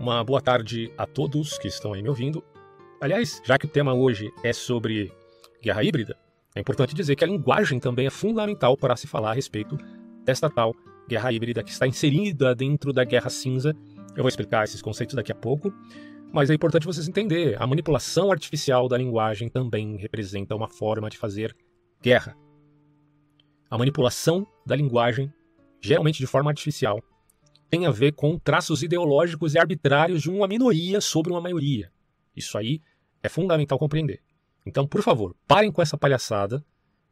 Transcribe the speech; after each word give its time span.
Uma 0.00 0.24
boa 0.24 0.40
tarde 0.40 0.90
a 0.96 1.04
todos 1.04 1.58
que 1.58 1.68
estão 1.68 1.92
aí 1.92 2.02
me 2.02 2.08
ouvindo. 2.08 2.42
Aliás, 3.02 3.42
já 3.44 3.58
que 3.58 3.66
o 3.66 3.68
tema 3.68 3.92
hoje 3.92 4.32
é 4.42 4.50
sobre 4.50 5.12
guerra 5.62 5.84
híbrida, 5.84 6.16
é 6.54 6.60
importante 6.60 6.94
dizer 6.94 7.14
que 7.16 7.22
a 7.22 7.26
linguagem 7.26 7.78
também 7.78 8.06
é 8.06 8.10
fundamental 8.10 8.78
para 8.78 8.96
se 8.96 9.06
falar 9.06 9.32
a 9.32 9.34
respeito 9.34 9.76
desta 10.24 10.48
tal 10.48 10.74
guerra 11.06 11.30
híbrida 11.30 11.62
que 11.62 11.70
está 11.70 11.86
inserida 11.86 12.54
dentro 12.54 12.94
da 12.94 13.04
guerra 13.04 13.28
cinza. 13.28 13.76
Eu 14.16 14.22
vou 14.22 14.28
explicar 14.28 14.64
esses 14.64 14.80
conceitos 14.80 15.14
daqui 15.14 15.32
a 15.32 15.34
pouco, 15.34 15.70
mas 16.32 16.48
é 16.48 16.54
importante 16.54 16.86
vocês 16.86 17.06
entenderem: 17.06 17.56
a 17.58 17.66
manipulação 17.66 18.32
artificial 18.32 18.88
da 18.88 18.96
linguagem 18.96 19.50
também 19.50 19.98
representa 19.98 20.56
uma 20.56 20.70
forma 20.70 21.10
de 21.10 21.18
fazer 21.18 21.54
guerra. 22.00 22.34
A 23.68 23.76
manipulação 23.76 24.46
da 24.64 24.74
linguagem, 24.74 25.30
geralmente 25.78 26.20
de 26.20 26.26
forma 26.26 26.50
artificial, 26.50 27.02
tem 27.70 27.86
a 27.86 27.90
ver 27.90 28.12
com 28.12 28.36
traços 28.36 28.82
ideológicos 28.82 29.54
e 29.54 29.58
arbitrários 29.58 30.20
de 30.20 30.28
uma 30.28 30.48
minoria 30.48 31.00
sobre 31.00 31.32
uma 31.32 31.40
maioria. 31.40 31.90
Isso 32.34 32.58
aí 32.58 32.82
é 33.22 33.28
fundamental 33.28 33.78
compreender. 33.78 34.20
Então, 34.66 34.86
por 34.86 35.02
favor, 35.02 35.36
parem 35.46 35.70
com 35.70 35.80
essa 35.80 35.96
palhaçada 35.96 36.64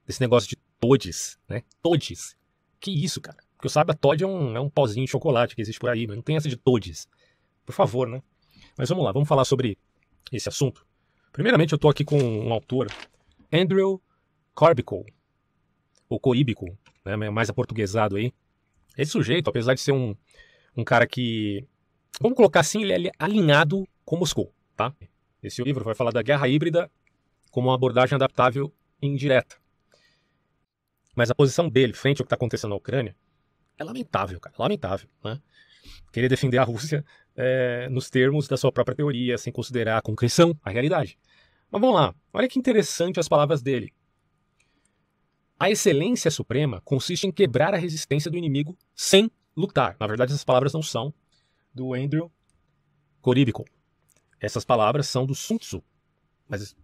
desse 0.04 0.20
negócio 0.20 0.48
de 0.48 0.56
todes, 0.80 1.38
né? 1.48 1.62
Todes. 1.80 2.36
Que 2.80 2.90
isso, 2.90 3.20
cara? 3.20 3.38
Porque 3.56 3.66
eu 3.66 3.70
saiba, 3.70 3.94
Todd 3.94 4.22
é 4.22 4.26
um, 4.26 4.56
é 4.56 4.60
um 4.60 4.68
pozinho 4.70 5.04
de 5.04 5.10
chocolate 5.10 5.54
que 5.54 5.62
existe 5.62 5.80
por 5.80 5.90
aí, 5.90 6.06
mas 6.06 6.16
não 6.16 6.22
tem 6.22 6.36
essa 6.36 6.48
de 6.48 6.56
todes. 6.56 7.08
Por 7.64 7.72
favor, 7.72 8.08
né? 8.08 8.22
Mas 8.76 8.88
vamos 8.88 9.04
lá, 9.04 9.12
vamos 9.12 9.28
falar 9.28 9.44
sobre 9.44 9.76
esse 10.32 10.48
assunto. 10.48 10.86
Primeiramente, 11.32 11.72
eu 11.72 11.76
estou 11.76 11.90
aqui 11.90 12.04
com 12.04 12.18
um 12.18 12.52
autor, 12.52 12.86
Andrew 13.52 14.00
Corbico, 14.54 15.04
ou 16.08 16.20
Coíbico, 16.20 16.66
né? 17.04 17.16
mais 17.30 17.50
aportuguesado 17.50 18.16
aí. 18.16 18.32
Esse 18.96 19.12
sujeito, 19.12 19.50
apesar 19.50 19.74
de 19.74 19.80
ser 19.80 19.92
um, 19.92 20.16
um 20.78 20.84
cara 20.84 21.08
que, 21.08 21.66
vamos 22.20 22.36
colocar 22.36 22.60
assim, 22.60 22.84
ele 22.84 23.08
é 23.08 23.12
alinhado 23.18 23.86
com 24.04 24.16
Moscou, 24.16 24.54
tá? 24.76 24.94
Esse 25.42 25.60
livro 25.62 25.84
vai 25.84 25.94
falar 25.94 26.12
da 26.12 26.22
guerra 26.22 26.46
híbrida 26.48 26.88
como 27.50 27.68
uma 27.68 27.74
abordagem 27.74 28.14
adaptável 28.14 28.72
e 29.02 29.08
indireta. 29.08 29.56
Mas 31.16 31.32
a 31.32 31.34
posição 31.34 31.68
dele 31.68 31.92
frente 31.92 32.20
ao 32.20 32.24
que 32.24 32.26
está 32.26 32.36
acontecendo 32.36 32.70
na 32.70 32.76
Ucrânia 32.76 33.16
é 33.76 33.82
lamentável, 33.82 34.38
cara, 34.38 34.54
lamentável, 34.56 35.08
né? 35.22 35.40
Querer 36.12 36.28
defender 36.28 36.58
a 36.58 36.64
Rússia 36.64 37.04
é, 37.34 37.88
nos 37.88 38.08
termos 38.08 38.46
da 38.46 38.56
sua 38.56 38.70
própria 38.70 38.94
teoria, 38.94 39.36
sem 39.36 39.52
considerar 39.52 39.98
a 39.98 40.02
concreção, 40.02 40.56
a 40.62 40.70
realidade. 40.70 41.18
Mas 41.70 41.80
vamos 41.80 41.96
lá, 41.96 42.14
olha 42.32 42.48
que 42.48 42.58
interessante 42.58 43.18
as 43.18 43.28
palavras 43.28 43.62
dele. 43.62 43.92
A 45.58 45.68
excelência 45.70 46.30
suprema 46.30 46.80
consiste 46.82 47.26
em 47.26 47.32
quebrar 47.32 47.74
a 47.74 47.78
resistência 47.78 48.30
do 48.30 48.36
inimigo 48.36 48.78
sem 48.94 49.28
lutar. 49.58 49.96
Na 49.98 50.06
verdade, 50.06 50.30
essas 50.30 50.44
palavras 50.44 50.72
não 50.72 50.82
são 50.82 51.12
do 51.74 51.92
Andrew 51.92 52.30
Coríbico. 53.20 53.64
Essas 54.40 54.64
palavras 54.64 55.08
são 55.08 55.26
do 55.26 55.34
Sun 55.34 55.58
Tzu. 55.58 55.82
Mas 56.48 56.76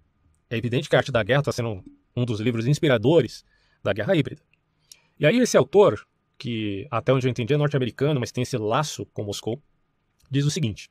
é 0.50 0.56
evidente 0.56 0.88
que 0.88 0.96
a 0.96 0.98
arte 0.98 1.12
da 1.12 1.22
guerra 1.22 1.40
está 1.40 1.52
sendo 1.52 1.82
um 2.16 2.24
dos 2.24 2.40
livros 2.40 2.66
inspiradores 2.66 3.44
da 3.82 3.92
guerra 3.92 4.16
híbrida. 4.16 4.42
E 5.18 5.24
aí 5.24 5.38
esse 5.38 5.56
autor, 5.56 6.04
que 6.36 6.86
até 6.90 7.12
onde 7.12 7.26
eu 7.26 7.30
entendi 7.30 7.54
é 7.54 7.56
norte-americano, 7.56 8.18
mas 8.18 8.32
tem 8.32 8.42
esse 8.42 8.58
laço 8.58 9.06
com 9.06 9.22
Moscou, 9.22 9.62
diz 10.28 10.44
o 10.44 10.50
seguinte: 10.50 10.90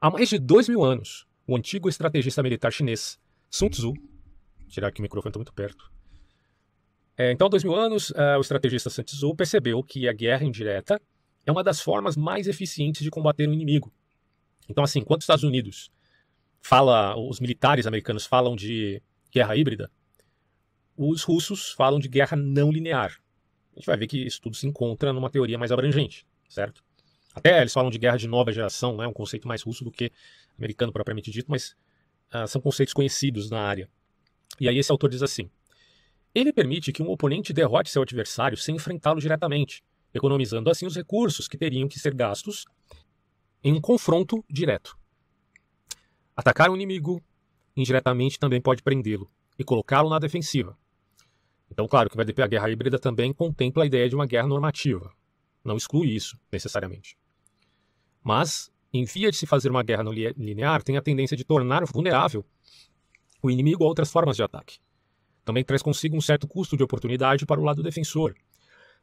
Há 0.00 0.10
mais 0.10 0.28
de 0.28 0.38
dois 0.38 0.68
mil 0.68 0.84
anos, 0.84 1.26
o 1.46 1.56
antigo 1.56 1.88
estrategista 1.88 2.42
militar 2.42 2.72
chinês 2.72 3.18
Sun 3.50 3.68
Tzu, 3.68 3.92
tirar 4.68 4.88
aqui 4.88 5.00
o 5.00 5.02
microfone 5.02 5.30
está 5.30 5.38
muito 5.38 5.52
perto, 5.52 5.90
é, 7.18 7.32
então, 7.32 7.48
há 7.48 7.50
dois 7.50 7.64
mil 7.64 7.74
anos, 7.74 8.10
uh, 8.10 8.38
o 8.38 8.40
estrategista 8.40 8.88
Sun 8.88 9.02
Tzu 9.02 9.34
percebeu 9.34 9.82
que 9.82 10.08
a 10.08 10.12
guerra 10.12 10.44
indireta 10.44 11.02
é 11.44 11.50
uma 11.50 11.64
das 11.64 11.80
formas 11.80 12.16
mais 12.16 12.46
eficientes 12.46 13.02
de 13.02 13.10
combater 13.10 13.48
o 13.48 13.52
inimigo. 13.52 13.92
Então, 14.68 14.84
assim, 14.84 15.00
enquanto 15.00 15.22
os 15.22 15.24
Estados 15.24 15.42
Unidos 15.42 15.90
fala, 16.60 17.16
os 17.16 17.40
militares 17.40 17.88
americanos 17.88 18.24
falam 18.24 18.54
de 18.54 19.02
guerra 19.32 19.56
híbrida, 19.56 19.90
os 20.96 21.24
russos 21.24 21.72
falam 21.72 21.98
de 21.98 22.08
guerra 22.08 22.36
não 22.36 22.70
linear. 22.70 23.18
A 23.72 23.80
gente 23.80 23.86
vai 23.86 23.96
ver 23.96 24.06
que 24.06 24.18
isso 24.24 24.40
tudo 24.40 24.54
se 24.54 24.68
encontra 24.68 25.12
numa 25.12 25.28
teoria 25.28 25.58
mais 25.58 25.72
abrangente, 25.72 26.24
certo? 26.48 26.84
Até 27.34 27.60
eles 27.60 27.72
falam 27.72 27.90
de 27.90 27.98
guerra 27.98 28.16
de 28.16 28.28
nova 28.28 28.52
geração, 28.52 28.96
né? 28.96 29.06
um 29.06 29.12
conceito 29.12 29.48
mais 29.48 29.62
russo 29.62 29.84
do 29.84 29.90
que 29.90 30.12
americano 30.56 30.92
propriamente 30.92 31.30
dito, 31.32 31.50
mas 31.50 31.76
uh, 32.32 32.46
são 32.46 32.60
conceitos 32.60 32.94
conhecidos 32.94 33.50
na 33.50 33.60
área. 33.60 33.88
E 34.60 34.68
aí 34.68 34.78
esse 34.78 34.90
autor 34.90 35.10
diz 35.10 35.22
assim: 35.22 35.50
ele 36.38 36.52
permite 36.52 36.92
que 36.92 37.02
um 37.02 37.10
oponente 37.10 37.52
derrote 37.52 37.90
seu 37.90 38.02
adversário 38.02 38.56
sem 38.56 38.76
enfrentá-lo 38.76 39.20
diretamente, 39.20 39.82
economizando 40.14 40.70
assim 40.70 40.86
os 40.86 40.94
recursos 40.94 41.48
que 41.48 41.58
teriam 41.58 41.88
que 41.88 41.98
ser 41.98 42.14
gastos 42.14 42.64
em 43.62 43.72
um 43.72 43.80
confronto 43.80 44.44
direto. 44.48 44.96
Atacar 46.36 46.70
o 46.70 46.74
inimigo 46.74 47.22
indiretamente 47.76 48.38
também 48.38 48.60
pode 48.60 48.82
prendê-lo 48.82 49.28
e 49.58 49.64
colocá-lo 49.64 50.08
na 50.08 50.18
defensiva. 50.18 50.78
Então, 51.70 51.86
claro 51.86 52.08
que 52.08 52.16
vai 52.16 52.24
a 52.26 52.46
guerra 52.46 52.70
híbrida 52.70 52.98
também 52.98 53.32
contempla 53.32 53.82
a 53.82 53.86
ideia 53.86 54.08
de 54.08 54.14
uma 54.14 54.26
guerra 54.26 54.46
normativa. 54.46 55.12
Não 55.64 55.76
exclui 55.76 56.08
isso, 56.08 56.38
necessariamente. 56.50 57.18
Mas, 58.22 58.70
em 58.92 59.04
via 59.04 59.30
de 59.30 59.36
se 59.36 59.46
fazer 59.46 59.70
uma 59.70 59.82
guerra 59.82 60.04
linear, 60.36 60.82
tem 60.82 60.96
a 60.96 61.02
tendência 61.02 61.36
de 61.36 61.44
tornar 61.44 61.84
vulnerável 61.84 62.44
o 63.42 63.50
inimigo 63.50 63.84
a 63.84 63.86
outras 63.86 64.10
formas 64.10 64.36
de 64.36 64.42
ataque 64.42 64.78
também 65.48 65.64
traz 65.64 65.80
consigo 65.80 66.14
um 66.14 66.20
certo 66.20 66.46
custo 66.46 66.76
de 66.76 66.82
oportunidade 66.82 67.46
para 67.46 67.58
o 67.58 67.64
lado 67.64 67.82
defensor, 67.82 68.34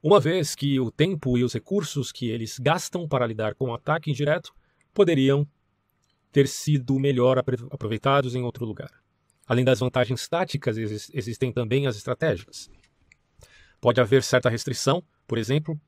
uma 0.01 0.19
vez 0.19 0.53
que 0.53 0.79
o 0.79 0.91
tempo 0.91 1.39
e 1.39 1.43
os 1.43 1.51
recursos 1.51 2.11
que 2.11 2.29
eles 2.29 2.59
gastam 2.59 3.07
para 3.07 3.25
lidar 3.25 3.55
com 3.55 3.69
o 3.69 3.73
ataque 3.73 4.11
indireto 4.11 4.53
poderiam 4.93 5.47
ter 6.31 6.47
sido 6.47 6.99
melhor 6.99 7.39
aproveitados 7.39 8.35
em 8.35 8.43
outro 8.43 8.63
lugar. 8.63 8.91
Além 9.47 9.65
das 9.65 9.79
vantagens 9.79 10.27
táticas, 10.27 10.77
existem 10.77 11.51
também 11.51 11.87
as 11.87 11.95
estratégicas. 11.95 12.69
Pode 13.81 13.99
haver 13.99 14.21
certa 14.21 14.47
restrição, 14.47 15.03
por 15.25 15.39
exemplo, 15.39 15.81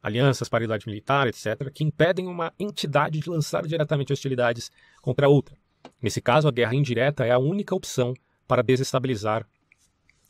alianças, 0.00 0.48
paridade 0.48 0.86
militar, 0.86 1.26
etc., 1.26 1.72
que 1.74 1.82
impedem 1.82 2.28
uma 2.28 2.52
entidade 2.56 3.18
de 3.18 3.28
lançar 3.28 3.66
diretamente 3.66 4.12
hostilidades 4.12 4.70
contra 5.02 5.28
outra. 5.28 5.56
Nesse 6.00 6.20
caso, 6.20 6.46
a 6.46 6.52
guerra 6.52 6.76
indireta 6.76 7.26
é 7.26 7.32
a 7.32 7.38
única 7.38 7.74
opção 7.74 8.14
para 8.46 8.62
desestabilizar 8.62 9.44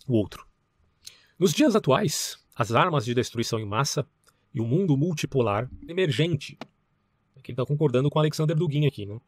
o 0.06 0.14
outro. 0.14 0.46
Nos 1.38 1.52
dias 1.52 1.74
atuais, 1.74 2.38
as 2.54 2.72
armas 2.72 3.04
de 3.04 3.14
destruição 3.14 3.58
em 3.58 3.66
massa 3.66 4.06
e 4.54 4.60
o 4.60 4.64
mundo 4.64 4.96
multipolar 4.96 5.68
emergente, 5.88 6.56
aqui 7.36 7.50
está 7.50 7.66
concordando 7.66 8.08
com 8.08 8.18
Alexander 8.18 8.56
Dugin 8.56 8.86
aqui, 8.86 9.04
né? 9.04 9.18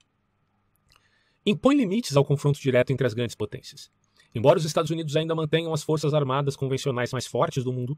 impõe 1.44 1.76
limites 1.76 2.16
ao 2.16 2.24
confronto 2.24 2.60
direto 2.60 2.92
entre 2.92 3.06
as 3.06 3.14
grandes 3.14 3.36
potências. 3.36 3.90
Embora 4.34 4.58
os 4.58 4.64
Estados 4.64 4.90
Unidos 4.90 5.16
ainda 5.16 5.34
mantenham 5.34 5.72
as 5.72 5.82
forças 5.82 6.12
armadas 6.12 6.56
convencionais 6.56 7.12
mais 7.12 7.26
fortes 7.26 7.64
do 7.64 7.72
mundo, 7.72 7.96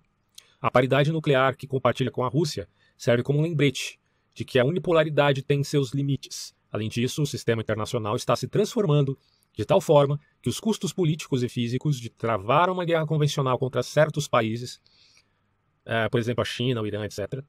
a 0.61 0.71
paridade 0.71 1.11
nuclear 1.11 1.57
que 1.57 1.67
compartilha 1.67 2.11
com 2.11 2.23
a 2.23 2.29
Rússia 2.29 2.69
serve 2.97 3.23
como 3.23 3.39
um 3.39 3.43
lembrete 3.43 3.99
de 4.35 4.45
que 4.45 4.59
a 4.59 4.65
unipolaridade 4.65 5.43
tem 5.43 5.65
seus 5.65 5.93
limites. 5.93 6.55
Além 6.71 6.89
disso, 6.89 7.23
o 7.23 7.27
sistema 7.27 7.63
internacional 7.63 8.15
está 8.15 8.37
se 8.37 8.47
transformando 8.47 9.19
de 9.59 9.65
tal 9.65 9.81
forma 9.81 10.21
que 10.41 10.49
os 10.49 10.61
custos 10.61 10.93
políticos 10.93 11.43
e 11.43 11.49
físicos 11.49 11.99
de 11.99 12.09
travar 12.09 12.71
uma 12.71 12.85
guerra 12.85 13.05
convencional 13.05 13.59
contra 13.59 13.83
certos 13.83 14.29
países, 14.29 14.81
é, 15.85 16.09
por 16.09 16.21
exemplo 16.21 16.43
a 16.43 16.45
China, 16.45 16.81
o 16.81 16.87
Irã, 16.87 17.05
etc., 17.05 17.43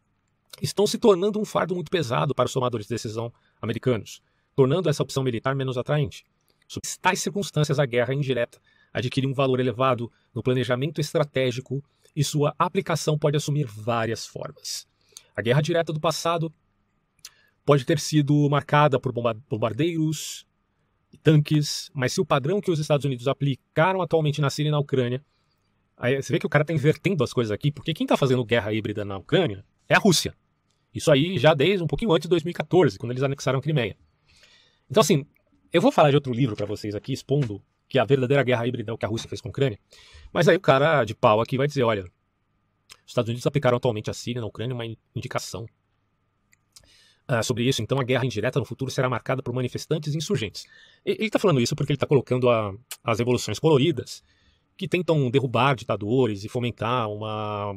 estão 0.59 0.87
se 0.87 0.97
tornando 0.97 1.39
um 1.39 1.45
fardo 1.45 1.75
muito 1.75 1.91
pesado 1.91 2.33
para 2.33 2.47
os 2.47 2.53
tomadores 2.53 2.87
de 2.87 2.95
decisão 2.95 3.31
americanos, 3.61 4.23
tornando 4.55 4.89
essa 4.89 5.03
opção 5.03 5.21
militar 5.21 5.53
menos 5.53 5.77
atraente. 5.77 6.25
Sob 6.67 6.81
tais 6.99 7.21
circunstâncias, 7.21 7.77
a 7.77 7.85
guerra 7.85 8.11
indireta 8.11 8.59
adquire 8.91 9.27
um 9.27 9.33
valor 9.33 9.59
elevado 9.59 10.11
no 10.33 10.41
planejamento 10.41 10.99
estratégico 10.99 11.83
e 12.15 12.23
sua 12.23 12.55
aplicação 12.57 13.19
pode 13.19 13.37
assumir 13.37 13.67
várias 13.67 14.25
formas. 14.25 14.87
A 15.35 15.43
guerra 15.43 15.61
direta 15.61 15.93
do 15.93 15.99
passado 15.99 16.51
pode 17.63 17.85
ter 17.85 17.99
sido 17.99 18.49
marcada 18.49 18.99
por 18.99 19.13
bombardeiros, 19.47 20.48
tanques, 21.17 21.89
mas 21.93 22.13
se 22.13 22.21
o 22.21 22.25
padrão 22.25 22.61
que 22.61 22.71
os 22.71 22.79
Estados 22.79 23.05
Unidos 23.05 23.27
aplicaram 23.27 24.01
atualmente 24.01 24.41
na 24.41 24.49
Síria 24.49 24.69
e 24.69 24.71
na 24.71 24.79
Ucrânia, 24.79 25.23
aí 25.97 26.21
você 26.21 26.31
vê 26.31 26.39
que 26.39 26.45
o 26.45 26.49
cara 26.49 26.63
está 26.63 26.73
invertendo 26.73 27.23
as 27.23 27.33
coisas 27.33 27.51
aqui, 27.51 27.71
porque 27.71 27.93
quem 27.93 28.05
está 28.05 28.15
fazendo 28.15 28.43
guerra 28.45 28.73
híbrida 28.73 29.03
na 29.03 29.17
Ucrânia 29.17 29.65
é 29.87 29.95
a 29.95 29.99
Rússia. 29.99 30.35
Isso 30.93 31.11
aí 31.11 31.37
já 31.37 31.53
desde 31.53 31.83
um 31.83 31.87
pouquinho 31.87 32.11
antes 32.11 32.25
de 32.25 32.29
2014, 32.29 32.97
quando 32.97 33.11
eles 33.11 33.23
anexaram 33.23 33.59
a 33.59 33.61
Crimeia. 33.61 33.95
Então, 34.89 35.01
assim, 35.01 35.25
eu 35.71 35.81
vou 35.81 35.91
falar 35.91 36.09
de 36.09 36.15
outro 36.15 36.33
livro 36.33 36.55
para 36.55 36.65
vocês 36.65 36.95
aqui, 36.95 37.13
expondo 37.13 37.61
que 37.87 37.99
a 37.99 38.05
verdadeira 38.05 38.43
guerra 38.43 38.65
híbrida 38.67 38.91
é 38.91 38.93
o 38.93 38.97
que 38.97 39.05
a 39.05 39.09
Rússia 39.09 39.29
fez 39.29 39.41
com 39.41 39.49
a 39.49 39.51
Ucrânia. 39.51 39.79
Mas 40.33 40.47
aí 40.47 40.55
o 40.55 40.59
cara 40.59 41.03
de 41.03 41.13
pau 41.13 41.41
aqui 41.41 41.57
vai 41.57 41.67
dizer: 41.67 41.83
olha, 41.83 42.03
os 42.03 43.11
Estados 43.11 43.29
Unidos 43.29 43.45
aplicaram 43.45 43.77
atualmente 43.77 44.09
a 44.09 44.13
Síria 44.13 44.41
na 44.41 44.47
Ucrânia 44.47 44.73
uma 44.73 44.85
indicação 45.15 45.67
uh, 47.29 47.43
sobre 47.43 47.63
isso, 47.63 47.81
então 47.81 47.99
a 47.99 48.03
guerra 48.03 48.25
indireta 48.25 48.59
no 48.59 48.65
futuro 48.65 48.89
será 48.89 49.09
marcada 49.09 49.43
por 49.43 49.53
manifestantes 49.53 50.15
insurgentes. 50.15 50.65
Ele 51.05 51.25
está 51.25 51.37
falando 51.37 51.61
isso 51.61 51.75
porque 51.75 51.91
ele 51.91 51.97
está 51.97 52.07
colocando 52.07 52.49
a, 52.49 52.73
as 53.03 53.19
revoluções 53.19 53.59
coloridas, 53.59 54.23
que 54.75 54.87
tentam 54.87 55.29
derrubar 55.29 55.75
ditadores 55.75 56.43
e 56.43 56.49
fomentar 56.49 57.09
uma, 57.09 57.73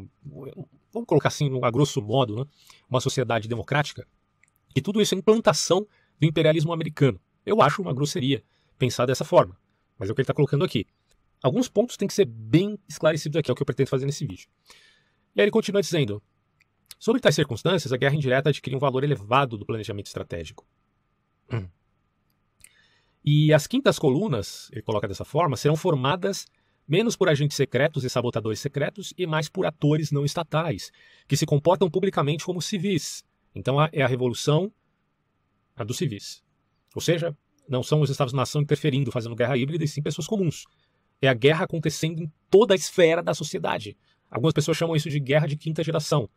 vamos 0.93 1.07
colocar 1.07 1.29
assim, 1.29 1.51
a 1.63 1.71
grosso 1.71 2.01
modo, 2.01 2.37
né, 2.37 2.45
uma 2.89 3.01
sociedade 3.01 3.49
democrática. 3.49 4.07
E 4.75 4.81
tudo 4.81 5.03
isso 5.03 5.15
é 5.15 5.19
implantação 5.19 5.87
do 6.19 6.27
imperialismo 6.27 6.73
americano. 6.73 7.21
Eu 7.45 7.61
acho 7.61 7.83
uma 7.83 7.93
grosseria 7.93 8.43
pensar 8.79 9.05
dessa 9.05 9.25
forma, 9.25 9.57
mas 9.99 10.09
é 10.09 10.13
o 10.13 10.15
que 10.15 10.21
ele 10.21 10.25
está 10.25 10.35
colocando 10.35 10.65
aqui. 10.65 10.87
Alguns 11.43 11.69
pontos 11.69 11.97
têm 11.97 12.07
que 12.07 12.15
ser 12.15 12.25
bem 12.25 12.79
esclarecidos 12.89 13.37
aqui, 13.37 13.51
é 13.51 13.53
o 13.53 13.57
que 13.57 13.63
eu 13.63 13.67
pretendo 13.67 13.91
fazer 13.91 14.07
nesse 14.07 14.25
vídeo. 14.25 14.49
E 15.35 15.41
aí 15.41 15.45
ele 15.45 15.51
continua 15.51 15.83
dizendo: 15.83 16.23
Sobre 16.99 17.21
tais 17.21 17.35
circunstâncias, 17.35 17.93
a 17.93 17.97
guerra 17.97 18.15
indireta 18.15 18.51
adquire 18.51 18.77
um 18.77 18.79
valor 18.79 19.05
elevado 19.05 19.57
do 19.57 19.67
planejamento 19.67 20.07
estratégico. 20.07 20.67
Hum. 21.53 21.69
E 23.25 23.53
as 23.53 23.67
quintas 23.67 23.99
colunas, 23.99 24.69
ele 24.73 24.83
coloca 24.83 25.07
dessa 25.07 25.25
forma, 25.25 25.57
serão 25.57 25.77
formadas 25.77 26.47
menos 26.87 27.17
por 27.17 27.29
agentes 27.29 27.57
secretos 27.57 28.05
e 28.05 28.11
sabotadores 28.11 28.61
secretos 28.61 29.15
e 29.17 29.27
mais 29.27 29.49
por 29.49 29.65
atores 29.65 30.11
não 30.11 30.25
estatais, 30.25 30.91
que 31.29 31.37
se 31.37 31.47
comportam 31.47 31.89
publicamente 31.89 32.45
como 32.45 32.61
civis. 32.61 33.25
Então 33.55 33.81
é 33.93 34.03
a 34.03 34.07
revolução 34.07 34.73
a 35.77 35.85
dos 35.85 35.97
civis. 35.97 36.43
Ou 36.95 37.01
seja, 37.01 37.37
não 37.69 37.83
são 37.83 38.01
os 38.01 38.11
Estados-nação 38.11 38.63
interferindo, 38.63 39.13
fazendo 39.13 39.37
guerra 39.37 39.57
híbrida, 39.57 39.85
e 39.85 39.89
sim 39.89 40.03
pessoas 40.03 40.27
comuns. 40.27 40.65
É 41.21 41.29
a 41.29 41.35
guerra 41.35 41.65
acontecendo 41.65 42.21
em 42.21 42.33
toda 42.51 42.75
a 42.75 42.77
esfera 42.77 43.23
da 43.23 43.33
sociedade. 43.33 43.97
Algumas 44.31 44.53
pessoas 44.53 44.77
chamam 44.77 44.97
isso 44.97 45.09
de 45.09 45.21
guerra 45.21 45.47
de 45.47 45.57
quinta 45.57 45.83
geração. 45.83 46.29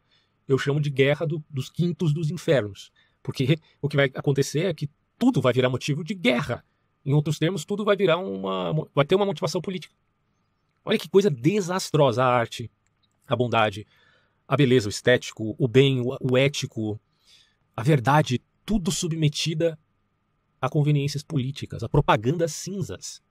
Eu 0.48 0.58
chamo 0.58 0.80
de 0.80 0.90
guerra 0.90 1.26
do, 1.26 1.44
dos 1.50 1.70
quintos 1.70 2.14
dos 2.14 2.30
infernos. 2.30 2.92
Porque 3.24 3.58
o 3.82 3.90
que 3.90 3.96
vai 3.96 4.12
acontecer 4.14 4.66
é 4.66 4.74
que 4.74 4.90
tudo 5.18 5.42
vai 5.42 5.54
virar 5.54 5.70
motivo 5.70 6.04
de 6.04 6.14
guerra. 6.14 6.64
Em 7.04 7.14
outros 7.14 7.40
termos, 7.40 7.66
tudo 7.66 7.84
vai 7.84 7.96
virar 7.96 8.18
uma. 8.18 8.88
vai 8.94 9.06
ter 9.06 9.16
uma 9.16 9.26
motivação 9.26 9.62
política. 9.62 9.94
Olha 10.84 11.00
que 11.00 11.10
coisa 11.10 11.30
desastrosa 11.30 12.24
a 12.24 12.28
arte, 12.28 12.70
a 13.28 13.36
bondade, 13.36 13.88
a 14.48 14.56
beleza, 14.56 14.88
o 14.88 14.90
estético, 14.90 15.56
o 15.58 15.68
bem, 15.68 16.02
o, 16.02 16.16
o 16.22 16.38
ético, 16.38 17.00
a 17.76 17.82
verdade, 17.82 18.42
tudo 18.66 18.92
submetida 18.92 19.78
a 20.62 20.70
conveniências 20.70 21.24
políticas, 21.24 21.84
a 21.84 21.90
propagandas 21.90 22.54
cinzas. 22.54 23.24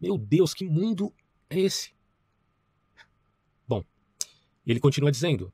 Meu 0.00 0.16
Deus, 0.16 0.54
que 0.54 0.64
mundo 0.64 1.12
é 1.48 1.60
esse? 1.60 1.92
Bom, 3.66 3.82
ele 4.66 4.80
continua 4.80 5.10
dizendo: 5.10 5.52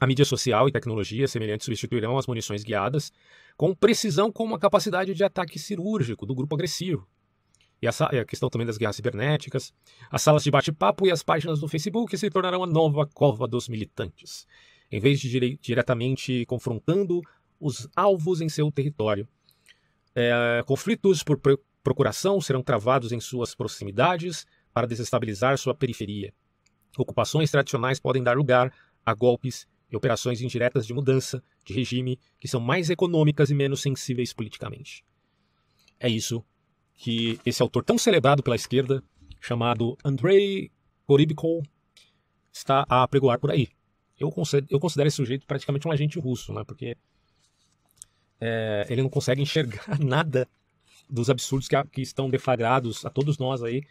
a 0.00 0.06
mídia 0.06 0.24
social 0.24 0.68
e 0.68 0.72
tecnologia 0.72 1.26
semelhantes 1.26 1.64
substituirão 1.64 2.18
as 2.18 2.26
munições 2.26 2.62
guiadas 2.62 3.12
com 3.56 3.74
precisão 3.74 4.30
com 4.30 4.44
uma 4.44 4.58
capacidade 4.58 5.14
de 5.14 5.24
ataque 5.24 5.58
cirúrgico 5.58 6.26
do 6.26 6.34
grupo 6.34 6.54
agressivo 6.54 7.06
e 7.80 7.86
a, 7.86 7.90
a 7.90 8.24
questão 8.24 8.48
também 8.48 8.66
das 8.66 8.78
guerras 8.78 8.96
cibernéticas. 8.96 9.72
As 10.10 10.22
salas 10.22 10.42
de 10.42 10.50
bate-papo 10.50 11.06
e 11.06 11.10
as 11.10 11.22
páginas 11.22 11.60
do 11.60 11.68
Facebook 11.68 12.16
se 12.16 12.30
tornarão 12.30 12.62
a 12.62 12.66
nova 12.66 13.06
cova 13.06 13.46
dos 13.46 13.68
militantes. 13.68 14.46
Em 14.90 15.00
vez 15.00 15.20
de 15.20 15.28
dire 15.28 15.58
diretamente 15.60 16.44
confrontando 16.46 17.20
os 17.60 17.88
alvos 17.96 18.40
em 18.40 18.48
seu 18.48 18.70
território. 18.70 19.26
É, 20.14 20.62
conflitos 20.66 21.22
por 21.22 21.40
procuração 21.82 22.40
serão 22.40 22.62
travados 22.62 23.12
em 23.12 23.20
suas 23.20 23.54
proximidades 23.54 24.46
para 24.72 24.86
desestabilizar 24.86 25.56
sua 25.58 25.74
periferia. 25.74 26.32
Ocupações 26.98 27.50
tradicionais 27.50 28.00
podem 28.00 28.22
dar 28.22 28.36
lugar 28.36 28.72
a 29.04 29.14
golpes 29.14 29.66
operações 29.96 30.40
indiretas 30.40 30.86
de 30.86 30.94
mudança 30.94 31.42
de 31.64 31.72
regime 31.72 32.18
que 32.38 32.46
são 32.46 32.60
mais 32.60 32.90
econômicas 32.90 33.50
e 33.50 33.54
menos 33.54 33.80
sensíveis 33.80 34.32
politicamente. 34.32 35.04
É 35.98 36.08
isso 36.08 36.44
que 36.94 37.38
esse 37.44 37.62
autor 37.62 37.84
tão 37.84 37.98
celebrado 37.98 38.42
pela 38.42 38.56
esquerda, 38.56 39.02
chamado 39.40 39.96
Andrei 40.04 40.70
Korybkov, 41.06 41.62
está 42.52 42.86
a 42.88 43.06
pregoar 43.06 43.38
por 43.38 43.50
aí. 43.50 43.68
Eu 44.18 44.30
considero, 44.30 44.66
eu 44.70 44.80
considero 44.80 45.08
esse 45.08 45.16
sujeito 45.16 45.46
praticamente 45.46 45.86
um 45.86 45.92
agente 45.92 46.18
russo, 46.18 46.52
né? 46.52 46.64
porque 46.64 46.96
é, 48.40 48.86
ele 48.88 49.02
não 49.02 49.10
consegue 49.10 49.42
enxergar 49.42 49.98
nada 50.00 50.48
dos 51.08 51.30
absurdos 51.30 51.68
que, 51.68 51.84
que 51.84 52.00
estão 52.00 52.28
deflagrados 52.30 53.04
a 53.04 53.10
todos 53.10 53.38
nós 53.38 53.62
aí 53.62 53.82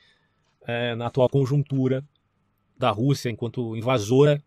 é, 0.68 0.96
na 0.96 1.08
atual 1.08 1.30
conjuntura 1.30 2.04
da 2.78 2.90
Rússia 2.90 3.30
enquanto 3.30 3.76
invasora 3.76 4.44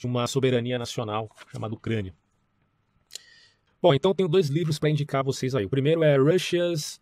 de 0.00 0.06
uma 0.06 0.26
soberania 0.26 0.78
nacional 0.78 1.30
chamada 1.52 1.74
Ucrânia. 1.74 2.14
Bom, 3.82 3.92
então 3.92 4.14
tenho 4.14 4.28
dois 4.28 4.48
livros 4.48 4.78
para 4.78 4.88
indicar 4.88 5.22
vocês 5.22 5.54
aí. 5.54 5.66
O 5.66 5.68
primeiro 5.68 6.02
é 6.02 6.16
Russia's 6.16 6.98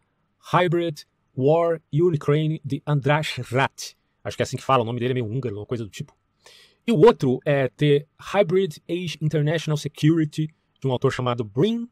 Hybrid 0.53 1.05
War 1.37 1.81
Ukraine 1.93 2.61
de 2.65 2.83
András 2.85 3.37
Rat. 3.37 3.95
Acho 4.25 4.37
que 4.37 4.43
é 4.43 4.45
assim 4.45 4.57
que 4.57 4.65
fala, 4.65 4.83
o 4.83 4.85
nome 4.85 4.99
dele 4.99 5.13
é 5.13 5.15
meio 5.15 5.27
húngaro, 5.27 5.57
uma 5.57 5.67
coisa 5.67 5.85
do 5.85 5.91
tipo. 5.91 6.13
E 6.85 6.91
o 6.91 6.99
outro 6.99 7.39
é 7.45 7.69
The 7.69 8.05
Hybrid 8.19 8.79
Age 8.89 9.17
International 9.21 9.77
Security, 9.77 10.49
de 10.81 10.87
um 10.87 10.91
autor 10.91 11.13
chamado 11.13 11.45
Brin 11.45 11.89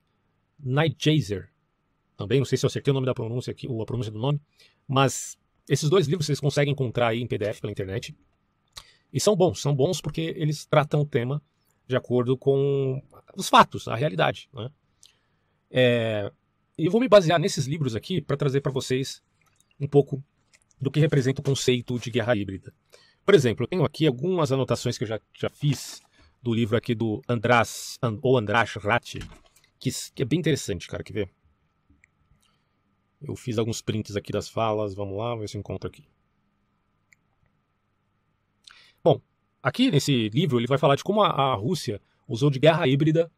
Nightjazer. 0.58 1.50
Também 2.16 2.38
não 2.38 2.44
sei 2.44 2.58
se 2.58 2.64
eu 2.64 2.68
acertei 2.68 2.90
o 2.90 2.94
nome 2.94 3.06
da 3.06 3.14
pronúncia 3.14 3.52
aqui, 3.52 3.68
ou 3.68 3.80
a 3.80 3.86
pronúncia 3.86 4.10
do 4.10 4.18
nome, 4.18 4.40
mas 4.88 5.38
esses 5.68 5.88
dois 5.88 6.08
livros 6.08 6.26
vocês 6.26 6.40
conseguem 6.40 6.72
encontrar 6.72 7.08
aí 7.08 7.20
em 7.20 7.26
PDF 7.28 7.60
pela 7.60 7.70
internet. 7.70 8.16
E 9.12 9.20
são 9.20 9.34
bons, 9.36 9.60
são 9.60 9.74
bons 9.74 10.00
porque 10.00 10.34
eles 10.36 10.66
tratam 10.66 11.00
o 11.00 11.06
tema 11.06 11.42
de 11.86 11.96
acordo 11.96 12.36
com 12.36 13.02
os 13.36 13.48
fatos, 13.48 13.86
a 13.88 13.94
realidade. 13.94 14.48
Né? 14.52 14.70
É, 15.70 16.32
e 16.76 16.86
eu 16.86 16.90
vou 16.90 17.00
me 17.00 17.08
basear 17.08 17.38
nesses 17.38 17.66
livros 17.66 17.94
aqui 17.94 18.20
para 18.20 18.36
trazer 18.36 18.60
para 18.60 18.72
vocês 18.72 19.22
um 19.80 19.86
pouco 19.86 20.22
do 20.80 20.90
que 20.90 21.00
representa 21.00 21.40
o 21.40 21.44
conceito 21.44 21.98
de 21.98 22.10
guerra 22.10 22.36
híbrida. 22.36 22.72
Por 23.24 23.34
exemplo, 23.34 23.64
eu 23.64 23.68
tenho 23.68 23.84
aqui 23.84 24.06
algumas 24.06 24.52
anotações 24.52 24.98
que 24.98 25.04
eu 25.04 25.08
já, 25.08 25.20
já 25.34 25.48
fiz 25.48 26.00
do 26.42 26.54
livro 26.54 26.76
aqui 26.76 26.94
do 26.94 27.22
András, 27.28 27.98
ou 28.22 28.38
András 28.38 28.74
Ratti, 28.74 29.18
que, 29.78 29.90
que, 30.14 30.22
é 30.22 30.24
bem 30.24 30.38
interessante, 30.38 30.86
cara, 30.86 31.02
quer 31.02 31.12
ver? 31.12 31.30
Eu 33.20 33.34
fiz 33.34 33.58
alguns 33.58 33.82
prints 33.82 34.14
aqui 34.14 34.30
das 34.30 34.48
falas, 34.48 34.94
vamos 34.94 35.16
lá, 35.16 35.34
ver 35.34 35.48
se 35.48 35.56
eu 35.56 35.60
encontro 35.60 35.88
aqui. 35.88 36.04
Bom, 39.06 39.20
aqui 39.62 39.88
nesse 39.88 40.30
livro 40.30 40.58
ele 40.58 40.66
vai 40.66 40.78
falar 40.78 40.96
de 40.96 41.04
como 41.04 41.22
a, 41.22 41.54
Rússia 41.54 42.02
usou 42.26 42.50
de 42.50 42.58
guerra 42.58 42.88
híbrida 42.88 43.30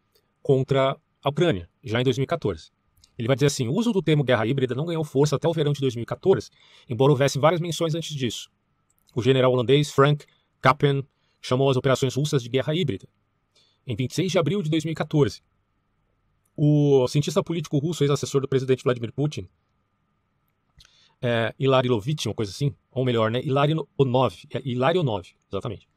contra 0.42 0.96
a 1.22 1.28
Ucrânia, 1.28 1.68
já 1.84 2.00
em 2.00 2.04
2014. 2.04 2.70
Ele 3.18 3.28
vai 3.28 3.36
dizer 3.36 3.48
assim: 3.48 3.68
o 3.68 3.74
uso 3.74 3.92
do 3.92 4.00
termo 4.00 4.24
guerra 4.24 4.46
híbrida 4.46 4.74
não 4.74 4.86
ganhou 4.86 5.04
força 5.04 5.36
até 5.36 5.46
o 5.46 5.52
verão 5.52 5.74
de 5.74 5.80
2014, 5.82 6.48
embora 6.88 7.12
houvesse 7.12 7.38
várias 7.38 7.60
menções 7.60 7.94
antes 7.94 8.16
disso. 8.16 8.50
O 9.14 9.20
general 9.20 9.52
holandês 9.52 9.90
Frank 9.90 10.24
Kappen 10.62 11.06
chamou 11.38 11.68
as 11.68 11.76
operações 11.76 12.14
russas 12.14 12.42
de 12.42 12.48
guerra 12.48 12.74
híbrida. 12.74 13.06
Em 13.86 13.94
26 13.94 14.32
de 14.32 14.38
abril 14.38 14.62
de 14.62 14.70
2014, 14.70 15.42
o 16.56 17.06
cientista 17.08 17.44
político 17.44 17.76
russo, 17.76 18.02
ex-assessor 18.04 18.40
do 18.40 18.48
presidente 18.48 18.84
Vladimir 18.84 19.12
Putin, 19.12 19.46
é, 21.20 21.54
Ilarilovich, 21.58 22.28
uma 22.28 22.34
coisa 22.34 22.52
assim, 22.52 22.74
ou 22.90 23.04
melhor, 23.04 23.30
né, 23.30 23.40
Ilarionov, 23.42 24.34
é, 24.52 24.62
Ilarionov, 24.64 25.28
exatamente, 25.50 25.88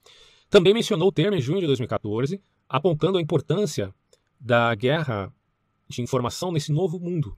também 0.49 0.73
mencionou 0.73 1.07
o 1.07 1.11
termo 1.11 1.35
em 1.35 1.41
junho 1.41 1.61
de 1.61 1.67
2014, 1.67 2.41
apontando 2.67 3.17
a 3.17 3.21
importância 3.21 3.93
da 4.39 4.73
guerra 4.75 5.33
de 5.87 6.01
informação 6.01 6.51
nesse 6.51 6.71
novo 6.71 6.99
mundo. 6.99 7.37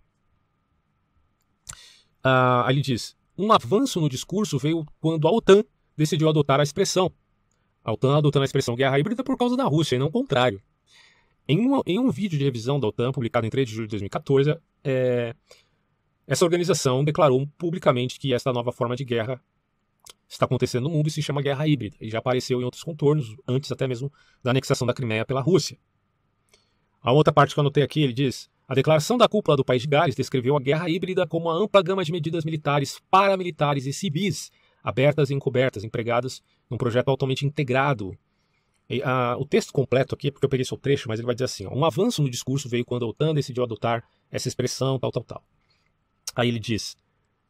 Ah, 2.23 2.65
ele 2.69 2.81
diz: 2.81 3.15
um 3.37 3.51
avanço 3.51 3.99
no 3.99 4.07
discurso 4.07 4.57
veio 4.57 4.85
quando 4.99 5.27
a 5.27 5.31
OTAN 5.31 5.63
decidiu 5.97 6.29
adotar 6.29 6.59
a 6.59 6.63
expressão. 6.63 7.11
A 7.83 7.91
OTAN 7.91 8.17
adotando 8.17 8.43
a 8.43 8.45
expressão 8.45 8.75
guerra 8.75 8.97
híbrida 8.97 9.23
por 9.23 9.37
causa 9.37 9.57
da 9.57 9.65
Rússia, 9.65 9.95
e 9.95 9.99
não 9.99 10.07
o 10.07 10.11
contrário. 10.11 10.61
Em, 11.45 11.59
uma, 11.59 11.83
em 11.85 11.99
um 11.99 12.09
vídeo 12.09 12.39
de 12.39 12.45
revisão 12.45 12.79
da 12.79 12.87
OTAN, 12.87 13.11
publicado 13.11 13.45
em 13.45 13.49
3 13.49 13.67
de 13.67 13.75
julho 13.75 13.87
de 13.87 13.91
2014, 13.91 14.57
é, 14.83 15.35
essa 16.27 16.45
organização 16.45 17.03
declarou 17.03 17.47
publicamente 17.57 18.19
que 18.19 18.33
esta 18.33 18.53
nova 18.53 18.71
forma 18.71 18.95
de 18.95 19.03
guerra 19.03 19.41
está 20.27 20.45
acontecendo 20.45 20.83
no 20.83 20.89
mundo 20.89 21.07
e 21.07 21.11
se 21.11 21.21
chama 21.21 21.41
guerra 21.41 21.67
híbrida, 21.67 21.95
e 22.01 22.09
já 22.09 22.19
apareceu 22.19 22.59
em 22.59 22.63
outros 22.63 22.83
contornos, 22.83 23.35
antes 23.47 23.71
até 23.71 23.87
mesmo 23.87 24.11
da 24.41 24.51
anexação 24.51 24.87
da 24.87 24.93
Crimeia 24.93 25.25
pela 25.25 25.41
Rússia. 25.41 25.77
A 27.01 27.11
outra 27.11 27.33
parte 27.33 27.53
que 27.53 27.59
eu 27.59 27.61
anotei 27.61 27.83
aqui, 27.83 28.01
ele 28.01 28.13
diz: 28.13 28.49
a 28.67 28.73
declaração 28.73 29.17
da 29.17 29.27
cúpula 29.27 29.57
do 29.57 29.65
País 29.65 29.81
de 29.81 29.87
Gales 29.89 30.15
descreveu 30.15 30.55
a 30.55 30.59
guerra 30.59 30.89
híbrida 30.89 31.27
como 31.27 31.49
uma 31.49 31.63
ampla 31.63 31.83
gama 31.83 32.03
de 32.03 32.11
medidas 32.11 32.45
militares, 32.45 33.01
paramilitares 33.11 33.85
e 33.85 33.93
civis, 33.93 34.49
abertas 34.81 35.29
e 35.29 35.33
encobertas, 35.33 35.83
empregadas 35.83 36.41
num 36.69 36.77
projeto 36.77 37.09
altamente 37.09 37.45
integrado. 37.45 38.17
E, 38.89 39.01
o 39.37 39.45
texto 39.45 39.71
completo 39.73 40.15
aqui, 40.15 40.31
porque 40.31 40.45
eu 40.45 40.49
peguei 40.49 40.65
só 40.65 40.75
o 40.75 40.77
trecho, 40.77 41.07
mas 41.09 41.19
ele 41.19 41.25
vai 41.25 41.35
dizer 41.35 41.45
assim: 41.45 41.65
ó, 41.65 41.73
um 41.73 41.83
avanço 41.83 42.21
no 42.21 42.29
discurso 42.29 42.69
veio 42.69 42.85
quando 42.85 43.03
a 43.03 43.07
OTAN 43.07 43.33
decidiu 43.33 43.63
adotar 43.63 44.03
essa 44.31 44.47
expressão, 44.47 44.97
tal, 44.97 45.11
tal, 45.11 45.23
tal. 45.23 45.43
Aí 46.35 46.47
ele 46.47 46.59
diz: 46.59 46.97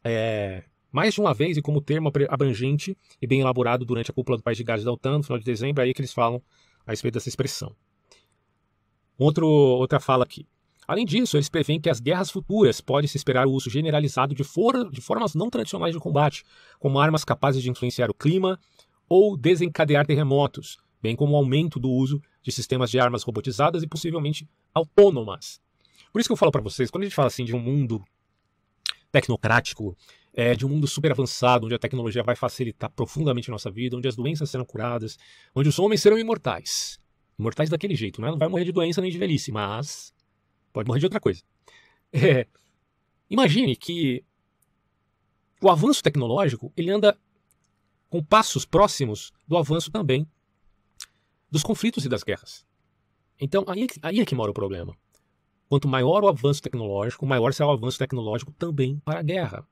é, 0.03 0.63
mais 0.91 1.13
de 1.13 1.21
uma 1.21 1.33
vez, 1.33 1.57
e 1.57 1.61
como 1.61 1.81
termo 1.81 2.11
abrangente 2.29 2.97
e 3.21 3.25
bem 3.25 3.41
elaborado 3.41 3.85
durante 3.85 4.11
a 4.11 4.13
cúpula 4.13 4.37
do 4.37 4.43
País 4.43 4.57
de 4.57 4.63
Gales 4.63 4.83
da 4.83 4.91
OTAN, 4.91 5.17
no 5.17 5.23
final 5.23 5.39
de 5.39 5.45
dezembro, 5.45 5.81
é 5.81 5.85
aí 5.85 5.93
que 5.93 6.01
eles 6.01 6.13
falam 6.13 6.41
a 6.85 6.91
respeito 6.91 7.15
dessa 7.15 7.29
expressão. 7.29 7.75
Outro, 9.17 9.47
outra 9.47 9.99
fala 9.99 10.23
aqui. 10.23 10.47
Além 10.87 11.05
disso, 11.05 11.37
eles 11.37 11.49
preveem 11.49 11.79
que 11.79 11.89
as 11.89 11.99
guerras 11.99 12.29
futuras 12.29 12.81
podem 12.81 13.07
se 13.07 13.15
esperar 13.15 13.47
o 13.47 13.51
uso 13.51 13.69
generalizado 13.69 14.35
de, 14.35 14.43
for 14.43 14.91
de 14.91 14.99
formas 14.99 15.33
não 15.33 15.49
tradicionais 15.49 15.93
de 15.93 15.99
combate, 15.99 16.43
como 16.77 16.99
armas 16.99 17.23
capazes 17.23 17.63
de 17.63 17.69
influenciar 17.69 18.09
o 18.09 18.13
clima 18.13 18.59
ou 19.07 19.37
desencadear 19.37 20.05
terremotos, 20.05 20.77
bem 21.01 21.15
como 21.15 21.33
o 21.33 21.37
aumento 21.37 21.79
do 21.79 21.89
uso 21.89 22.21
de 22.41 22.51
sistemas 22.51 22.91
de 22.91 22.99
armas 22.99 23.23
robotizadas 23.23 23.81
e 23.81 23.87
possivelmente 23.87 24.47
autônomas. 24.73 25.61
Por 26.11 26.19
isso 26.19 26.27
que 26.27 26.33
eu 26.33 26.37
falo 26.37 26.51
para 26.51 26.61
vocês, 26.61 26.91
quando 26.91 27.03
a 27.03 27.05
gente 27.05 27.15
fala 27.15 27.27
assim 27.27 27.45
de 27.45 27.55
um 27.55 27.59
mundo 27.59 28.03
tecnocrático, 29.13 29.95
é, 30.33 30.55
de 30.55 30.65
um 30.65 30.69
mundo 30.69 30.87
super 30.87 31.11
avançado, 31.11 31.67
onde 31.67 31.75
a 31.75 31.79
tecnologia 31.79 32.23
vai 32.23 32.35
facilitar 32.35 32.89
profundamente 32.89 33.49
a 33.49 33.53
nossa 33.53 33.69
vida, 33.69 33.95
onde 33.95 34.07
as 34.07 34.15
doenças 34.15 34.49
serão 34.49 34.65
curadas, 34.65 35.17
onde 35.55 35.69
os 35.69 35.77
homens 35.77 36.01
serão 36.01 36.17
imortais. 36.17 36.99
Imortais 37.37 37.69
daquele 37.69 37.95
jeito, 37.95 38.19
né? 38.19 38.31
Não 38.31 38.37
vai 38.37 38.47
morrer 38.49 38.65
de 38.65 38.71
doença 38.71 38.99
nem 38.99 39.11
de 39.11 39.17
velhice, 39.17 39.51
mas 39.51 40.11
pode 40.73 40.87
morrer 40.87 40.99
de 40.99 41.05
outra 41.05 41.19
coisa. 41.19 41.41
É, 42.15 42.45
imagine 43.27 43.75
que 43.75 44.23
o 45.59 45.67
avanço 45.67 46.03
tecnológico 46.03 46.71
ele 46.77 46.91
anda 46.91 47.17
com 48.07 48.23
passos 48.23 48.65
próximos 48.65 49.33
do 49.47 49.57
avanço 49.57 49.89
também 49.89 50.27
dos 51.49 51.63
conflitos 51.63 52.05
e 52.05 52.09
das 52.09 52.21
guerras. 52.21 52.63
Então 53.41 53.65
aí, 53.67 53.87
aí 54.03 54.19
é 54.19 54.25
que 54.25 54.35
mora 54.35 54.51
o 54.51 54.53
problema. 54.53 54.95
Quanto 55.73 55.87
maior 55.87 56.23
o 56.23 56.27
avanço 56.27 56.61
tecnológico, 56.61 57.25
maior 57.25 57.51
será 57.51 57.67
o 57.67 57.71
avanço 57.71 57.97
tecnológico 57.97 58.51
também 58.51 58.99
para 59.03 59.21
a 59.21 59.23
guerra. 59.23 59.67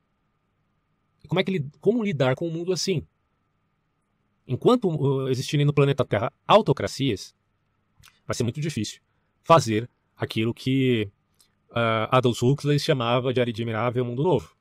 E 1.23 1.27
como 1.27 1.39
é 1.39 1.43
que 1.43 1.63
como 1.79 2.03
lidar 2.03 2.33
com 2.35 2.47
um 2.47 2.51
mundo 2.51 2.73
assim? 2.73 3.05
Enquanto 4.47 4.89
uh, 4.89 5.29
existirem 5.29 5.63
no 5.63 5.71
planeta 5.71 6.03
Terra 6.03 6.33
autocracias, 6.47 7.35
vai 8.25 8.33
ser 8.33 8.41
muito 8.41 8.59
difícil 8.59 8.99
fazer 9.43 9.87
aquilo 10.17 10.55
que 10.55 11.07
uh, 11.69 12.09
Adolf 12.09 12.41
Huxley 12.41 12.79
chamava 12.79 13.31
de 13.31 13.39
admirável 13.39 14.03
mundo 14.03 14.23
novo. 14.23 14.55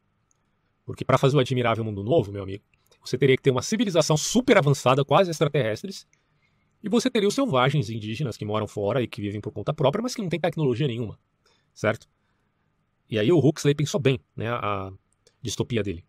Porque 0.85 1.07
para 1.07 1.17
fazer 1.17 1.39
o 1.39 1.41
admirável 1.41 1.83
mundo 1.83 2.05
novo, 2.05 2.31
meu 2.31 2.43
amigo, 2.43 2.65
você 3.03 3.17
teria 3.17 3.35
que 3.35 3.43
ter 3.43 3.51
uma 3.51 3.63
civilização 3.63 4.15
super 4.15 4.59
avançada, 4.59 5.07
quase 5.07 5.31
extraterrestres, 5.31 6.07
e 6.83 6.89
você 6.91 7.11
teria 7.11 7.29
os 7.29 7.35
selvagens 7.35 7.89
indígenas 7.89 8.37
que 8.37 8.45
moram 8.45 8.67
fora 8.69 9.03
e 9.03 9.07
que 9.07 9.23
vivem 9.23 9.41
por 9.41 9.53
conta 9.53 9.73
própria, 9.73 10.03
mas 10.03 10.15
que 10.15 10.21
não 10.21 10.29
têm 10.29 10.39
tecnologia 10.39 10.87
nenhuma, 10.87 11.19
certo? 11.81 12.07
E 13.09 13.19
aí 13.19 13.33
o 13.33 13.39
Huxley 13.39 13.75
pensou 13.75 13.99
bem, 13.99 14.21
né, 14.37 14.51
a 14.51 14.93
distopia 15.41 15.83
dele. 15.83 16.05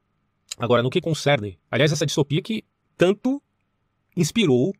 Agora, 0.57 0.83
no 0.83 0.89
que 0.89 0.99
concerne, 0.99 1.57
aliás, 1.71 1.93
essa 1.93 2.05
distopia 2.05 2.41
que 2.41 2.65
tanto 2.97 3.41
inspirou 4.15 4.73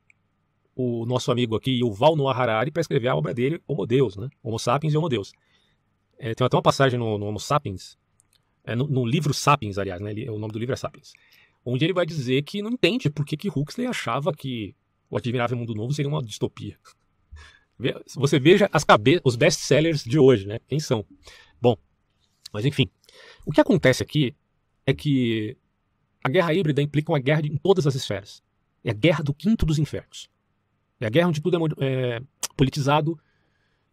o 0.76 1.06
nosso 1.06 1.32
amigo 1.32 1.56
aqui, 1.56 1.82
o 1.82 1.94
Val 1.94 2.16
Noah 2.16 2.38
Harari, 2.38 2.72
para 2.72 2.82
escrever 2.82 3.08
a 3.08 3.16
obra 3.16 3.34
dele, 3.34 3.62
Homo 3.66 3.88
Deus, 3.88 4.18
né? 4.18 4.30
Homo 4.44 4.60
Sapiens 4.60 4.94
e 4.94 4.98
Homo 4.98 5.08
Deus. 5.08 5.32
É, 6.20 6.36
tem 6.36 6.46
até 6.46 6.56
uma 6.58 6.62
passagem 6.62 7.00
no, 7.00 7.18
no 7.18 7.26
Homo 7.26 7.40
Sapiens, 7.40 7.98
é, 8.66 8.76
no, 8.76 8.86
no, 8.86 9.06
livro 9.06 9.34
Sapiens, 9.34 9.78
aliás, 9.78 10.02
né? 10.02 10.12
O 10.30 10.38
nome 10.38 10.52
do 10.52 10.60
livro 10.60 10.74
é 10.74 10.76
Sapiens, 10.76 11.14
onde 11.64 11.86
ele 11.86 11.94
vai 11.94 12.06
dizer 12.06 12.42
que 12.44 12.62
não 12.62 12.72
entende 12.72 13.10
por 13.10 13.26
que, 13.26 13.38
que 13.38 13.50
Huxley 13.50 13.88
achava 13.88 14.34
que 14.34 14.76
o 15.10 15.18
Admirável 15.18 15.58
Mundo 15.58 15.74
Novo 15.74 15.94
seria 15.94 16.10
uma 16.10 16.22
distopia. 16.22 16.78
Você 18.16 18.40
veja 18.40 18.70
as 18.72 18.84
cabe 18.84 19.22
os 19.24 19.36
best-sellers 19.36 20.04
de 20.04 20.20
hoje, 20.20 20.48
né? 20.48 20.60
Quem 20.68 20.80
são? 20.80 21.06
Bom, 21.62 21.76
mas 22.52 22.66
enfim. 22.66 22.90
O 23.46 23.52
que 23.52 23.62
acontece 23.62 24.04
aqui 24.04 24.36
é 24.86 24.94
que 24.94 25.58
a 26.24 26.30
guerra 26.30 26.54
híbrida 26.54 26.82
implica 26.82 27.12
uma 27.12 27.20
guerra 27.20 27.42
em 27.46 27.58
todas 27.58 27.88
as 27.88 27.96
esferas. 27.96 28.44
É 28.84 28.92
a 28.92 28.94
guerra 28.94 29.24
do 29.24 29.34
quinto 29.34 29.66
dos 29.66 29.80
infernos. 29.80 30.30
É 31.00 31.08
a 31.08 31.10
guerra 31.10 31.30
onde 31.30 31.42
tudo 31.42 31.58
é, 31.80 32.16
é 32.16 32.22
politizado 32.56 33.20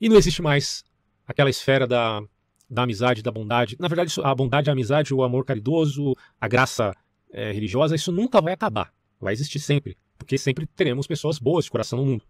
e 0.01 0.09
não 0.09 0.17
existe 0.17 0.43
mais 0.43 0.85
aquela 1.27 1.51
esfera 1.51 1.87
da, 1.87 2.23
da 2.69 2.83
amizade, 2.83 3.23
da 3.23 3.31
bondade. 3.31 3.77
Na 3.79 3.89
verdade, 3.89 4.15
a 4.23 4.35
bondade, 4.35 4.71
a 4.71 4.73
amizade, 4.73 5.15
o 5.15 5.23
amor 5.23 5.45
caridoso, 5.45 6.15
a 6.41 6.49
graça 6.49 6.95
é, 7.31 7.53
religiosa, 7.53 7.95
isso 7.95 8.13
nunca 8.13 8.41
vai 8.41 8.53
acabar. 8.53 8.93
Vai 9.21 9.33
existir 9.33 9.59
sempre. 9.59 9.97
Porque 10.17 10.37
sempre 10.37 10.67
teremos 10.67 11.07
pessoas 11.07 11.39
boas 11.39 11.65
de 11.65 11.71
coração 11.71 11.99
no 11.99 12.07
mundo. 12.07 12.25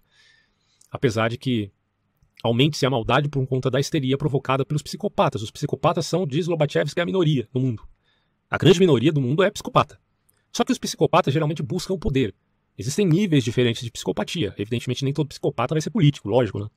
Apesar 0.91 1.29
de 1.29 1.39
que 1.39 1.71
aumente-se 2.43 2.87
a 2.87 2.91
maldade 2.91 3.29
por 3.29 3.47
conta 3.47 3.71
da 3.71 3.81
histeria 3.81 4.17
provocada 4.17 4.65
pelos 4.65 4.83
psicopatas. 4.83 5.43
Os 5.43 5.51
psicopatas 5.51 6.07
são, 6.07 6.27
diz 6.27 6.47
Lobachevsky, 6.47 7.01
a 7.01 7.07
minoria 7.07 7.49
no 7.53 7.61
mundo. 7.61 7.83
A 8.51 8.57
grande 8.57 8.79
minoria 8.81 9.13
do 9.13 9.21
mundo 9.21 9.43
é 9.43 9.51
psicopata. 9.51 10.01
Só 10.53 10.65
que 10.65 10.73
os 10.73 10.79
psicopatas 10.79 11.33
geralmente 11.35 11.63
buscam 11.63 11.95
o 11.95 11.99
poder. 11.99 12.35
Existem 12.77 13.07
níveis 13.07 13.45
diferentes 13.45 13.83
de 13.83 13.91
psicopatia. 13.91 14.55
Evidentemente, 14.57 15.05
nem 15.05 15.13
todo 15.13 15.29
psicopata 15.29 15.75
vai 15.75 15.83
ser 15.83 15.91
político, 15.91 16.29
lógico, 16.29 16.61
né? 16.61 16.69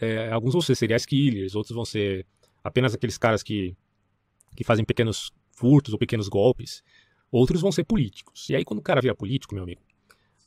É, 0.00 0.30
alguns 0.30 0.52
vão 0.52 0.60
ser 0.60 0.74
serial 0.74 1.00
killers, 1.00 1.54
outros 1.54 1.74
vão 1.74 1.84
ser 1.84 2.26
apenas 2.62 2.94
aqueles 2.94 3.16
caras 3.16 3.42
que, 3.42 3.74
que 4.54 4.64
fazem 4.64 4.84
pequenos 4.84 5.32
furtos 5.52 5.92
ou 5.92 5.98
pequenos 5.98 6.28
golpes. 6.28 6.82
Outros 7.30 7.62
vão 7.62 7.72
ser 7.72 7.84
políticos. 7.84 8.48
E 8.50 8.54
aí, 8.54 8.64
quando 8.64 8.80
o 8.80 8.82
cara 8.82 9.00
vira 9.00 9.14
político, 9.14 9.54
meu 9.54 9.64
amigo, 9.64 9.80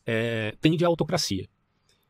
é, 0.06 0.56
tende 0.62 0.86
à 0.86 0.88
autocracia. 0.88 1.50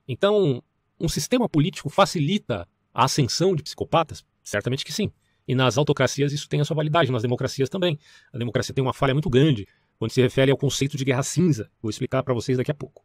Então, 0.08 0.62
um 1.00 1.08
sistema 1.08 1.48
político 1.48 1.90
facilita 1.90 2.68
a 2.94 3.06
ascensão 3.06 3.56
de 3.56 3.64
psicopatas? 3.64 4.24
Certamente 4.44 4.86
que 4.86 4.94
sim. 4.94 5.12
E 5.48 5.54
nas 5.54 5.78
autocracias 5.78 6.34
isso 6.34 6.50
tem 6.50 6.62
a 6.62 6.66
sua 6.66 6.76
validade, 6.76 7.12
nas 7.12 7.22
democracias 7.22 7.70
também. 7.70 8.00
A 8.34 8.38
democracia 8.38 8.74
tem 8.74 8.84
uma 8.84 8.94
falha 8.94 9.14
muito 9.14 9.30
grande 9.30 9.68
quando 9.98 10.12
se 10.12 10.22
refere 10.22 10.52
ao 10.52 10.58
conceito 10.58 10.98
de 10.98 11.06
guerra 11.06 11.24
cinza. 11.24 11.70
Vou 11.82 11.90
explicar 11.90 12.24
para 12.24 12.34
vocês 12.34 12.58
daqui 12.58 12.72
a 12.72 12.76
pouco. 12.76 13.04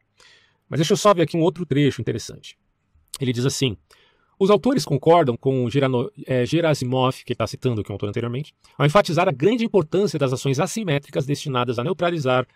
Mas 0.68 0.78
deixa 0.78 0.92
eu 0.92 0.96
só 0.96 1.12
ver 1.12 1.22
aqui 1.22 1.36
um 1.36 1.40
outro 1.40 1.66
trecho 1.66 2.00
interessante. 2.00 2.56
Ele 3.20 3.32
diz 3.32 3.44
assim: 3.44 3.76
os 4.38 4.48
autores 4.48 4.84
concordam 4.84 5.36
com 5.36 5.68
Gerano, 5.68 6.10
é, 6.26 6.46
Gerasimov, 6.46 7.24
que 7.24 7.34
está 7.34 7.46
citando 7.46 7.82
aqui 7.82 7.90
o 7.90 7.92
autor 7.92 8.08
anteriormente, 8.08 8.54
ao 8.78 8.86
enfatizar 8.86 9.28
a 9.28 9.32
grande 9.32 9.64
importância 9.64 10.18
das 10.18 10.32
ações 10.32 10.58
assimétricas 10.58 11.26
destinadas 11.26 11.78
a 11.78 11.84
neutralizar 11.84 12.46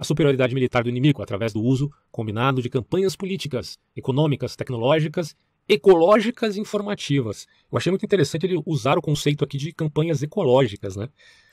a 0.00 0.04
superioridade 0.04 0.54
militar 0.54 0.82
do 0.82 0.88
inimigo 0.88 1.22
através 1.22 1.52
do 1.52 1.62
uso 1.62 1.92
combinado 2.10 2.62
de 2.62 2.70
campanhas 2.70 3.14
políticas, 3.14 3.78
econômicas, 3.94 4.56
tecnológicas 4.56 5.36
ecológicas 5.68 6.56
informativas. 6.56 7.46
Eu 7.70 7.78
achei 7.78 7.92
muito 7.92 8.04
interessante 8.04 8.44
ele 8.44 8.60
usar 8.66 8.98
o 8.98 9.02
conceito 9.02 9.44
aqui 9.44 9.56
de 9.56 9.72
campanhas 9.72 10.20
ecológicas, 10.20 10.96
né? 10.96 11.08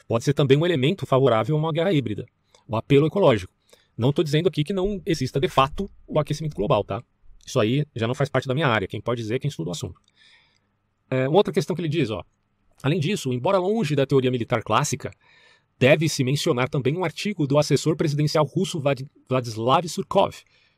Pode 0.08 0.24
ser 0.24 0.34
também 0.34 0.58
um 0.58 0.66
elemento 0.66 1.06
favorável 1.06 1.56
a 1.56 1.60
uma 1.60 1.72
guerra 1.72 1.94
híbrida, 1.94 2.26
o 2.68 2.76
apelo 2.76 3.06
ecológico. 3.06 3.54
Não 3.96 4.10
estou 4.10 4.24
dizendo 4.24 4.48
aqui 4.48 4.64
que 4.64 4.74
não 4.74 5.00
exista 5.06 5.40
de 5.40 5.48
fato 5.48 5.88
o 6.08 6.18
aquecimento 6.18 6.56
global, 6.56 6.84
tá? 6.84 7.04
Isso 7.46 7.60
aí 7.60 7.86
já 7.96 8.08
não 8.08 8.16
faz 8.16 8.28
parte 8.28 8.48
da 8.48 8.56
minha 8.56 8.68
área. 8.68 8.88
Quem 8.88 9.00
pode 9.00 9.22
dizer 9.22 9.36
é 9.36 9.40
quem 9.40 9.50
estuda 9.50 9.70
o 9.70 9.74
assunto. 9.74 10.02
É, 11.12 11.28
uma 11.28 11.38
outra 11.38 11.54
questão 11.54 11.76
que 11.76 11.82
ele 11.82 11.90
diz, 11.90 12.10
ó. 12.10 12.24
Além 12.82 13.00
disso, 13.00 13.32
embora 13.32 13.60
longe 13.60 13.96
da 13.96 14.06
teoria 14.06 14.32
militar 14.32 14.64
clássica, 14.64 15.12
deve-se 15.80 16.24
mencionar 16.24 16.70
também 16.70 16.98
um 16.98 17.04
artigo 17.04 17.46
do 17.46 17.58
assessor 17.58 17.96
presidencial 17.96 18.46
russo 18.46 18.82
Vladislav 19.28 19.88
Surkov, 19.88 20.36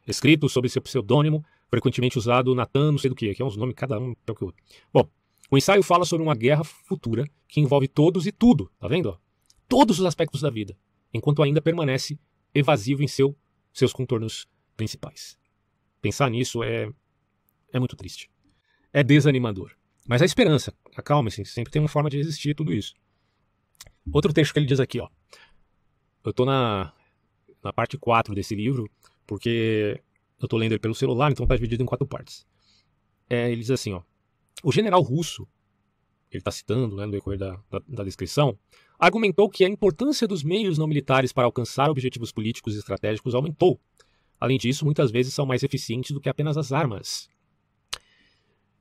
escrito 0.07 0.49
sob 0.49 0.67
seu 0.69 0.81
pseudônimo 0.81 1.43
frequentemente 1.69 2.17
usado 2.17 2.55
Natan, 2.55 2.91
não 2.91 2.97
sei 2.97 3.09
do 3.09 3.15
que, 3.15 3.33
que 3.33 3.41
é 3.41 3.45
uns 3.45 3.55
nomes 3.55 3.75
cada 3.75 3.99
um 3.99 4.11
é 4.11 4.33
que 4.33 4.43
outro. 4.43 4.61
Bom, 4.91 5.07
o 5.51 5.57
ensaio 5.57 5.83
fala 5.83 6.03
sobre 6.03 6.23
uma 6.23 6.35
guerra 6.35 6.63
futura 6.63 7.25
que 7.47 7.61
envolve 7.61 7.87
todos 7.87 8.25
e 8.25 8.31
tudo, 8.31 8.71
tá 8.79 8.87
vendo? 8.87 9.17
Todos 9.67 9.99
os 9.99 10.05
aspectos 10.05 10.41
da 10.41 10.49
vida, 10.49 10.75
enquanto 11.13 11.43
ainda 11.43 11.61
permanece 11.61 12.19
evasivo 12.53 13.03
em 13.03 13.07
seu, 13.07 13.37
seus 13.71 13.93
contornos 13.93 14.47
principais. 14.75 15.37
Pensar 16.01 16.29
nisso 16.29 16.63
é, 16.63 16.89
é 17.71 17.79
muito 17.79 17.95
triste. 17.95 18.29
É 18.91 19.03
desanimador. 19.03 19.71
Mas 20.07 20.21
a 20.23 20.25
esperança, 20.25 20.73
acalme-se, 20.95 21.45
sempre 21.45 21.71
tem 21.71 21.81
uma 21.81 21.87
forma 21.87 22.09
de 22.09 22.17
resistir 22.17 22.51
a 22.51 22.55
tudo 22.55 22.73
isso. 22.73 22.95
Outro 24.11 24.33
texto 24.33 24.53
que 24.53 24.59
ele 24.59 24.65
diz 24.65 24.79
aqui, 24.79 24.99
ó. 24.99 25.07
Eu 26.23 26.31
estou 26.31 26.45
na, 26.45 26.93
na 27.63 27.71
parte 27.71 27.97
4 27.97 28.33
desse 28.33 28.55
livro, 28.55 28.89
porque 29.25 30.01
eu 30.39 30.45
estou 30.45 30.59
lendo 30.59 30.71
ele 30.73 30.79
pelo 30.79 30.95
celular, 30.95 31.31
então 31.31 31.43
está 31.43 31.55
dividido 31.55 31.83
em 31.83 31.85
quatro 31.85 32.07
partes. 32.07 32.45
É, 33.29 33.51
ele 33.51 33.61
diz 33.61 33.71
assim, 33.71 33.93
ó, 33.93 34.01
o 34.63 34.71
general 34.71 35.01
russo, 35.01 35.47
ele 36.31 36.41
está 36.41 36.51
citando 36.51 36.95
né, 36.95 37.05
no 37.05 37.11
decorrer 37.11 37.39
da, 37.39 37.59
da, 37.69 37.81
da, 37.87 38.03
descrição, 38.03 38.57
argumentou 38.97 39.49
que 39.49 39.63
a 39.63 39.69
importância 39.69 40.27
dos 40.27 40.43
meios 40.43 40.77
não 40.77 40.87
militares 40.87 41.31
para 41.31 41.45
alcançar 41.45 41.89
objetivos 41.89 42.31
políticos 42.31 42.75
e 42.75 42.79
estratégicos 42.79 43.35
aumentou. 43.35 43.79
Além 44.39 44.57
disso, 44.57 44.85
muitas 44.85 45.11
vezes 45.11 45.33
são 45.33 45.45
mais 45.45 45.63
eficientes 45.63 46.11
do 46.11 46.19
que 46.19 46.29
apenas 46.29 46.57
as 46.57 46.71
armas. 46.71 47.29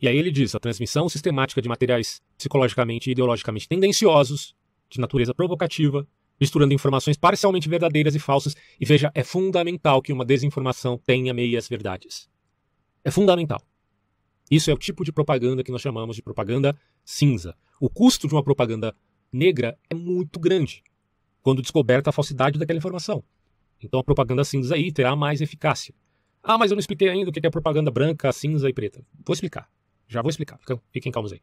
E 0.01 0.07
aí 0.07 0.17
ele 0.17 0.31
diz: 0.31 0.55
a 0.55 0.61
transmissão 0.61 1.09
sistemática 1.09 1.61
de 1.61 1.69
materiais 1.69 2.23
psicologicamente 2.37 3.11
e 3.11 3.13
ideologicamente 3.13 3.69
tendenciosos, 3.69 4.55
de 4.89 5.01
natureza 5.01 5.35
provocativa, 5.35 6.07
misturando 6.41 6.73
informações 6.73 7.17
parcialmente 7.17 7.69
verdadeiras 7.69 8.15
e 8.15 8.19
falsas. 8.19 8.55
E 8.81 8.85
veja, 8.85 9.11
é 9.15 9.23
fundamental 9.23 10.01
que 10.01 10.13
uma 10.13 10.25
desinformação 10.25 10.99
tenha 10.99 11.35
meias 11.35 11.69
verdades. 11.69 12.29
É 13.05 13.11
fundamental. 13.11 13.61
Isso 14.51 14.71
é 14.71 14.75
o 14.75 14.79
tipo 14.79 15.05
de 15.05 15.13
propaganda 15.13 15.63
que 15.63 15.71
nós 15.71 15.83
chamamos 15.83 16.17
de 16.17 16.23
propaganda 16.23 16.77
cinza. 17.05 17.55
O 17.81 17.91
custo 17.91 18.27
de 18.27 18.35
uma 18.35 18.43
propaganda 18.43 18.95
negra 19.33 19.79
é 19.91 19.95
muito 19.95 20.41
grande 20.41 20.83
quando 21.43 21.63
descoberta 21.63 22.11
a 22.11 22.13
falsidade 22.13 22.59
daquela 22.59 22.79
informação. 22.79 23.23
Então 23.83 24.01
a 24.01 24.05
propaganda 24.05 24.45
cinza 24.45 24.75
aí 24.75 24.91
terá 24.91 25.15
mais 25.15 25.41
eficácia. 25.41 25.95
Ah, 26.43 26.57
mas 26.57 26.71
eu 26.71 26.77
não 26.77 26.81
expliquei 26.81 27.09
ainda 27.09 27.31
o 27.31 27.33
que 27.33 27.47
é 27.47 27.51
propaganda 27.51 27.91
branca, 27.91 28.33
cinza 28.33 28.69
e 28.69 28.73
preta. 28.73 29.05
Vou 29.25 29.35
explicar. 29.35 29.69
Já 30.07 30.23
vou 30.23 30.31
explicar. 30.31 30.59
Fiquem 30.91 31.13
calmos 31.13 31.33
aí. 31.33 31.43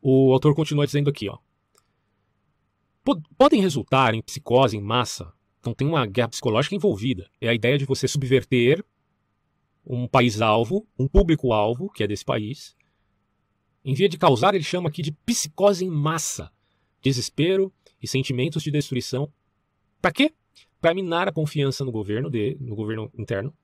O 0.00 0.32
autor 0.32 0.54
continua 0.54 0.86
dizendo 0.86 1.10
aqui, 1.10 1.28
ó 1.28 1.38
podem 3.36 3.60
resultar 3.60 4.14
em 4.14 4.22
psicose 4.22 4.76
em 4.76 4.82
massa. 4.82 5.32
Então 5.60 5.74
tem 5.74 5.86
uma 5.86 6.06
guerra 6.06 6.28
psicológica 6.28 6.74
envolvida. 6.74 7.30
É 7.40 7.48
a 7.48 7.54
ideia 7.54 7.78
de 7.78 7.84
você 7.84 8.08
subverter 8.08 8.84
um 9.84 10.08
país-alvo, 10.08 10.86
um 10.98 11.06
público-alvo, 11.06 11.90
que 11.90 12.02
é 12.02 12.06
desse 12.06 12.24
país, 12.24 12.76
em 13.88 13.94
via 13.94 14.08
de 14.08 14.18
causar, 14.18 14.52
ele 14.52 14.64
chama 14.64 14.88
aqui 14.88 15.00
de 15.00 15.12
psicose 15.12 15.84
em 15.84 15.88
massa, 15.88 16.50
desespero 17.00 17.72
e 18.02 18.08
sentimentos 18.08 18.60
de 18.60 18.68
destruição. 18.72 19.32
Para 20.02 20.10
quê? 20.10 20.34
Para 20.80 20.92
minar 20.92 21.28
a 21.28 21.32
confiança 21.32 21.84
no 21.84 21.92
governo, 21.92 22.28
de, 22.28 22.56
no 22.60 22.74
governo 22.74 23.08
interno 23.16 23.54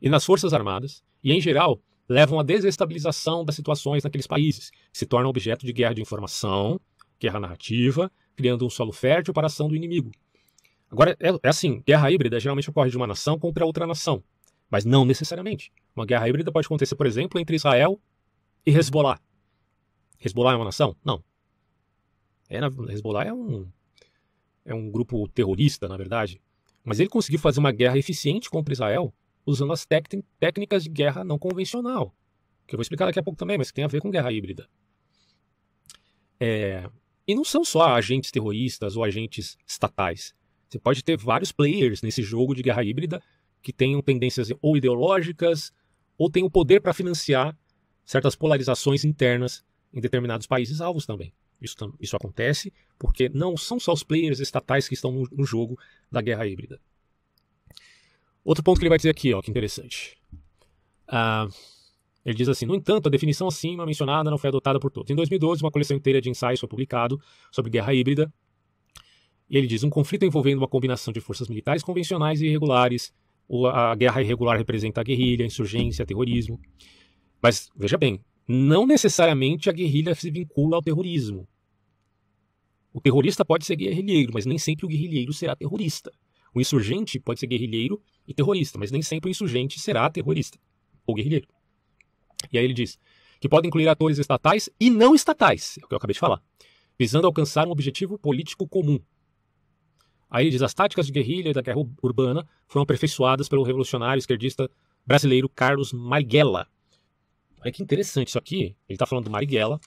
e 0.00 0.08
nas 0.08 0.24
forças 0.24 0.54
armadas, 0.54 1.02
e 1.20 1.32
em 1.32 1.40
geral 1.40 1.82
levam 2.08 2.38
à 2.38 2.44
desestabilização 2.44 3.44
das 3.44 3.56
situações 3.56 4.04
naqueles 4.04 4.28
países, 4.28 4.70
se 4.92 5.04
tornam 5.04 5.30
objeto 5.30 5.66
de 5.66 5.72
guerra 5.72 5.94
de 5.94 6.02
informação, 6.02 6.80
guerra 7.18 7.40
narrativa, 7.40 8.12
criando 8.36 8.66
um 8.66 8.70
solo 8.70 8.92
fértil 8.92 9.32
para 9.32 9.46
a 9.46 9.48
ação 9.48 9.68
do 9.68 9.76
inimigo. 9.76 10.10
Agora, 10.90 11.16
é, 11.20 11.28
é 11.42 11.48
assim, 11.48 11.82
guerra 11.86 12.10
híbrida 12.10 12.38
geralmente 12.38 12.70
ocorre 12.70 12.90
de 12.90 12.96
uma 12.96 13.06
nação 13.06 13.38
contra 13.38 13.66
outra 13.66 13.86
nação, 13.86 14.22
mas 14.70 14.84
não 14.84 15.04
necessariamente. 15.04 15.72
Uma 15.94 16.06
guerra 16.06 16.28
híbrida 16.28 16.52
pode 16.52 16.66
acontecer, 16.66 16.94
por 16.94 17.06
exemplo, 17.06 17.40
entre 17.40 17.56
Israel 17.56 18.00
e 18.64 18.70
Hezbollah. 18.70 19.20
Hezbollah 20.24 20.52
é 20.52 20.56
uma 20.56 20.64
nação? 20.64 20.96
Não. 21.04 21.22
É, 22.48 22.58
Hezbollah 22.92 23.24
é 23.24 23.32
um, 23.32 23.68
é 24.64 24.74
um 24.74 24.90
grupo 24.90 25.28
terrorista, 25.28 25.88
na 25.88 25.96
verdade. 25.96 26.40
Mas 26.84 27.00
ele 27.00 27.08
conseguiu 27.08 27.40
fazer 27.40 27.60
uma 27.60 27.72
guerra 27.72 27.98
eficiente 27.98 28.50
contra 28.50 28.72
Israel 28.72 29.12
usando 29.46 29.72
as 29.72 29.86
técnicas 29.86 30.84
de 30.84 30.90
guerra 30.90 31.24
não 31.24 31.38
convencional, 31.38 32.14
que 32.66 32.74
eu 32.74 32.78
vou 32.78 32.82
explicar 32.82 33.06
daqui 33.06 33.18
a 33.18 33.22
pouco 33.22 33.38
também, 33.38 33.58
mas 33.58 33.70
que 33.70 33.74
tem 33.74 33.84
a 33.84 33.88
ver 33.88 34.00
com 34.00 34.10
guerra 34.10 34.32
híbrida. 34.32 34.68
É, 36.40 36.88
e 37.26 37.34
não 37.34 37.44
são 37.44 37.64
só 37.64 37.94
agentes 37.94 38.30
terroristas 38.30 38.96
ou 38.96 39.04
agentes 39.04 39.56
estatais. 39.66 40.34
Você 40.68 40.78
pode 40.78 41.02
ter 41.02 41.16
vários 41.16 41.52
players 41.52 42.02
nesse 42.02 42.22
jogo 42.22 42.54
de 42.54 42.62
guerra 42.62 42.84
híbrida 42.84 43.22
que 43.62 43.72
tenham 43.72 44.02
tendências 44.02 44.48
ou 44.60 44.76
ideológicas 44.76 45.72
ou 46.18 46.30
o 46.34 46.50
poder 46.50 46.80
para 46.80 46.92
financiar 46.92 47.56
certas 48.04 48.36
polarizações 48.36 49.04
internas 49.04 49.64
em 49.92 50.00
determinados 50.00 50.46
países 50.46 50.80
alvos 50.80 51.06
também. 51.06 51.32
Isso, 51.60 51.76
isso 52.00 52.16
acontece 52.16 52.72
porque 52.98 53.28
não 53.28 53.56
são 53.56 53.80
só 53.80 53.92
os 53.92 54.02
players 54.02 54.40
estatais 54.40 54.86
que 54.86 54.94
estão 54.94 55.12
no, 55.12 55.28
no 55.32 55.44
jogo 55.44 55.78
da 56.10 56.20
guerra 56.20 56.46
híbrida. 56.46 56.80
Outro 58.44 58.62
ponto 58.62 58.78
que 58.78 58.84
ele 58.84 58.90
vai 58.90 58.98
dizer 58.98 59.10
aqui, 59.10 59.32
ó, 59.32 59.40
que 59.40 59.50
interessante. 59.50 60.18
Ah, 61.08 61.48
ele 62.24 62.34
diz 62.34 62.48
assim: 62.48 62.64
No 62.64 62.74
entanto, 62.74 63.06
a 63.06 63.10
definição 63.10 63.46
acima 63.46 63.84
mencionada 63.84 64.30
não 64.30 64.38
foi 64.38 64.48
adotada 64.48 64.80
por 64.80 64.90
todos. 64.90 65.10
Em 65.10 65.14
2012, 65.14 65.62
uma 65.62 65.70
coleção 65.70 65.96
inteira 65.96 66.20
de 66.20 66.30
ensaios 66.30 66.58
foi 66.58 66.68
publicado 66.68 67.20
sobre 67.52 67.70
guerra 67.70 67.92
híbrida. 67.92 68.32
E 69.48 69.58
ele 69.58 69.66
diz: 69.66 69.84
um 69.84 69.90
conflito 69.90 70.24
envolvendo 70.24 70.58
uma 70.58 70.68
combinação 70.68 71.12
de 71.12 71.20
forças 71.20 71.48
militares 71.48 71.82
convencionais 71.82 72.40
e 72.40 72.46
irregulares. 72.46 73.12
A 73.74 73.94
guerra 73.94 74.22
irregular 74.22 74.56
representa 74.56 75.02
a 75.02 75.04
guerrilha, 75.04 75.44
a 75.44 75.46
insurgência, 75.46 76.06
terrorismo. 76.06 76.58
Mas 77.42 77.68
veja 77.76 77.98
bem, 77.98 78.18
não 78.48 78.86
necessariamente 78.86 79.68
a 79.68 79.72
guerrilha 79.72 80.14
se 80.14 80.30
vincula 80.30 80.76
ao 80.76 80.82
terrorismo. 80.82 81.46
O 82.90 83.02
terrorista 83.02 83.44
pode 83.44 83.66
ser 83.66 83.76
guerrilheiro, 83.76 84.32
mas 84.32 84.46
nem 84.46 84.56
sempre 84.56 84.86
o 84.86 84.88
guerrilheiro 84.88 85.30
será 85.34 85.54
terrorista. 85.54 86.10
O 86.54 86.60
insurgente 86.60 87.20
pode 87.20 87.40
ser 87.40 87.48
guerrilheiro 87.48 88.00
e 88.26 88.32
terrorista, 88.32 88.78
mas 88.78 88.90
nem 88.90 89.02
sempre 89.02 89.28
o 89.28 89.32
insurgente 89.32 89.78
será 89.78 90.08
terrorista 90.08 90.58
ou 91.06 91.14
guerrilheiro. 91.14 91.46
E 92.52 92.58
aí 92.58 92.64
ele 92.64 92.74
diz 92.74 92.98
que 93.40 93.48
pode 93.48 93.66
incluir 93.66 93.88
atores 93.88 94.18
estatais 94.18 94.70
e 94.80 94.90
não 94.90 95.14
estatais, 95.14 95.76
é 95.80 95.84
o 95.84 95.88
que 95.88 95.94
eu 95.94 95.98
acabei 95.98 96.14
de 96.14 96.20
falar, 96.20 96.42
visando 96.98 97.26
alcançar 97.26 97.66
um 97.66 97.70
objetivo 97.70 98.18
político 98.18 98.66
comum. 98.66 98.98
Aí 100.30 100.44
ele 100.44 100.50
diz: 100.50 100.62
as 100.62 100.74
táticas 100.74 101.06
de 101.06 101.12
guerrilha 101.12 101.50
e 101.50 101.52
da 101.52 101.62
guerra 101.62 101.78
urbana 102.02 102.46
foram 102.66 102.82
aperfeiçoadas 102.82 103.48
pelo 103.48 103.62
revolucionário 103.62 104.18
esquerdista 104.18 104.70
brasileiro 105.06 105.48
Carlos 105.48 105.92
Marighella. 105.92 106.66
Olha 107.60 107.72
que 107.72 107.82
interessante 107.82 108.28
isso 108.28 108.38
aqui. 108.38 108.76
Ele 108.88 108.96
está 108.96 109.06
falando 109.06 109.26
do 109.26 109.30
Marighella. 109.30 109.80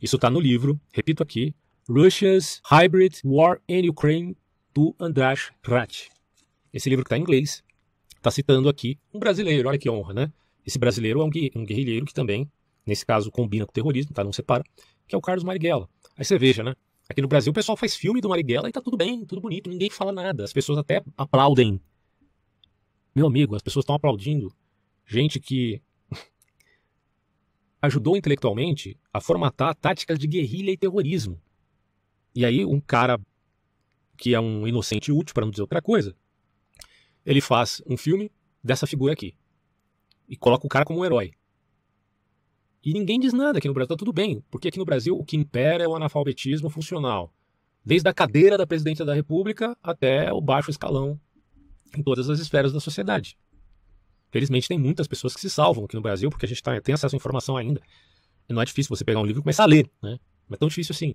Isso 0.00 0.16
está 0.16 0.28
no 0.30 0.40
livro, 0.40 0.80
repito 0.92 1.22
aqui, 1.22 1.54
Russia's 1.88 2.60
Hybrid 2.64 3.20
War 3.24 3.60
in 3.68 3.88
Ukraine 3.88 4.36
do 4.74 4.94
András 4.98 5.50
Rat. 5.62 6.08
Esse 6.72 6.88
livro 6.88 7.04
que 7.04 7.08
está 7.08 7.18
em 7.18 7.20
inglês 7.20 7.62
está 8.16 8.30
citando 8.30 8.68
aqui 8.68 8.98
um 9.12 9.18
brasileiro, 9.18 9.68
olha 9.68 9.78
que 9.78 9.90
honra, 9.90 10.14
né? 10.14 10.32
Esse 10.66 10.78
brasileiro 10.78 11.20
é 11.20 11.24
um, 11.24 11.30
guerrilheiro 11.30 12.06
que 12.06 12.14
também, 12.14 12.50
nesse 12.86 13.04
caso, 13.04 13.30
combina 13.30 13.66
com 13.66 13.70
o 13.70 13.74
terrorismo, 13.74 14.12
tá? 14.12 14.22
Não 14.22 14.32
separa, 14.32 14.64
que 15.06 15.14
é 15.14 15.18
o 15.18 15.20
Carlos 15.20 15.44
Marighella. 15.44 15.88
Aí 16.16 16.24
você 16.24 16.38
veja, 16.38 16.62
né? 16.62 16.74
Aqui 17.08 17.20
no 17.20 17.28
Brasil 17.28 17.50
o 17.50 17.54
pessoal 17.54 17.76
faz 17.76 17.94
filme 17.94 18.20
do 18.20 18.28
Marighella 18.28 18.68
e 18.68 18.72
tá 18.72 18.80
tudo 18.80 18.96
bem, 18.96 19.24
tudo 19.24 19.40
bonito, 19.40 19.68
ninguém 19.68 19.90
fala 19.90 20.12
nada. 20.12 20.44
As 20.44 20.52
pessoas 20.52 20.78
até 20.78 21.02
aplaudem. 21.16 21.80
Meu 23.14 23.26
amigo, 23.26 23.54
as 23.54 23.62
pessoas 23.62 23.82
estão 23.82 23.96
aplaudindo 23.96 24.54
gente 25.04 25.38
que 25.38 25.82
ajudou 27.82 28.16
intelectualmente 28.16 28.96
a 29.12 29.20
formatar 29.20 29.74
táticas 29.74 30.18
de 30.18 30.26
guerrilha 30.26 30.70
e 30.70 30.76
terrorismo. 30.76 31.40
E 32.34 32.46
aí 32.46 32.64
um 32.64 32.80
cara 32.80 33.20
que 34.16 34.34
é 34.34 34.40
um 34.40 34.66
inocente 34.66 35.10
útil, 35.10 35.34
para 35.34 35.44
não 35.44 35.50
dizer 35.50 35.62
outra 35.62 35.82
coisa, 35.82 36.16
ele 37.26 37.40
faz 37.40 37.82
um 37.86 37.96
filme 37.96 38.30
dessa 38.62 38.86
figura 38.86 39.12
aqui. 39.12 39.34
E 40.32 40.36
coloca 40.38 40.66
o 40.66 40.68
cara 40.68 40.82
como 40.82 41.00
um 41.00 41.04
herói. 41.04 41.32
E 42.82 42.94
ninguém 42.94 43.20
diz 43.20 43.34
nada 43.34 43.58
aqui 43.58 43.68
no 43.68 43.74
Brasil, 43.74 43.88
tá 43.88 43.96
tudo 43.96 44.14
bem, 44.14 44.42
porque 44.50 44.68
aqui 44.68 44.78
no 44.78 44.84
Brasil 44.86 45.14
o 45.14 45.22
que 45.22 45.36
impera 45.36 45.84
é 45.84 45.86
o 45.86 45.94
analfabetismo 45.94 46.70
funcional. 46.70 47.30
Desde 47.84 48.08
a 48.08 48.14
cadeira 48.14 48.56
da 48.56 48.66
presidência 48.66 49.04
da 49.04 49.12
República 49.12 49.76
até 49.82 50.32
o 50.32 50.40
baixo 50.40 50.70
escalão 50.70 51.20
em 51.94 52.02
todas 52.02 52.30
as 52.30 52.40
esferas 52.40 52.72
da 52.72 52.80
sociedade. 52.80 53.36
Felizmente 54.30 54.68
tem 54.68 54.78
muitas 54.78 55.06
pessoas 55.06 55.34
que 55.34 55.40
se 55.42 55.50
salvam 55.50 55.84
aqui 55.84 55.96
no 55.96 56.00
Brasil, 56.00 56.30
porque 56.30 56.46
a 56.46 56.48
gente 56.48 56.62
tá, 56.62 56.80
tem 56.80 56.94
acesso 56.94 57.14
à 57.14 57.18
informação 57.18 57.58
ainda. 57.58 57.82
E 58.48 58.54
não 58.54 58.62
é 58.62 58.64
difícil 58.64 58.88
você 58.88 59.04
pegar 59.04 59.20
um 59.20 59.26
livro 59.26 59.40
e 59.40 59.42
começar 59.42 59.64
a 59.64 59.66
ler, 59.66 59.90
né? 60.02 60.18
Não 60.48 60.54
é 60.54 60.56
tão 60.56 60.68
difícil 60.68 60.94
assim. 60.94 61.14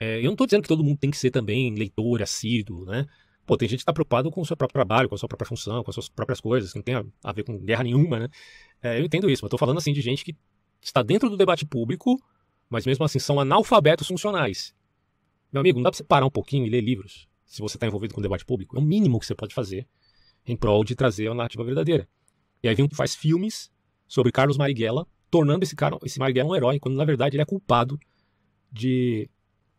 É, 0.00 0.18
eu 0.18 0.24
não 0.24 0.32
estou 0.32 0.48
dizendo 0.48 0.62
que 0.62 0.68
todo 0.68 0.82
mundo 0.82 0.98
tem 0.98 1.12
que 1.12 1.16
ser 1.16 1.30
também 1.30 1.72
leitor, 1.76 2.20
assíduo, 2.20 2.84
né? 2.86 3.06
Pô, 3.46 3.56
tem 3.56 3.68
gente 3.68 3.78
que 3.78 3.82
está 3.82 3.92
preocupado 3.92 4.30
com 4.30 4.40
o 4.40 4.44
seu 4.44 4.56
próprio 4.56 4.74
trabalho, 4.74 5.08
com 5.08 5.14
a 5.14 5.18
sua 5.18 5.28
própria 5.28 5.46
função, 5.46 5.84
com 5.84 5.90
as 5.90 5.94
suas 5.94 6.08
próprias 6.08 6.40
coisas, 6.40 6.72
que 6.72 6.78
não 6.78 6.82
tem 6.82 6.96
a, 6.96 7.04
a 7.22 7.32
ver 7.32 7.44
com 7.44 7.56
guerra 7.58 7.84
nenhuma, 7.84 8.18
né? 8.18 8.28
É, 8.82 8.98
eu 8.98 9.04
entendo 9.04 9.30
isso, 9.30 9.44
mas 9.44 9.48
estou 9.48 9.58
falando 9.58 9.78
assim 9.78 9.92
de 9.92 10.00
gente 10.00 10.24
que 10.24 10.34
está 10.82 11.02
dentro 11.02 11.30
do 11.30 11.36
debate 11.36 11.64
público, 11.64 12.20
mas 12.68 12.84
mesmo 12.84 13.04
assim 13.04 13.18
são 13.18 13.38
analfabetos 13.38 14.08
funcionais. 14.08 14.74
Meu 15.52 15.60
amigo, 15.60 15.78
não 15.78 15.84
dá 15.84 15.90
para 15.90 15.96
você 15.96 16.04
parar 16.04 16.26
um 16.26 16.30
pouquinho 16.30 16.66
e 16.66 16.70
ler 16.70 16.80
livros 16.80 17.28
se 17.44 17.60
você 17.60 17.76
está 17.76 17.86
envolvido 17.86 18.12
com 18.12 18.20
o 18.20 18.22
debate 18.22 18.44
público. 18.44 18.76
É 18.76 18.80
o 18.80 18.82
mínimo 18.82 19.20
que 19.20 19.26
você 19.26 19.34
pode 19.34 19.54
fazer 19.54 19.86
em 20.44 20.56
prol 20.56 20.84
de 20.84 20.94
trazer 20.94 21.28
a 21.28 21.34
narrativa 21.34 21.64
verdadeira. 21.64 22.08
E 22.62 22.68
aí 22.68 22.74
vem 22.74 22.84
um 22.84 22.88
que 22.88 22.96
faz 22.96 23.14
filmes 23.14 23.70
sobre 24.08 24.32
Carlos 24.32 24.56
Marighella, 24.56 25.06
tornando 25.30 25.64
esse, 25.64 25.74
cara, 25.74 25.98
esse 26.04 26.18
Marighella 26.18 26.50
um 26.50 26.56
herói, 26.56 26.80
quando 26.80 26.96
na 26.96 27.04
verdade 27.04 27.36
ele 27.36 27.42
é 27.42 27.46
culpado 27.46 27.98
de 28.70 29.28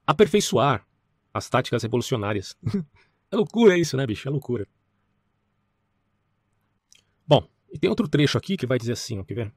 aperfeiçoar 0.05 0.85
as 1.33 1.49
táticas 1.49 1.83
revolucionárias. 1.83 2.55
é 3.31 3.35
loucura 3.35 3.77
isso, 3.77 3.97
né, 3.97 4.05
bicho? 4.05 4.27
É 4.27 4.31
loucura. 4.31 4.67
Bom, 7.27 7.47
e 7.71 7.77
tem 7.77 7.89
outro 7.89 8.07
trecho 8.07 8.37
aqui 8.37 8.55
que 8.55 8.65
vai 8.65 8.77
dizer 8.77 8.93
assim, 8.93 9.19
ó, 9.19 9.23
quer 9.23 9.33
ver? 9.33 9.53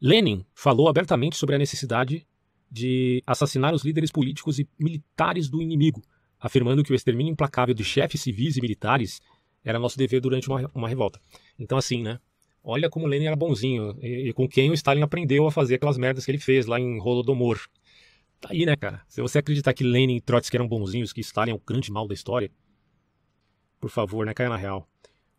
Lenin 0.00 0.44
falou 0.54 0.88
abertamente 0.88 1.36
sobre 1.36 1.54
a 1.54 1.58
necessidade 1.58 2.26
de 2.70 3.22
assassinar 3.26 3.74
os 3.74 3.84
líderes 3.84 4.10
políticos 4.10 4.58
e 4.58 4.68
militares 4.78 5.48
do 5.48 5.62
inimigo, 5.62 6.02
afirmando 6.38 6.82
que 6.82 6.92
o 6.92 6.94
extermínio 6.94 7.32
implacável 7.32 7.74
de 7.74 7.84
chefes 7.84 8.20
civis 8.20 8.56
e 8.56 8.60
militares 8.60 9.20
era 9.64 9.78
nosso 9.78 9.96
dever 9.96 10.20
durante 10.20 10.48
uma, 10.48 10.70
uma 10.74 10.88
revolta. 10.88 11.20
Então, 11.58 11.78
assim, 11.78 12.02
né? 12.02 12.20
Olha 12.62 12.90
como 12.90 13.06
Lenin 13.06 13.26
era 13.26 13.36
bonzinho 13.36 13.96
e, 14.02 14.28
e, 14.28 14.32
com 14.32 14.48
quem 14.48 14.70
o 14.70 14.74
Stalin 14.74 15.02
aprendeu 15.02 15.46
a 15.46 15.52
fazer 15.52 15.76
aquelas 15.76 15.96
merdas 15.96 16.24
que 16.24 16.30
ele 16.30 16.38
fez 16.38 16.66
lá 16.66 16.80
em 16.80 17.00
Holodomor. 17.00 17.60
Tá 18.40 18.50
aí, 18.50 18.66
né, 18.66 18.76
cara? 18.76 19.02
Se 19.08 19.20
você 19.20 19.38
acreditar 19.38 19.72
que 19.72 19.84
Lenin 19.84 20.16
e 20.16 20.20
Trotsky 20.20 20.56
eram 20.56 20.68
bonzinhos, 20.68 21.12
que 21.12 21.20
Stalin 21.20 21.52
é 21.52 21.54
o 21.54 21.60
grande 21.60 21.90
mal 21.90 22.06
da 22.06 22.14
história, 22.14 22.50
por 23.80 23.90
favor, 23.90 24.26
né, 24.26 24.34
caia 24.34 24.48
na 24.48 24.56
real. 24.56 24.88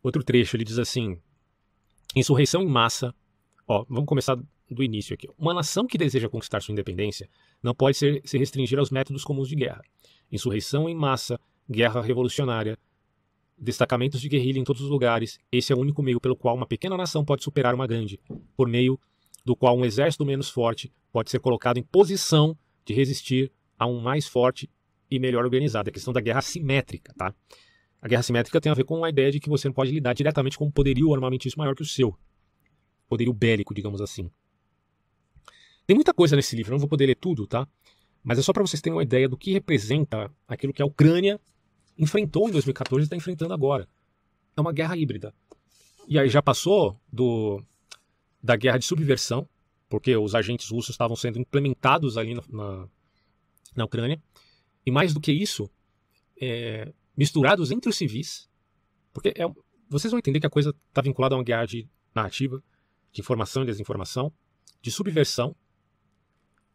Outro 0.01 0.23
trecho, 0.23 0.55
ele 0.55 0.63
diz 0.63 0.79
assim: 0.79 1.19
insurreição 2.15 2.61
em 2.61 2.67
massa. 2.67 3.13
Ó, 3.67 3.85
vamos 3.89 4.05
começar 4.05 4.37
do 4.69 4.83
início 4.83 5.13
aqui. 5.13 5.27
Uma 5.37 5.53
nação 5.53 5.85
que 5.85 5.97
deseja 5.97 6.29
conquistar 6.29 6.61
sua 6.61 6.71
independência 6.71 7.29
não 7.61 7.73
pode 7.73 7.97
ser, 7.97 8.21
se 8.25 8.37
restringir 8.37 8.79
aos 8.79 8.89
métodos 8.89 9.23
comuns 9.23 9.47
de 9.47 9.55
guerra. 9.55 9.81
Insurreição 10.31 10.89
em 10.89 10.95
massa, 10.95 11.39
guerra 11.69 12.01
revolucionária, 12.01 12.77
destacamentos 13.57 14.21
de 14.21 14.29
guerrilha 14.29 14.59
em 14.59 14.63
todos 14.63 14.81
os 14.81 14.89
lugares. 14.89 15.39
Esse 15.51 15.73
é 15.73 15.75
o 15.75 15.79
único 15.79 16.01
meio 16.03 16.19
pelo 16.19 16.35
qual 16.35 16.55
uma 16.55 16.67
pequena 16.67 16.97
nação 16.97 17.25
pode 17.25 17.43
superar 17.43 17.73
uma 17.73 17.87
grande, 17.87 18.19
por 18.55 18.67
meio 18.67 18.99
do 19.43 19.55
qual 19.55 19.77
um 19.77 19.85
exército 19.85 20.25
menos 20.25 20.49
forte 20.49 20.91
pode 21.11 21.31
ser 21.31 21.39
colocado 21.39 21.77
em 21.77 21.83
posição 21.83 22.57
de 22.87 22.93
resistir 22.93 23.51
a 23.77 23.85
um 23.85 23.99
mais 23.99 24.25
forte 24.25 24.69
e 25.11 25.19
melhor 25.19 25.43
organizado. 25.43 25.89
A 25.89 25.91
questão 25.91 26.13
da 26.13 26.21
guerra 26.21 26.41
simétrica, 26.41 27.13
tá? 27.13 27.35
A 28.01 28.07
guerra 28.07 28.23
simétrica 28.23 28.61
tem 28.61 28.71
a 28.71 28.75
ver 28.75 28.85
com 28.85 29.03
a 29.03 29.09
ideia 29.09 29.31
de 29.31 29.39
que 29.39 29.49
você 29.49 29.67
não 29.67 29.73
pode 29.73 29.91
lidar 29.91 30.13
diretamente 30.13 30.57
com 30.57 30.65
um 30.65 30.71
poderio 30.71 31.13
armamentício 31.13 31.59
maior 31.59 31.75
que 31.75 31.81
o 31.81 31.85
seu. 31.85 32.17
Poderio 33.09 33.33
bélico, 33.33 33.73
digamos 33.73 33.99
assim. 33.99 34.31
Tem 35.85 35.95
muita 35.95 36.13
coisa 36.13 36.35
nesse 36.35 36.55
livro, 36.55 36.71
não 36.71 36.79
vou 36.79 36.87
poder 36.87 37.05
ler 37.05 37.15
tudo, 37.15 37.45
tá? 37.45 37.67
Mas 38.23 38.39
é 38.39 38.41
só 38.41 38.53
para 38.53 38.61
vocês 38.61 38.81
terem 38.81 38.95
uma 38.95 39.03
ideia 39.03 39.27
do 39.27 39.37
que 39.37 39.51
representa 39.51 40.31
aquilo 40.47 40.73
que 40.73 40.81
a 40.81 40.85
Ucrânia 40.85 41.39
enfrentou 41.97 42.47
em 42.47 42.51
2014 42.51 43.01
e 43.01 43.05
está 43.05 43.15
enfrentando 43.15 43.53
agora. 43.53 43.87
É 44.55 44.61
uma 44.61 44.71
guerra 44.71 44.95
híbrida. 44.95 45.33
E 46.07 46.17
aí 46.17 46.29
já 46.29 46.41
passou 46.41 46.99
do 47.11 47.61
da 48.41 48.55
guerra 48.55 48.77
de 48.77 48.85
subversão, 48.85 49.47
porque 49.89 50.15
os 50.15 50.35
agentes 50.35 50.69
russos 50.69 50.91
estavam 50.91 51.15
sendo 51.15 51.39
implementados 51.39 52.17
ali 52.17 52.33
na, 52.33 52.43
na, 52.49 52.87
na 53.75 53.85
Ucrânia. 53.85 54.21
E 54.85 54.91
mais 54.91 55.13
do 55.13 55.19
que 55.19 55.31
isso, 55.31 55.69
é, 56.39 56.91
misturados 57.15 57.71
entre 57.71 57.89
os 57.89 57.97
civis, 57.97 58.49
porque 59.13 59.29
é, 59.29 59.45
vocês 59.89 60.11
vão 60.11 60.19
entender 60.19 60.39
que 60.39 60.47
a 60.47 60.49
coisa 60.49 60.75
está 60.89 61.01
vinculada 61.01 61.35
a 61.35 61.37
uma 61.37 61.43
guerra 61.43 61.65
de 61.65 61.87
narrativa, 62.13 62.63
de 63.11 63.21
informação 63.21 63.63
e 63.63 63.65
desinformação, 63.65 64.31
de 64.81 64.91
subversão 64.91 65.55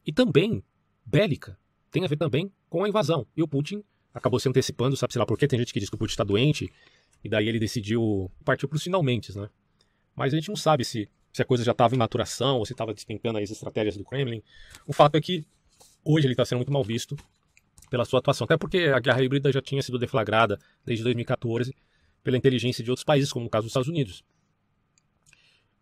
e 0.06 0.12
também 0.12 0.62
bélica. 1.04 1.58
Tem 1.90 2.04
a 2.04 2.08
ver 2.08 2.16
também 2.16 2.52
com 2.68 2.84
a 2.84 2.88
invasão. 2.88 3.26
E 3.36 3.42
o 3.42 3.48
Putin 3.48 3.84
acabou 4.12 4.40
se 4.40 4.48
antecipando, 4.48 4.96
sabe, 4.96 5.12
sei 5.12 5.20
lá 5.20 5.26
por 5.26 5.38
quê. 5.38 5.46
Tem 5.46 5.58
gente 5.58 5.72
que 5.72 5.80
diz 5.80 5.88
que 5.88 5.94
o 5.94 5.98
Putin 5.98 6.12
está 6.12 6.24
doente, 6.24 6.72
e 7.22 7.28
daí 7.28 7.48
ele 7.48 7.58
decidiu 7.58 8.30
partir 8.44 8.66
para 8.66 8.76
os 8.76 8.82
finalmente, 8.82 9.36
né? 9.36 9.48
Mas 10.14 10.32
a 10.32 10.36
gente 10.36 10.48
não 10.48 10.56
sabe 10.56 10.84
se, 10.84 11.08
se 11.32 11.40
a 11.42 11.44
coisa 11.44 11.64
já 11.64 11.72
estava 11.72 11.94
em 11.94 11.98
maturação 11.98 12.58
ou 12.58 12.66
se 12.66 12.72
estava 12.72 12.92
despencando 12.92 13.38
as 13.38 13.50
estratégias 13.50 13.96
do 13.96 14.04
Kremlin. 14.04 14.42
O 14.86 14.92
fato 14.92 15.16
é 15.16 15.20
que 15.20 15.44
hoje 16.04 16.26
ele 16.26 16.34
está 16.34 16.44
sendo 16.44 16.58
muito 16.58 16.72
mal 16.72 16.84
visto 16.84 17.16
pela 17.90 18.04
sua 18.04 18.20
atuação, 18.20 18.44
até 18.44 18.56
porque 18.56 18.84
a 18.94 18.98
guerra 19.00 19.22
híbrida 19.22 19.52
já 19.52 19.60
tinha 19.60 19.82
sido 19.82 19.98
deflagrada 19.98 20.58
desde 20.84 21.02
2014 21.04 21.74
pela 22.22 22.36
inteligência 22.36 22.82
de 22.84 22.90
outros 22.90 23.04
países, 23.04 23.32
como 23.32 23.44
no 23.44 23.50
caso 23.50 23.64
dos 23.64 23.70
Estados 23.70 23.88
Unidos. 23.88 24.24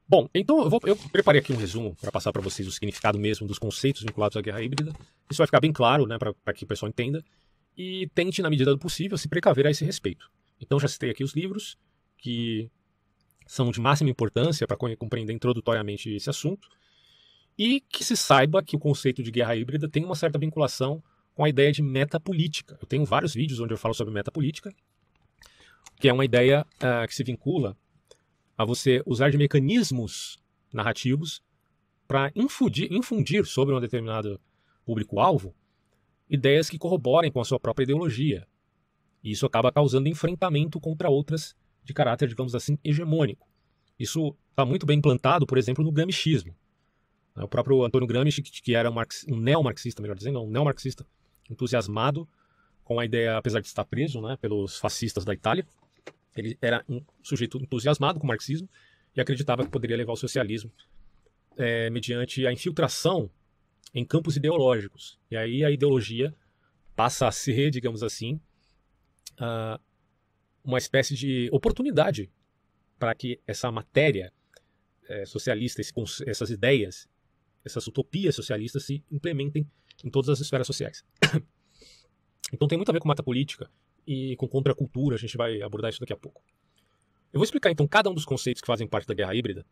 Bom, 0.08 0.28
então 0.34 0.62
eu, 0.62 0.70
vou, 0.70 0.80
eu 0.84 0.96
preparei 0.96 1.40
aqui 1.40 1.52
um 1.52 1.56
resumo 1.56 1.94
para 2.00 2.10
passar 2.10 2.32
para 2.32 2.42
vocês 2.42 2.66
o 2.66 2.72
significado 2.72 3.16
mesmo 3.16 3.46
dos 3.46 3.58
conceitos 3.58 4.02
vinculados 4.02 4.36
à 4.36 4.40
guerra 4.40 4.60
híbrida. 4.60 4.92
Isso 5.30 5.38
vai 5.38 5.46
ficar 5.46 5.60
bem 5.60 5.72
claro, 5.72 6.04
né, 6.06 6.18
para 6.18 6.52
que 6.52 6.64
o 6.64 6.66
pessoal 6.66 6.88
entenda. 6.88 7.24
E 7.78 8.10
tente, 8.12 8.42
na 8.42 8.50
medida 8.50 8.72
do 8.72 8.78
possível, 8.78 9.16
se 9.16 9.28
precaver 9.28 9.68
a 9.68 9.70
esse 9.70 9.84
respeito. 9.84 10.28
Então 10.60 10.80
já 10.80 10.88
citei 10.88 11.10
aqui 11.10 11.22
os 11.22 11.32
livros 11.32 11.78
que 12.18 12.68
são 13.50 13.72
de 13.72 13.80
máxima 13.80 14.08
importância 14.08 14.64
para 14.64 14.76
compreender 14.76 15.32
introdutoriamente 15.32 16.08
esse 16.08 16.30
assunto. 16.30 16.68
E 17.58 17.80
que 17.80 18.04
se 18.04 18.16
saiba 18.16 18.62
que 18.62 18.76
o 18.76 18.78
conceito 18.78 19.24
de 19.24 19.30
guerra 19.32 19.56
híbrida 19.56 19.88
tem 19.88 20.04
uma 20.04 20.14
certa 20.14 20.38
vinculação 20.38 21.02
com 21.34 21.44
a 21.44 21.48
ideia 21.48 21.72
de 21.72 21.82
metapolítica. 21.82 22.78
Eu 22.80 22.86
tenho 22.86 23.04
vários 23.04 23.34
vídeos 23.34 23.58
onde 23.58 23.74
eu 23.74 23.76
falo 23.76 23.92
sobre 23.92 24.14
metapolítica, 24.14 24.72
que 25.98 26.08
é 26.08 26.12
uma 26.12 26.24
ideia 26.24 26.64
uh, 26.76 27.08
que 27.08 27.12
se 27.12 27.24
vincula 27.24 27.76
a 28.56 28.64
você 28.64 29.02
usar 29.04 29.30
de 29.30 29.36
mecanismos 29.36 30.40
narrativos 30.72 31.42
para 32.06 32.30
infundir, 32.36 32.92
infundir 32.92 33.44
sobre 33.44 33.74
um 33.74 33.80
determinado 33.80 34.40
público-alvo 34.84 35.52
ideias 36.28 36.70
que 36.70 36.78
corroborem 36.78 37.32
com 37.32 37.40
a 37.40 37.44
sua 37.44 37.58
própria 37.58 37.82
ideologia. 37.82 38.46
E 39.24 39.32
isso 39.32 39.44
acaba 39.44 39.72
causando 39.72 40.08
enfrentamento 40.08 40.78
contra 40.78 41.10
outras 41.10 41.56
de 41.84 41.94
caráter, 41.94 42.28
digamos 42.28 42.54
assim, 42.54 42.78
hegemônico. 42.84 43.48
Isso 43.98 44.34
está 44.50 44.64
muito 44.64 44.86
bem 44.86 44.98
implantado, 44.98 45.46
por 45.46 45.58
exemplo, 45.58 45.84
no 45.84 45.92
gramscismo. 45.92 46.54
O 47.36 47.48
próprio 47.48 47.84
Antônio 47.84 48.06
Gramsci, 48.06 48.42
que 48.42 48.74
era 48.74 48.90
um, 48.90 48.94
um 49.28 49.36
neo-marxista, 49.36 50.02
melhor 50.02 50.16
dizendo, 50.16 50.42
um 50.42 50.50
neo-marxista 50.50 51.06
entusiasmado 51.48 52.28
com 52.84 52.98
a 52.98 53.04
ideia, 53.04 53.36
apesar 53.36 53.60
de 53.60 53.66
estar 53.66 53.84
preso 53.84 54.20
né, 54.20 54.36
pelos 54.40 54.78
fascistas 54.78 55.24
da 55.24 55.32
Itália, 55.32 55.66
ele 56.36 56.58
era 56.60 56.84
um 56.88 57.00
sujeito 57.22 57.58
entusiasmado 57.58 58.18
com 58.18 58.24
o 58.24 58.28
marxismo 58.28 58.68
e 59.14 59.20
acreditava 59.20 59.64
que 59.64 59.70
poderia 59.70 59.96
levar 59.96 60.12
o 60.12 60.16
socialismo 60.16 60.72
é, 61.56 61.90
mediante 61.90 62.46
a 62.46 62.52
infiltração 62.52 63.30
em 63.94 64.04
campos 64.04 64.36
ideológicos. 64.36 65.18
E 65.30 65.36
aí 65.36 65.64
a 65.64 65.70
ideologia 65.70 66.34
passa 66.94 67.26
a 67.26 67.32
ser, 67.32 67.70
digamos 67.70 68.02
assim, 68.02 68.40
uma 70.64 70.78
espécie 70.78 71.14
de 71.14 71.48
oportunidade 71.52 72.30
para 72.98 73.14
que 73.14 73.40
essa 73.46 73.70
matéria 73.70 74.32
é, 75.08 75.24
socialista, 75.24 75.80
esse, 75.80 75.92
essas 76.26 76.50
ideias, 76.50 77.08
essas 77.64 77.86
utopias 77.86 78.34
socialistas 78.34 78.84
se 78.84 79.02
implementem 79.10 79.66
em 80.04 80.10
todas 80.10 80.28
as 80.28 80.40
esferas 80.40 80.66
sociais. 80.66 81.04
então 82.52 82.68
tem 82.68 82.78
muito 82.78 82.88
a 82.90 82.92
ver 82.92 83.00
com 83.00 83.08
mata 83.08 83.22
política 83.22 83.70
e 84.06 84.36
com 84.36 84.48
contracultura, 84.48 85.16
a 85.16 85.18
gente 85.18 85.36
vai 85.36 85.62
abordar 85.62 85.90
isso 85.90 86.00
daqui 86.00 86.12
a 86.12 86.16
pouco. 86.16 86.42
Eu 87.32 87.38
vou 87.38 87.44
explicar 87.44 87.70
então 87.70 87.86
cada 87.86 88.10
um 88.10 88.14
dos 88.14 88.24
conceitos 88.24 88.60
que 88.60 88.66
fazem 88.66 88.86
parte 88.86 89.06
da 89.06 89.14
guerra 89.14 89.34
híbrida 89.34 89.64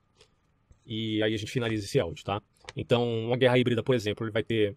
e 0.87 1.23
aí 1.23 1.35
a 1.35 1.37
gente 1.37 1.53
finaliza 1.53 1.85
esse 1.85 2.01
áudio, 2.01 2.25
tá? 2.25 2.43
Então, 2.75 3.27
uma 3.27 3.37
guerra 3.37 3.59
híbrida, 3.59 3.83
por 3.83 3.95
exemplo, 3.95 4.25
ele 4.25 4.33
vai 4.33 4.43
ter 4.43 4.75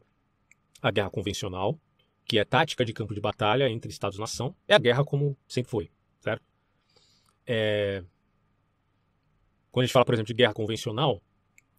a 0.82 0.92
guerra 0.92 1.10
convencional, 1.10 1.80
que 2.26 2.38
é 2.38 2.44
tática 2.44 2.84
de 2.84 2.92
campo 2.92 3.14
de 3.14 3.22
batalha 3.22 3.70
entre 3.70 3.90
Estados-nação, 3.90 4.54
é 4.68 4.76
a 4.76 4.80
guerra 4.80 5.06
como 5.06 5.38
sempre 5.48 5.72
foi? 5.72 5.90
É... 7.46 8.04
Quando 9.72 9.84
a 9.84 9.86
gente 9.86 9.94
fala, 9.94 10.06
por 10.06 10.14
exemplo, 10.14 10.28
de 10.28 10.34
guerra 10.34 10.54
convencional, 10.54 11.22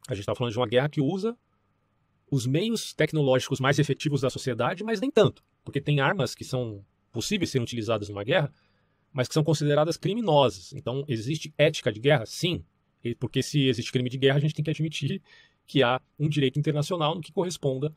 a 0.09 0.15
gente 0.15 0.23
está 0.23 0.35
falando 0.35 0.53
de 0.53 0.59
uma 0.59 0.67
guerra 0.67 0.89
que 0.89 1.01
usa 1.01 1.37
os 2.31 2.47
meios 2.47 2.95
tecnológicos 2.95 3.61
mais 3.61 3.79
efetivos 3.79 4.23
da 4.23 4.31
sociedade, 4.31 4.83
mas 4.83 5.01
nem 5.01 5.11
tanto, 5.11 5.45
porque 5.63 5.81
tem 5.81 6.01
armas 6.01 6.35
que 6.35 6.45
são 6.45 6.83
possíveis 7.13 7.51
serem 7.51 7.63
utilizadas 7.63 8.09
numa 8.09 8.25
guerra, 8.25 8.51
mas 9.13 9.29
que 9.29 9.35
são 9.35 9.45
consideradas 9.45 9.99
criminosas. 9.99 10.73
Então, 10.73 11.05
existe 11.07 11.53
ética 11.59 11.93
de 11.93 12.01
guerra? 12.01 12.25
Sim. 12.25 12.65
Porque 13.19 13.43
se 13.43 13.69
existe 13.69 13.93
crime 13.93 14.09
de 14.09 14.17
guerra, 14.17 14.39
a 14.39 14.41
gente 14.41 14.55
tem 14.55 14.65
que 14.65 14.71
admitir 14.71 15.21
que 15.67 15.83
há 15.83 16.01
um 16.19 16.29
direito 16.29 16.59
internacional 16.59 17.15
no 17.15 17.21
que 17.21 17.33
corresponda 17.33 17.95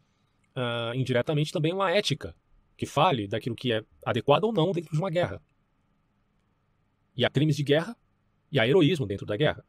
uh, 0.56 0.94
indiretamente 0.96 1.54
também 1.54 1.74
uma 1.74 1.92
ética 1.92 2.36
que 2.76 2.86
fale 2.86 3.28
daquilo 3.28 3.56
que 3.56 3.72
é 3.72 3.84
adequado 4.06 4.44
ou 4.44 4.54
não 4.54 4.72
dentro 4.72 4.92
de 4.92 5.00
uma 5.00 5.10
guerra. 5.10 5.42
E 7.16 7.26
há 7.26 7.30
crimes 7.30 7.56
de 7.56 7.64
guerra 7.64 7.96
e 8.52 8.60
há 8.60 8.68
heroísmo 8.68 9.06
dentro 9.06 9.26
da 9.26 9.38
guerra. 9.38 9.64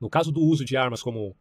No 0.00 0.10
caso 0.10 0.32
do 0.32 0.40
uso 0.40 0.64
de 0.64 0.76
armas 0.76 1.02
como 1.02 1.36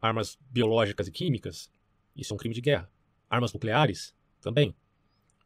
armas 0.00 0.38
biológicas 0.50 1.08
e 1.08 1.12
químicas, 1.12 1.70
isso 2.16 2.32
é 2.32 2.34
um 2.34 2.38
crime 2.38 2.54
de 2.54 2.60
guerra. 2.60 2.90
Armas 3.28 3.52
nucleares 3.52 4.14
também 4.40 4.74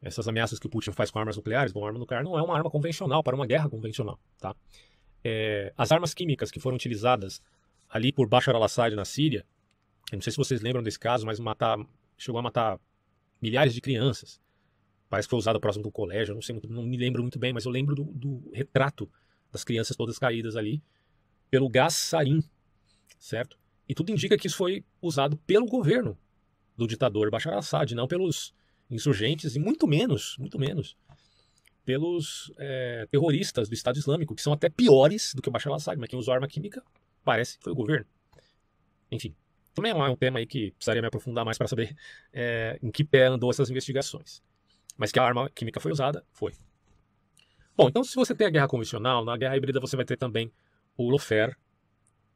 essas 0.03 0.27
ameaças 0.27 0.59
que 0.59 0.67
o 0.67 0.69
Putin 0.69 0.91
faz 0.91 1.09
com 1.09 1.17
armas 1.17 1.37
nucleares, 1.37 1.71
bom, 1.71 1.85
arma 1.85 1.97
nuclear 1.97 2.23
não 2.23 2.37
é 2.37 2.41
uma 2.41 2.55
arma 2.55 2.69
convencional 2.69 3.23
para 3.23 3.35
uma 3.35 3.47
guerra 3.47 3.69
convencional, 3.69 4.19
tá? 4.37 4.55
É, 5.23 5.73
as 5.77 5.91
armas 5.91 6.13
químicas 6.13 6.51
que 6.51 6.59
foram 6.59 6.75
utilizadas 6.75 7.41
ali 7.89 8.11
por 8.11 8.27
Bashar 8.27 8.53
al-Assad 8.53 8.93
na 8.95 9.05
Síria, 9.05 9.45
eu 10.11 10.17
não 10.17 10.21
sei 10.21 10.31
se 10.31 10.37
vocês 10.37 10.61
lembram 10.61 10.83
desse 10.83 10.99
caso, 10.99 11.25
mas 11.25 11.39
matar, 11.39 11.77
chegou 12.17 12.37
a 12.37 12.41
matar 12.41 12.79
milhares 13.41 13.73
de 13.73 13.79
crianças. 13.79 14.41
Parece 15.09 15.27
que 15.27 15.29
foi 15.29 15.39
usado 15.39 15.59
próximo 15.59 15.83
do 15.83 15.91
colégio, 15.91 16.35
não 16.35 16.41
sei 16.41 16.59
não 16.67 16.83
me 16.83 16.97
lembro 16.97 17.21
muito 17.21 17.39
bem, 17.39 17.53
mas 17.53 17.65
eu 17.65 17.71
lembro 17.71 17.95
do, 17.95 18.03
do 18.03 18.51
retrato 18.51 19.09
das 19.53 19.63
crianças 19.63 19.95
todas 19.95 20.19
caídas 20.19 20.57
ali 20.57 20.83
pelo 21.49 21.69
gás 21.69 21.93
sarin, 21.93 22.43
certo? 23.19 23.57
E 23.87 23.93
tudo 23.93 24.11
indica 24.11 24.35
que 24.35 24.47
isso 24.47 24.57
foi 24.57 24.83
usado 24.99 25.37
pelo 25.37 25.67
governo 25.67 26.17
do 26.75 26.87
ditador 26.87 27.29
Bashar 27.29 27.53
al-Assad, 27.53 27.93
não 27.93 28.07
pelos 28.07 28.53
insurgentes 28.89 29.55
e 29.55 29.59
muito 29.59 29.87
menos, 29.87 30.35
muito 30.39 30.57
menos, 30.57 30.97
pelos 31.85 32.51
é, 32.57 33.07
terroristas 33.11 33.69
do 33.69 33.75
Estado 33.75 33.99
Islâmico, 33.99 34.33
que 34.33 34.41
são 34.41 34.51
até 34.51 34.67
piores 34.67 35.33
do 35.35 35.41
que 35.41 35.49
o 35.49 35.51
Bashar 35.51 35.71
al-Assad, 35.71 35.99
mas 35.99 36.09
quem 36.09 36.17
usou 36.17 36.33
arma 36.33 36.47
química 36.47 36.83
parece 37.23 37.57
que 37.57 37.63
foi 37.63 37.73
o 37.73 37.75
governo. 37.75 38.07
Enfim, 39.11 39.35
também 39.75 39.91
é 39.91 39.95
um 39.95 40.15
tema 40.15 40.39
aí 40.39 40.47
que 40.47 40.71
precisaria 40.71 41.01
me 41.01 41.07
aprofundar 41.07 41.45
mais 41.45 41.57
para 41.57 41.67
saber 41.67 41.95
é, 42.31 42.79
em 42.81 42.89
que 42.89 43.03
pé 43.03 43.27
andou 43.27 43.51
essas 43.51 43.69
investigações. 43.69 44.41
Mas 44.97 45.11
que 45.11 45.19
a 45.19 45.23
arma 45.23 45.49
química 45.49 45.79
foi 45.79 45.91
usada, 45.91 46.25
foi. 46.31 46.53
Bom, 47.75 47.87
então 47.89 48.03
se 48.03 48.15
você 48.15 48.35
tem 48.35 48.47
a 48.47 48.49
guerra 48.49 48.67
convencional, 48.67 49.25
na 49.25 49.35
guerra 49.35 49.57
híbrida 49.57 49.79
você 49.79 49.95
vai 49.95 50.05
ter 50.05 50.17
também 50.17 50.51
o 50.95 51.09
Lofer, 51.09 51.57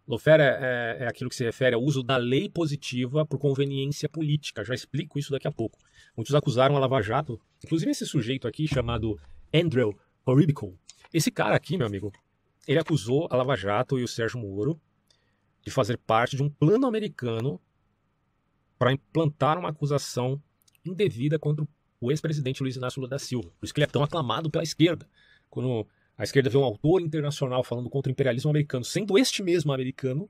Lawfare 0.08 0.42
é, 0.42 0.46
é, 0.46 1.04
é, 1.04 1.08
aquilo 1.08 1.30
que 1.30 1.36
se 1.36 1.44
refere 1.44 1.76
ao 1.76 1.84
uso 1.84 2.02
da 2.02 2.16
lei 2.16 2.48
positiva 2.48 3.26
por 3.26 3.38
conveniência 3.38 4.08
política. 4.08 4.64
Já 4.64 4.74
explico 4.74 5.20
isso 5.20 5.32
daqui 5.32 5.48
a 5.48 5.52
pouco. 5.52 5.78
Muitos 6.16 6.34
acusaram 6.34 6.78
a 6.78 6.80
Lava 6.80 7.02
Jato, 7.02 7.40
inclusive 7.64 7.92
esse 7.92 8.06
sujeito 8.06 8.48
aqui 8.48 8.68
chamado 8.68 9.20
Andrew 9.54 9.94
Oribico. 10.26 10.80
Esse 11.14 11.30
cara 11.30 11.56
aqui, 11.56 11.78
meu 11.78 11.86
amigo, 11.86 12.14
ele 12.66 12.80
acusou 12.80 13.28
a 13.30 13.36
Lava 13.36 13.56
Jato 13.58 14.00
e 14.00 14.04
o 14.04 14.08
Sérgio 14.08 14.40
Moro 14.40 14.80
de 15.62 15.70
fazer 15.70 15.98
parte 15.98 16.38
de 16.38 16.44
um 16.44 16.50
plano 16.50 16.88
americano 16.88 17.60
para 18.80 18.94
implantar 18.94 19.58
uma 19.58 19.70
acusação 19.70 20.42
indevida 20.86 21.38
contra 21.38 21.68
o 22.00 22.12
ex-presidente 22.12 22.64
Luiz 22.64 22.78
Inácio 22.78 23.02
Lula 23.02 23.10
da 23.10 23.20
Silva. 23.20 23.50
Por 23.60 23.66
isso 23.66 23.74
que 23.74 23.80
ele 23.82 23.86
é 23.86 23.92
tão 23.92 24.04
aclamado 24.04 24.50
pela 24.50 24.64
esquerda. 24.64 25.06
Quando 25.58 25.88
a 26.16 26.24
esquerda 26.24 26.52
vê 26.52 26.58
um 26.60 26.64
autor 26.64 27.02
internacional 27.02 27.64
falando 27.64 27.90
contra 27.90 28.12
o 28.12 28.14
imperialismo 28.14 28.52
americano, 28.52 28.86
sendo 28.86 29.18
este 29.18 29.42
mesmo 29.42 29.74
americano, 29.74 30.30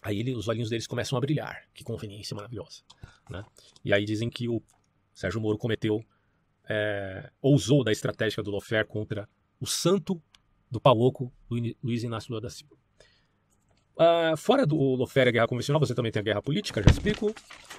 aí 0.00 0.20
ele, 0.20 0.36
os 0.36 0.46
olhinhos 0.46 0.70
deles 0.70 0.86
começam 0.86 1.18
a 1.18 1.20
brilhar. 1.20 1.64
Que 1.74 1.82
conveniência 1.82 2.32
maravilhosa. 2.32 2.82
Né? 3.28 3.44
E 3.84 3.92
aí 3.92 4.04
dizem 4.04 4.30
que 4.30 4.48
o 4.48 4.62
Sérgio 5.12 5.40
Moro 5.40 5.58
cometeu, 5.58 6.00
é, 6.68 7.28
ousou 7.42 7.82
da 7.82 7.90
estratégia 7.90 8.40
do 8.40 8.52
Lofer 8.52 8.86
contra 8.86 9.28
o 9.58 9.66
santo 9.66 10.22
do 10.70 10.80
Pauoco, 10.80 11.32
Luiz 11.82 12.04
Inácio 12.04 12.30
Lula 12.30 12.42
da 12.42 12.50
Silva. 12.50 12.76
Uh, 13.96 14.36
fora 14.36 14.64
do 14.64 14.76
Lofer 14.76 15.26
e 15.26 15.30
a 15.30 15.32
guerra 15.32 15.48
convencional, 15.48 15.80
você 15.80 15.92
também 15.92 16.12
tem 16.12 16.20
a 16.20 16.24
guerra 16.24 16.40
política, 16.40 16.80
já 16.80 16.88
explico. 16.88 17.34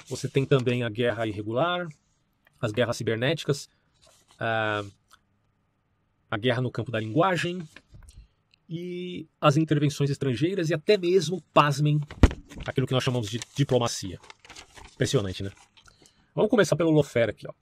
Você 0.09 0.27
tem 0.27 0.45
também 0.45 0.83
a 0.83 0.89
guerra 0.89 1.25
irregular, 1.25 1.87
as 2.59 2.73
guerras 2.73 2.97
cibernéticas. 2.97 3.69
Uh, 4.33 4.91
a 6.33 6.37
guerra 6.37 6.61
no 6.61 6.71
campo 6.71 6.91
da 6.91 6.99
linguagem 6.99 7.61
e 8.67 9.27
as 9.39 9.55
intervenções 9.55 10.09
estrangeiras 10.09 10.69
e 10.69 10.73
até 10.73 10.97
mesmo, 10.97 11.41
pasmem, 11.53 12.01
aquilo 12.65 12.87
que 12.87 12.93
nós 12.93 13.03
chamamos 13.03 13.29
de 13.29 13.39
diplomacia. 13.55 14.19
Impressionante, 14.93 15.43
né? 15.43 15.51
Vamos 16.33 16.49
começar 16.49 16.75
pelo 16.75 16.89
Lofer 16.89 17.29
aqui, 17.29 17.47
ó. 17.47 17.53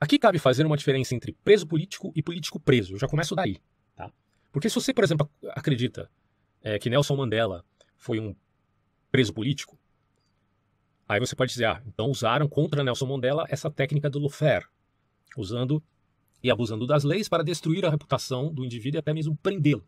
Aqui 0.00 0.18
cabe 0.18 0.40
fazer 0.40 0.66
uma 0.66 0.76
diferença 0.76 1.14
entre 1.14 1.32
preso 1.44 1.64
político 1.64 2.12
e 2.16 2.22
político 2.22 2.58
preso. 2.58 2.94
Eu 2.94 2.98
já 2.98 3.06
começo 3.06 3.36
daí, 3.36 3.58
tá? 3.94 4.10
Porque 4.50 4.68
se 4.68 4.74
você, 4.74 4.92
por 4.92 5.04
exemplo, 5.04 5.30
acredita 5.50 6.10
é, 6.60 6.76
que 6.76 6.90
Nelson 6.90 7.14
Mandela 7.14 7.64
foi 7.96 8.18
um 8.18 8.34
preso 9.12 9.32
político, 9.32 9.78
aí 11.08 11.20
você 11.20 11.36
pode 11.36 11.52
dizer, 11.52 11.66
ah, 11.66 11.80
então 11.86 12.10
usaram 12.10 12.48
contra 12.48 12.82
Nelson 12.82 13.06
Mandela 13.06 13.46
essa 13.48 13.70
técnica 13.70 14.10
do 14.10 14.18
Lofer, 14.18 14.68
usando 15.36 15.80
e 16.42 16.50
abusando 16.50 16.86
das 16.86 17.04
leis 17.04 17.28
para 17.28 17.44
destruir 17.44 17.84
a 17.84 17.90
reputação 17.90 18.52
do 18.52 18.64
indivíduo 18.64 18.98
e 18.98 19.00
até 19.00 19.12
mesmo 19.12 19.36
prendê-lo. 19.36 19.86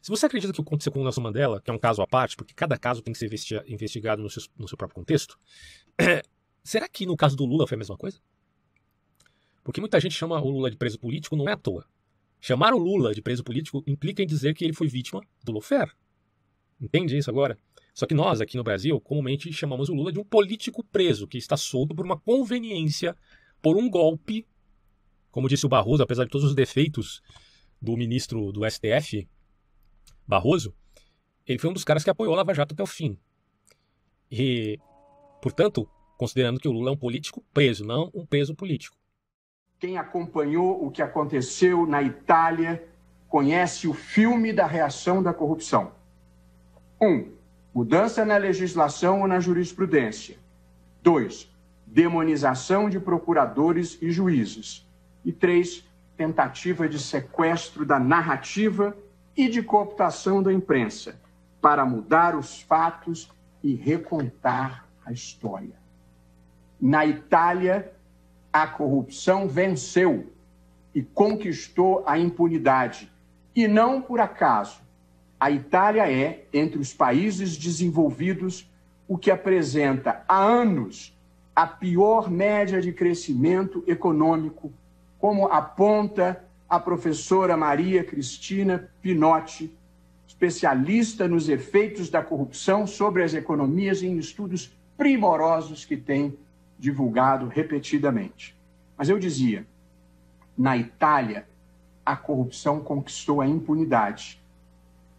Se 0.00 0.08
você 0.08 0.26
acredita 0.26 0.52
que 0.52 0.60
aconteceu 0.60 0.90
com 0.90 1.00
o 1.00 1.02
Nelson 1.02 1.20
Mandela, 1.20 1.60
que 1.60 1.70
é 1.70 1.74
um 1.74 1.78
caso 1.78 2.00
à 2.00 2.06
parte, 2.06 2.34
porque 2.34 2.54
cada 2.54 2.78
caso 2.78 3.02
tem 3.02 3.12
que 3.12 3.18
ser 3.18 3.64
investigado 3.66 4.22
no 4.22 4.30
seu, 4.30 4.42
no 4.56 4.66
seu 4.66 4.76
próprio 4.76 4.94
contexto, 4.94 5.38
será 6.64 6.88
que 6.88 7.04
no 7.04 7.16
caso 7.16 7.36
do 7.36 7.44
Lula 7.44 7.66
foi 7.66 7.74
a 7.74 7.78
mesma 7.78 7.96
coisa? 7.96 8.18
Porque 9.62 9.80
muita 9.80 10.00
gente 10.00 10.14
chama 10.14 10.40
o 10.40 10.48
Lula 10.48 10.70
de 10.70 10.76
preso 10.76 10.98
político, 10.98 11.36
não 11.36 11.48
é 11.48 11.52
à 11.52 11.56
toa. 11.56 11.84
Chamar 12.40 12.72
o 12.72 12.78
Lula 12.78 13.14
de 13.14 13.20
preso 13.20 13.44
político 13.44 13.84
implica 13.86 14.22
em 14.22 14.26
dizer 14.26 14.54
que 14.54 14.64
ele 14.64 14.72
foi 14.72 14.88
vítima 14.88 15.20
do 15.44 15.52
Lofer. 15.52 15.94
Entende 16.80 17.16
isso 17.16 17.28
agora? 17.28 17.58
Só 17.92 18.06
que 18.06 18.14
nós, 18.14 18.40
aqui 18.40 18.56
no 18.56 18.64
Brasil, 18.64 18.98
comumente 19.00 19.52
chamamos 19.52 19.90
o 19.90 19.94
Lula 19.94 20.10
de 20.10 20.18
um 20.18 20.24
político 20.24 20.82
preso, 20.82 21.28
que 21.28 21.36
está 21.36 21.56
solto 21.56 21.94
por 21.94 22.06
uma 22.06 22.18
conveniência, 22.18 23.14
por 23.60 23.76
um 23.76 23.90
golpe. 23.90 24.46
Como 25.30 25.48
disse 25.48 25.66
o 25.66 25.68
Barroso, 25.68 26.02
apesar 26.02 26.24
de 26.24 26.30
todos 26.30 26.46
os 26.46 26.54
defeitos 26.54 27.22
do 27.80 27.96
ministro 27.96 28.52
do 28.52 28.68
STF, 28.68 29.28
Barroso, 30.26 30.74
ele 31.46 31.58
foi 31.58 31.70
um 31.70 31.72
dos 31.72 31.84
caras 31.84 32.04
que 32.04 32.10
apoiou 32.10 32.34
a 32.34 32.38
Lava 32.38 32.54
Jato 32.54 32.74
até 32.74 32.82
o 32.82 32.86
fim. 32.86 33.18
E, 34.30 34.78
portanto, 35.42 35.88
considerando 36.16 36.60
que 36.60 36.68
o 36.68 36.72
Lula 36.72 36.90
é 36.90 36.92
um 36.92 36.96
político 36.96 37.44
preso, 37.52 37.84
não 37.84 38.10
um 38.14 38.26
preso 38.26 38.54
político. 38.54 38.96
Quem 39.78 39.96
acompanhou 39.96 40.84
o 40.84 40.90
que 40.90 41.00
aconteceu 41.00 41.86
na 41.86 42.02
Itália 42.02 42.86
conhece 43.28 43.88
o 43.88 43.94
filme 43.94 44.52
da 44.52 44.66
reação 44.66 45.22
da 45.22 45.32
corrupção. 45.32 45.92
1. 47.00 47.06
Um, 47.06 47.32
mudança 47.72 48.24
na 48.24 48.36
legislação 48.36 49.22
ou 49.22 49.26
na 49.26 49.40
jurisprudência. 49.40 50.36
2. 51.02 51.48
Demonização 51.86 52.90
de 52.90 53.00
procuradores 53.00 53.96
e 54.02 54.10
juízes. 54.10 54.86
E 55.24 55.32
3. 55.32 55.84
Tentativa 56.16 56.88
de 56.88 56.98
sequestro 56.98 57.84
da 57.84 57.98
narrativa 57.98 58.96
e 59.36 59.48
de 59.48 59.62
cooptação 59.62 60.42
da 60.42 60.52
imprensa 60.52 61.18
para 61.60 61.84
mudar 61.84 62.36
os 62.36 62.62
fatos 62.62 63.30
e 63.62 63.74
recontar 63.74 64.86
a 65.04 65.12
história. 65.12 65.74
Na 66.80 67.04
Itália, 67.04 67.92
a 68.52 68.66
corrupção 68.66 69.46
venceu 69.46 70.32
e 70.94 71.02
conquistou 71.02 72.02
a 72.06 72.18
impunidade. 72.18 73.10
E 73.54 73.68
não 73.68 74.00
por 74.00 74.20
acaso. 74.20 74.80
A 75.38 75.50
Itália 75.50 76.10
é, 76.10 76.44
entre 76.52 76.78
os 76.78 76.92
países 76.92 77.56
desenvolvidos, 77.56 78.68
o 79.06 79.16
que 79.16 79.30
apresenta 79.30 80.22
há 80.28 80.38
anos 80.38 81.16
a 81.54 81.66
pior 81.66 82.30
média 82.30 82.80
de 82.80 82.92
crescimento 82.92 83.82
econômico, 83.86 84.72
como 85.20 85.46
aponta 85.48 86.42
a 86.68 86.80
professora 86.80 87.56
Maria 87.56 88.02
Cristina 88.02 88.88
Pinotti, 89.02 89.70
especialista 90.26 91.28
nos 91.28 91.48
efeitos 91.48 92.08
da 92.08 92.22
corrupção 92.22 92.86
sobre 92.86 93.22
as 93.22 93.34
economias 93.34 94.02
em 94.02 94.16
estudos 94.16 94.72
primorosos 94.96 95.84
que 95.84 95.96
tem 95.96 96.38
divulgado 96.78 97.48
repetidamente. 97.48 98.56
Mas 98.96 99.10
eu 99.10 99.18
dizia, 99.18 99.66
na 100.56 100.76
Itália, 100.76 101.46
a 102.04 102.16
corrupção 102.16 102.80
conquistou 102.80 103.42
a 103.42 103.46
impunidade. 103.46 104.40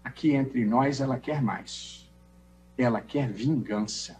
Aqui 0.04 0.32
entre 0.32 0.66
nós, 0.66 1.00
ela 1.00 1.20
quer 1.20 1.42
mais. 1.44 2.10
Ela 2.76 3.02
quer 3.02 3.30
vingança. 3.30 4.20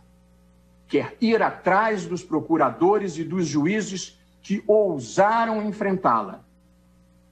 Quer 0.88 1.18
ir 1.20 1.42
atrás 1.42 2.06
dos 2.06 2.24
procuradores 2.24 3.18
e 3.18 3.24
dos 3.24 3.48
juízes 3.48 4.21
que 4.42 4.64
ousaram 4.68 5.62
enfrentá-la 5.62 6.44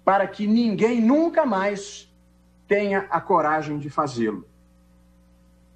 para 0.04 0.28
que 0.28 0.48
ninguém 0.48 1.02
nunca 1.02 1.45
mais 1.45 2.12
tenha 2.67 3.08
a 3.10 3.19
coragem 3.19 3.78
de 3.78 3.89
fazê-lo. 3.89 4.48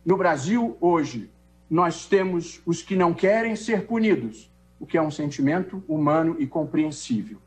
No 0.05 0.17
Brasil, 0.17 0.77
hoje, 0.81 1.29
nós 1.69 2.05
temos 2.05 2.61
os 2.65 2.81
que 2.81 2.95
não 2.95 3.13
querem 3.13 3.55
ser 3.55 3.85
punidos, 3.85 4.51
o 4.79 4.85
que 4.85 4.97
é 4.97 5.01
um 5.01 5.11
sentimento 5.11 5.83
humano 5.87 6.35
e 6.39 6.45
compreensível. 6.45 7.39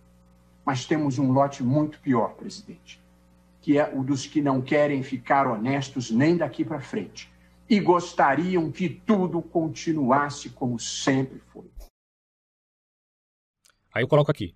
Mas 0.64 0.84
temos 0.84 1.18
um 1.18 1.32
lote 1.32 1.62
muito 1.62 2.00
pior, 2.00 2.34
presidente, 2.34 3.00
que 3.60 3.78
é 3.78 3.92
o 3.94 4.02
dos 4.02 4.26
que 4.26 4.40
não 4.40 4.60
querem 4.60 5.02
ficar 5.02 5.46
honestos 5.46 6.10
nem 6.10 6.36
daqui 6.36 6.64
para 6.64 6.80
frente 6.80 7.30
e 7.68 7.80
gostariam 7.80 8.70
que 8.70 8.88
tudo 8.88 9.42
continuasse 9.42 10.50
como 10.50 10.78
sempre 10.78 11.40
foi. 11.52 11.64
Aí 13.96 14.02
eu 14.02 14.08
coloco 14.08 14.30
aqui. 14.30 14.54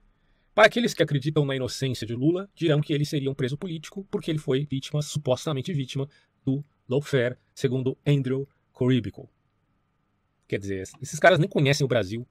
Para 0.54 0.66
aqueles 0.66 0.92
que 0.92 1.02
acreditam 1.02 1.46
na 1.46 1.56
inocência 1.56 2.06
de 2.06 2.14
Lula, 2.14 2.46
dirão 2.54 2.82
que 2.82 2.92
ele 2.92 3.06
seria 3.06 3.30
um 3.30 3.34
preso 3.34 3.56
político 3.56 4.06
porque 4.10 4.30
ele 4.30 4.38
foi 4.38 4.66
vítima, 4.66 5.00
supostamente 5.00 5.72
vítima, 5.72 6.06
do 6.44 6.62
lawfare, 6.86 7.38
segundo 7.54 7.96
Andrew 8.06 8.46
Coribico. 8.70 9.30
Quer 10.46 10.58
dizer, 10.58 10.82
esses 11.00 11.18
caras 11.18 11.38
nem 11.38 11.48
conhecem 11.48 11.86
o 11.86 11.88
Brasil, 11.88 12.28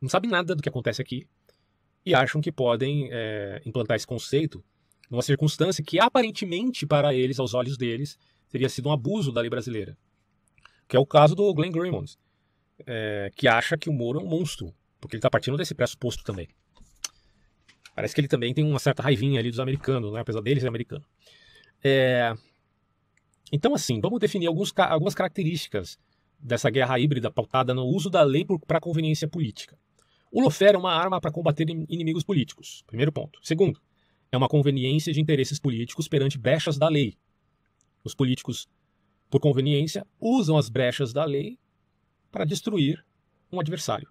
não 0.00 0.08
sabem 0.08 0.30
nada 0.30 0.54
do 0.54 0.62
que 0.62 0.70
acontece 0.70 1.02
aqui 1.02 1.28
e 2.02 2.14
acham 2.14 2.40
que 2.40 2.50
podem 2.50 3.10
é, 3.12 3.60
implantar 3.66 3.94
esse 3.94 4.06
conceito 4.06 4.64
numa 5.10 5.20
circunstância 5.20 5.84
que 5.84 6.00
aparentemente 6.00 6.86
para 6.86 7.12
eles, 7.12 7.38
aos 7.38 7.52
olhos 7.52 7.76
deles, 7.76 8.18
teria 8.48 8.70
sido 8.70 8.88
um 8.88 8.92
abuso 8.92 9.30
da 9.30 9.42
lei 9.42 9.50
brasileira. 9.50 9.98
Que 10.88 10.96
é 10.96 10.98
o 10.98 11.04
caso 11.04 11.34
do 11.34 11.52
Glenn 11.52 11.72
Greenwald, 11.72 12.16
é, 12.86 13.30
que 13.36 13.46
acha 13.46 13.76
que 13.76 13.90
o 13.90 13.92
Moro 13.92 14.18
é 14.18 14.22
um 14.22 14.26
monstro, 14.26 14.74
porque 15.06 15.16
ele 15.16 15.20
está 15.20 15.30
partindo 15.30 15.56
desse 15.56 15.74
pressuposto 15.74 16.24
também. 16.24 16.48
Parece 17.94 18.14
que 18.14 18.20
ele 18.20 18.28
também 18.28 18.52
tem 18.52 18.64
uma 18.64 18.78
certa 18.78 19.02
raivinha 19.02 19.40
ali 19.40 19.50
dos 19.50 19.60
americanos, 19.60 20.12
né? 20.12 20.20
apesar 20.20 20.40
dele 20.40 20.60
ser 20.60 20.68
americano. 20.68 21.04
É... 21.82 22.34
Então, 23.52 23.74
assim, 23.74 24.00
vamos 24.00 24.18
definir 24.18 24.48
alguns, 24.48 24.72
algumas 24.76 25.14
características 25.14 25.98
dessa 26.38 26.68
guerra 26.68 26.98
híbrida 26.98 27.30
pautada 27.30 27.72
no 27.72 27.84
uso 27.84 28.10
da 28.10 28.22
lei 28.22 28.44
para 28.66 28.80
conveniência 28.80 29.28
política. 29.28 29.78
O 30.30 30.42
lofer 30.42 30.74
é 30.74 30.78
uma 30.78 30.92
arma 30.92 31.20
para 31.20 31.30
combater 31.30 31.66
inimigos 31.88 32.24
políticos. 32.24 32.82
Primeiro 32.86 33.12
ponto. 33.12 33.38
Segundo, 33.42 33.80
é 34.30 34.36
uma 34.36 34.48
conveniência 34.48 35.12
de 35.12 35.20
interesses 35.20 35.58
políticos 35.58 36.08
perante 36.08 36.36
brechas 36.36 36.76
da 36.76 36.88
lei. 36.88 37.16
Os 38.04 38.14
políticos, 38.14 38.68
por 39.30 39.40
conveniência, 39.40 40.04
usam 40.20 40.58
as 40.58 40.68
brechas 40.68 41.12
da 41.12 41.24
lei 41.24 41.58
para 42.30 42.44
destruir 42.44 43.02
um 43.50 43.60
adversário. 43.60 44.08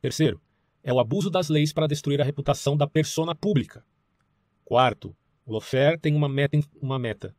Terceiro, 0.00 0.40
é 0.82 0.92
o 0.92 1.00
abuso 1.00 1.30
das 1.30 1.48
leis 1.48 1.72
para 1.72 1.86
destruir 1.86 2.20
a 2.20 2.24
reputação 2.24 2.76
da 2.76 2.86
persona 2.86 3.34
pública. 3.34 3.84
Quarto, 4.64 5.16
o 5.44 5.52
Lofer 5.52 5.98
tem 5.98 6.14
uma 6.14 6.28
meta, 6.28 6.58
uma 6.80 6.98
meta, 6.98 7.34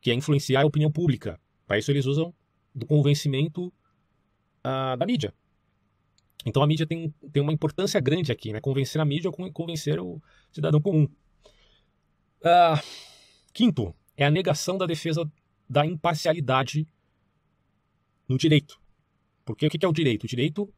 que 0.00 0.10
é 0.10 0.14
influenciar 0.14 0.62
a 0.62 0.66
opinião 0.66 0.90
pública. 0.90 1.40
Para 1.66 1.78
isso 1.78 1.90
eles 1.90 2.06
usam 2.06 2.34
do 2.74 2.86
convencimento 2.86 3.68
uh, 3.68 4.96
da 4.98 5.06
mídia. 5.06 5.32
Então 6.44 6.62
a 6.62 6.66
mídia 6.66 6.86
tem, 6.86 7.12
tem 7.32 7.42
uma 7.42 7.52
importância 7.52 7.98
grande 8.00 8.30
aqui, 8.30 8.52
né? 8.52 8.60
Convencer 8.60 9.00
a 9.00 9.04
mídia 9.04 9.30
ou 9.30 9.52
convencer 9.52 9.98
o 9.98 10.22
cidadão 10.52 10.80
comum. 10.80 11.08
Uh, 12.40 12.80
quinto, 13.52 13.94
é 14.16 14.24
a 14.24 14.30
negação 14.30 14.78
da 14.78 14.86
defesa 14.86 15.28
da 15.68 15.84
imparcialidade 15.84 16.86
no 18.28 18.38
direito. 18.38 18.80
Porque 19.44 19.66
o 19.66 19.70
que 19.70 19.84
é 19.84 19.88
o 19.88 19.92
direito? 19.92 20.24
O 20.24 20.28
direito 20.28 20.72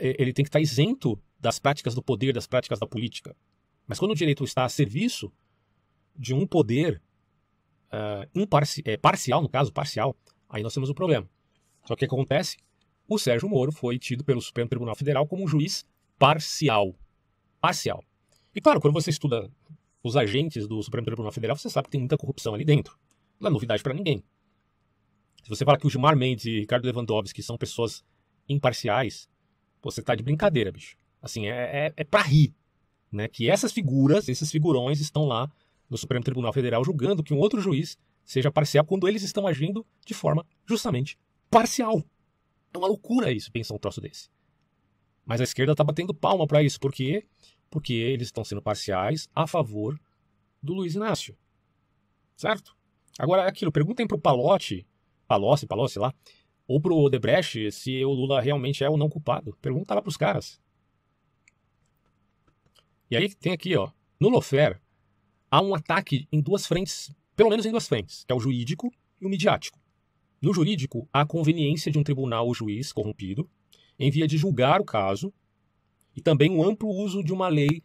ele 0.00 0.32
tem 0.32 0.44
que 0.44 0.48
estar 0.48 0.60
isento 0.60 1.20
das 1.40 1.58
práticas 1.58 1.94
do 1.94 2.02
poder, 2.02 2.32
das 2.32 2.46
práticas 2.46 2.78
da 2.78 2.86
política. 2.86 3.36
Mas 3.86 3.98
quando 3.98 4.12
o 4.12 4.14
direito 4.14 4.44
está 4.44 4.64
a 4.64 4.68
serviço 4.68 5.32
de 6.16 6.34
um 6.34 6.46
poder 6.46 7.02
uh, 7.92 8.28
imparci 8.34 8.82
é, 8.84 8.96
parcial, 8.96 9.42
no 9.42 9.48
caso, 9.48 9.72
parcial, 9.72 10.16
aí 10.48 10.62
nós 10.62 10.72
temos 10.72 10.88
um 10.88 10.94
problema. 10.94 11.28
Só 11.84 11.94
que 11.96 12.04
o 12.04 12.08
que 12.08 12.14
acontece? 12.14 12.56
O 13.08 13.18
Sérgio 13.18 13.48
Moro 13.48 13.72
foi 13.72 13.98
tido 13.98 14.24
pelo 14.24 14.40
Supremo 14.40 14.68
Tribunal 14.68 14.94
Federal 14.94 15.26
como 15.26 15.42
um 15.42 15.48
juiz 15.48 15.84
parcial. 16.18 16.94
Parcial. 17.60 18.04
E 18.54 18.60
claro, 18.60 18.80
quando 18.80 18.94
você 18.94 19.10
estuda 19.10 19.50
os 20.02 20.16
agentes 20.16 20.66
do 20.66 20.82
Supremo 20.82 21.04
Tribunal 21.04 21.32
Federal, 21.32 21.56
você 21.56 21.68
sabe 21.70 21.86
que 21.86 21.92
tem 21.92 22.00
muita 22.00 22.16
corrupção 22.16 22.54
ali 22.54 22.64
dentro. 22.64 22.98
Não 23.40 23.48
é 23.48 23.52
novidade 23.52 23.82
para 23.82 23.94
ninguém. 23.94 24.22
Se 25.42 25.48
você 25.48 25.64
fala 25.64 25.78
que 25.78 25.86
o 25.86 25.90
Gilmar 25.90 26.16
Mendes 26.16 26.44
e 26.44 26.60
Ricardo 26.60 26.84
Lewandowski 26.84 27.42
são 27.42 27.56
pessoas 27.58 28.04
imparciais, 28.48 29.28
você 29.82 30.02
tá 30.02 30.14
de 30.14 30.22
brincadeira, 30.22 30.70
bicho. 30.70 30.96
Assim, 31.20 31.46
é, 31.46 31.86
é, 31.86 31.92
é 31.96 32.04
pra 32.04 32.22
rir. 32.22 32.54
Né? 33.10 33.28
Que 33.28 33.50
essas 33.50 33.72
figuras, 33.72 34.28
esses 34.28 34.50
figurões 34.50 35.00
estão 35.00 35.24
lá 35.24 35.50
no 35.88 35.98
Supremo 35.98 36.24
Tribunal 36.24 36.52
Federal 36.52 36.84
julgando 36.84 37.22
que 37.22 37.34
um 37.34 37.38
outro 37.38 37.60
juiz 37.60 37.98
seja 38.24 38.50
parcial 38.50 38.84
quando 38.84 39.06
eles 39.06 39.22
estão 39.22 39.46
agindo 39.46 39.86
de 40.06 40.14
forma 40.14 40.46
justamente 40.66 41.18
parcial. 41.50 42.02
É 42.72 42.78
uma 42.78 42.88
loucura 42.88 43.30
isso, 43.30 43.52
pensar 43.52 43.74
um 43.74 43.78
troço 43.78 44.00
desse. 44.00 44.30
Mas 45.24 45.40
a 45.40 45.44
esquerda 45.44 45.72
está 45.72 45.84
batendo 45.84 46.14
palma 46.14 46.46
para 46.46 46.62
isso. 46.62 46.80
Por 46.80 46.92
quê? 46.92 47.26
Porque 47.70 47.92
eles 47.92 48.28
estão 48.28 48.44
sendo 48.44 48.62
parciais 48.62 49.28
a 49.34 49.46
favor 49.46 50.00
do 50.62 50.72
Luiz 50.72 50.94
Inácio. 50.94 51.36
Certo? 52.36 52.74
Agora, 53.18 53.42
é 53.42 53.48
aquilo, 53.48 53.70
perguntem 53.70 54.06
pro 54.06 54.18
Palotti, 54.18 54.86
Palocci, 55.28 55.66
Palocci 55.66 55.98
lá, 55.98 56.14
ou 56.72 56.80
pro 56.80 56.96
Odebrecht 56.96 57.70
se 57.70 58.02
o 58.04 58.12
Lula 58.12 58.40
realmente 58.40 58.82
é 58.82 58.88
ou 58.88 58.96
não 58.96 59.08
culpado. 59.08 59.56
Pergunta 59.60 59.94
lá 59.94 60.00
pros 60.00 60.16
caras. 60.16 60.58
E 63.10 63.16
aí 63.16 63.34
tem 63.34 63.52
aqui, 63.52 63.76
ó, 63.76 63.90
no 64.18 64.30
Lofer, 64.30 64.80
há 65.50 65.60
um 65.60 65.74
ataque 65.74 66.26
em 66.32 66.40
duas 66.40 66.66
frentes, 66.66 67.14
pelo 67.36 67.50
menos 67.50 67.66
em 67.66 67.70
duas 67.70 67.86
frentes, 67.86 68.24
que 68.24 68.32
é 68.32 68.34
o 68.34 68.40
jurídico 68.40 68.90
e 69.20 69.26
o 69.26 69.28
midiático. 69.28 69.78
No 70.40 70.54
jurídico, 70.54 71.06
há 71.12 71.20
a 71.20 71.26
conveniência 71.26 71.92
de 71.92 71.98
um 71.98 72.02
tribunal 72.02 72.46
ou 72.46 72.54
juiz 72.54 72.90
corrompido 72.90 73.48
em 73.98 74.10
via 74.10 74.26
de 74.26 74.38
julgar 74.38 74.80
o 74.80 74.84
caso 74.84 75.32
e 76.16 76.22
também 76.22 76.50
o 76.50 76.54
um 76.54 76.64
amplo 76.64 76.88
uso 76.88 77.22
de 77.22 77.34
uma 77.34 77.48
lei, 77.48 77.82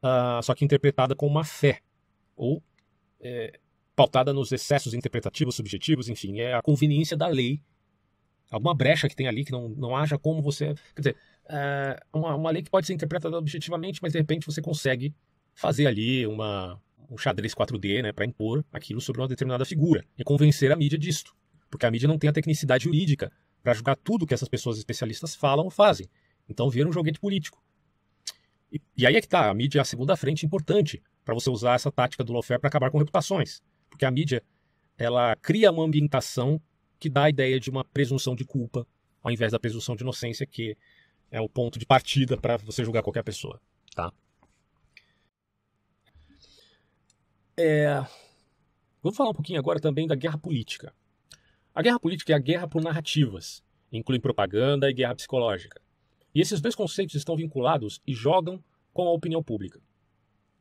uh, 0.00 0.40
só 0.44 0.54
que 0.54 0.64
interpretada 0.64 1.16
com 1.16 1.28
má 1.28 1.42
fé, 1.42 1.80
ou 2.36 2.62
é, 3.20 3.58
pautada 3.96 4.32
nos 4.32 4.52
excessos 4.52 4.94
interpretativos, 4.94 5.56
subjetivos, 5.56 6.08
enfim, 6.08 6.38
é 6.38 6.54
a 6.54 6.62
conveniência 6.62 7.16
da 7.16 7.26
lei. 7.26 7.60
Alguma 8.50 8.74
brecha 8.74 9.08
que 9.08 9.16
tem 9.16 9.28
ali 9.28 9.44
que 9.44 9.52
não, 9.52 9.68
não 9.68 9.96
haja 9.96 10.18
como 10.18 10.40
você. 10.42 10.74
Quer 10.94 11.00
dizer, 11.00 11.16
é 11.48 12.00
uma, 12.12 12.34
uma 12.34 12.50
lei 12.50 12.62
que 12.62 12.70
pode 12.70 12.86
ser 12.86 12.94
interpretada 12.94 13.36
objetivamente, 13.36 14.00
mas 14.02 14.12
de 14.12 14.18
repente 14.18 14.46
você 14.46 14.62
consegue 14.62 15.14
fazer 15.54 15.86
ali 15.86 16.26
uma, 16.26 16.80
um 17.10 17.16
xadrez 17.16 17.54
4D 17.54 18.02
né, 18.02 18.12
para 18.12 18.24
impor 18.24 18.64
aquilo 18.72 19.00
sobre 19.00 19.20
uma 19.20 19.28
determinada 19.28 19.64
figura 19.64 20.04
e 20.16 20.24
convencer 20.24 20.70
a 20.72 20.76
mídia 20.76 20.98
disto. 20.98 21.34
Porque 21.70 21.84
a 21.84 21.90
mídia 21.90 22.08
não 22.08 22.18
tem 22.18 22.30
a 22.30 22.32
tecnicidade 22.32 22.84
jurídica 22.84 23.30
para 23.62 23.74
julgar 23.74 23.96
tudo 23.96 24.26
que 24.26 24.34
essas 24.34 24.48
pessoas 24.48 24.78
especialistas 24.78 25.34
falam 25.34 25.64
ou 25.64 25.70
fazem. 25.70 26.06
Então 26.48 26.70
vira 26.70 26.88
um 26.88 26.92
joguete 26.92 27.20
político. 27.20 27.62
E, 28.72 28.80
e 28.96 29.06
aí 29.06 29.16
é 29.16 29.20
que 29.20 29.26
está, 29.26 29.50
a 29.50 29.54
mídia 29.54 29.78
é 29.78 29.82
a 29.82 29.84
segunda 29.84 30.16
frente 30.16 30.46
importante 30.46 31.02
para 31.24 31.34
você 31.34 31.50
usar 31.50 31.74
essa 31.74 31.90
tática 31.90 32.24
do 32.24 32.32
lawfare 32.32 32.60
para 32.60 32.68
acabar 32.68 32.90
com 32.90 32.98
reputações. 32.98 33.62
Porque 33.90 34.04
a 34.04 34.10
mídia, 34.10 34.42
ela 34.96 35.36
cria 35.36 35.70
uma 35.70 35.84
ambientação 35.84 36.60
que 36.98 37.08
dá 37.08 37.24
a 37.24 37.30
ideia 37.30 37.58
de 37.60 37.70
uma 37.70 37.84
presunção 37.84 38.34
de 38.34 38.44
culpa, 38.44 38.86
ao 39.22 39.30
invés 39.30 39.52
da 39.52 39.58
presunção 39.58 39.94
de 39.94 40.02
inocência, 40.02 40.46
que 40.46 40.76
é 41.30 41.40
o 41.40 41.48
ponto 41.48 41.78
de 41.78 41.86
partida 41.86 42.36
para 42.36 42.56
você 42.56 42.84
julgar 42.84 43.02
qualquer 43.02 43.22
pessoa. 43.22 43.60
Tá? 43.94 44.12
É... 47.56 48.04
Vamos 49.02 49.16
falar 49.16 49.30
um 49.30 49.34
pouquinho 49.34 49.58
agora 49.58 49.80
também 49.80 50.06
da 50.06 50.14
guerra 50.14 50.38
política. 50.38 50.92
A 51.74 51.82
guerra 51.82 52.00
política 52.00 52.32
é 52.32 52.36
a 52.36 52.40
guerra 52.40 52.66
por 52.66 52.82
narrativas, 52.82 53.62
inclui 53.92 54.18
propaganda 54.18 54.90
e 54.90 54.94
guerra 54.94 55.14
psicológica. 55.14 55.80
E 56.34 56.40
esses 56.40 56.60
dois 56.60 56.74
conceitos 56.74 57.14
estão 57.14 57.36
vinculados 57.36 58.00
e 58.06 58.14
jogam 58.14 58.62
com 58.92 59.06
a 59.06 59.12
opinião 59.12 59.42
pública. 59.42 59.80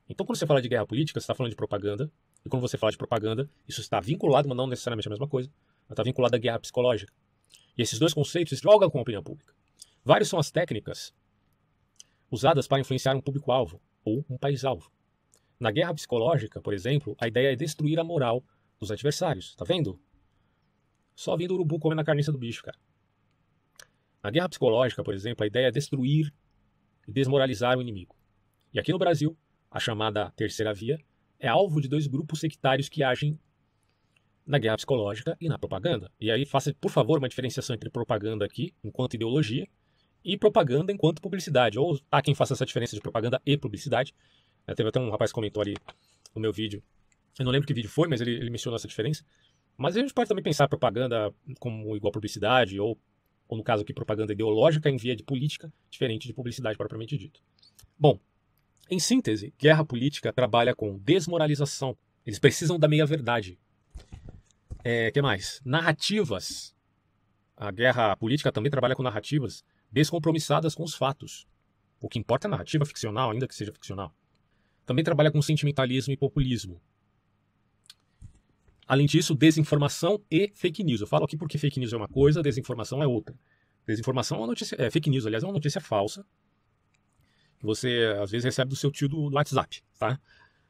Então, 0.09 0.25
quando 0.25 0.37
você 0.37 0.45
fala 0.45 0.61
de 0.61 0.69
guerra 0.69 0.85
política, 0.85 1.19
você 1.19 1.23
está 1.23 1.35
falando 1.35 1.51
de 1.51 1.55
propaganda 1.55 2.11
e 2.45 2.49
quando 2.49 2.61
você 2.61 2.77
fala 2.77 2.91
de 2.91 2.97
propaganda, 2.97 3.49
isso 3.67 3.81
está 3.81 3.99
vinculado, 3.99 4.47
mas 4.47 4.57
não 4.57 4.67
necessariamente 4.67 5.07
a 5.07 5.11
mesma 5.11 5.27
coisa, 5.27 5.51
mas 5.87 5.91
está 5.91 6.03
vinculado 6.03 6.35
à 6.35 6.39
guerra 6.39 6.59
psicológica. 6.59 7.13
E 7.77 7.81
esses 7.81 7.99
dois 7.99 8.13
conceitos 8.13 8.59
jogam 8.59 8.89
com 8.89 8.99
a 8.99 9.01
opinião 9.01 9.23
pública. 9.23 9.53
Várias 10.03 10.29
são 10.29 10.39
as 10.39 10.51
técnicas 10.51 11.13
usadas 12.29 12.67
para 12.67 12.79
influenciar 12.79 13.15
um 13.15 13.21
público-alvo 13.21 13.81
ou 14.03 14.25
um 14.29 14.37
país-alvo. 14.37 14.91
Na 15.59 15.71
guerra 15.71 15.93
psicológica, 15.93 16.61
por 16.61 16.73
exemplo, 16.73 17.15
a 17.19 17.27
ideia 17.27 17.53
é 17.53 17.55
destruir 17.55 17.99
a 17.99 18.03
moral 18.03 18.43
dos 18.79 18.91
adversários. 18.91 19.55
Tá 19.55 19.65
vendo? 19.65 19.99
Só 21.15 21.35
vindo 21.35 21.51
o 21.51 21.53
urubu 21.55 21.79
comendo 21.79 22.01
a 22.01 22.05
carniça 22.05 22.31
do 22.31 22.37
bicho, 22.37 22.63
cara. 22.63 22.77
Na 24.21 24.29
guerra 24.29 24.49
psicológica, 24.49 25.03
por 25.03 25.13
exemplo, 25.13 25.43
a 25.43 25.47
ideia 25.47 25.67
é 25.67 25.71
destruir 25.71 26.33
e 27.07 27.11
desmoralizar 27.11 27.77
o 27.77 27.81
inimigo. 27.81 28.15
E 28.73 28.79
aqui 28.79 28.91
no 28.91 28.99
Brasil, 28.99 29.37
a 29.71 29.79
chamada 29.79 30.31
terceira 30.31 30.73
via 30.73 30.99
é 31.39 31.47
alvo 31.47 31.81
de 31.81 31.87
dois 31.87 32.07
grupos 32.07 32.39
sectários 32.39 32.89
que 32.89 33.03
agem 33.03 33.39
na 34.47 34.57
guerra 34.57 34.77
psicológica 34.77 35.35
e 35.41 35.49
na 35.49 35.59
propaganda. 35.59 36.09
E 36.19 36.31
aí 36.31 36.45
faça, 36.45 36.73
por 36.79 36.89
favor, 36.89 37.19
uma 37.19 37.27
diferenciação 37.27 37.75
entre 37.75 37.89
propaganda 37.89 38.45
aqui, 38.45 38.73
enquanto 38.83 39.15
ideologia, 39.15 39.67
e 40.23 40.37
propaganda 40.37 40.91
enquanto 40.91 41.21
publicidade. 41.21 41.77
Ou 41.77 41.99
há 42.09 42.21
quem 42.21 42.33
faça 42.33 42.53
essa 42.53 42.65
diferença 42.65 42.95
de 42.95 43.01
propaganda 43.01 43.41
e 43.45 43.57
publicidade. 43.57 44.15
É, 44.65 44.73
teve 44.73 44.89
até 44.89 44.99
um 44.99 45.09
rapaz 45.09 45.31
que 45.31 45.35
comentou 45.35 45.61
ali 45.61 45.75
no 46.33 46.41
meu 46.41 46.53
vídeo. 46.53 46.81
Eu 47.37 47.45
não 47.45 47.51
lembro 47.51 47.67
que 47.67 47.73
vídeo 47.73 47.89
foi, 47.89 48.07
mas 48.07 48.21
ele, 48.21 48.31
ele 48.31 48.49
mencionou 48.49 48.77
essa 48.77 48.87
diferença. 48.87 49.23
Mas 49.77 49.95
a 49.95 49.99
gente 49.99 50.13
pode 50.13 50.27
também 50.27 50.43
pensar 50.43 50.67
propaganda 50.67 51.31
como 51.59 51.95
igual 51.95 52.11
publicidade, 52.11 52.79
ou, 52.79 52.97
ou 53.47 53.57
no 53.57 53.63
caso 53.63 53.83
aqui, 53.83 53.93
propaganda 53.93 54.33
ideológica 54.33 54.89
em 54.89 54.97
via 54.97 55.15
de 55.15 55.23
política, 55.23 55.71
diferente 55.89 56.25
de 56.25 56.33
publicidade 56.33 56.77
propriamente 56.77 57.17
dito. 57.17 57.41
Bom, 57.99 58.19
em 58.89 58.99
síntese, 58.99 59.53
guerra 59.59 59.85
política 59.85 60.31
trabalha 60.31 60.73
com 60.73 60.97
desmoralização. 60.97 61.97
Eles 62.25 62.39
precisam 62.39 62.79
da 62.79 62.87
meia-verdade. 62.87 63.59
É, 64.89 65.11
que 65.11 65.21
mais? 65.21 65.59
Narrativas. 65.65 66.73
A 67.57 67.69
guerra 67.71 68.15
política 68.15 68.53
também 68.53 68.71
trabalha 68.71 68.95
com 68.95 69.03
narrativas 69.03 69.61
descompromissadas 69.91 70.73
com 70.73 70.81
os 70.81 70.95
fatos. 70.95 71.45
O 71.99 72.07
que 72.07 72.17
importa 72.17 72.47
é 72.47 72.49
a 72.49 72.51
narrativa 72.51 72.85
ficcional, 72.85 73.31
ainda 73.31 73.49
que 73.49 73.53
seja 73.53 73.73
ficcional. 73.73 74.15
Também 74.85 75.03
trabalha 75.03 75.29
com 75.29 75.41
sentimentalismo 75.41 76.13
e 76.13 76.15
populismo. 76.15 76.81
Além 78.87 79.07
disso, 79.07 79.35
desinformação 79.35 80.23
e 80.31 80.53
fake 80.55 80.81
news. 80.85 81.01
Eu 81.01 81.07
falo 81.07 81.25
aqui 81.25 81.35
porque 81.35 81.57
fake 81.57 81.81
news 81.81 81.91
é 81.91 81.97
uma 81.97 82.07
coisa, 82.07 82.41
desinformação 82.41 83.03
é 83.03 83.07
outra. 83.07 83.37
Desinformação 83.85 84.37
é 84.37 84.39
uma 84.39 84.47
notícia, 84.47 84.73
é, 84.79 84.89
fake 84.89 85.09
news, 85.09 85.25
aliás, 85.25 85.43
é 85.43 85.47
uma 85.47 85.53
notícia 85.53 85.81
falsa 85.81 86.25
que 87.59 87.65
você 87.65 88.15
às 88.21 88.31
vezes 88.31 88.45
recebe 88.45 88.69
do 88.69 88.75
seu 88.77 88.89
tio 88.89 89.09
do 89.09 89.33
WhatsApp, 89.33 89.83
tá? 89.99 90.17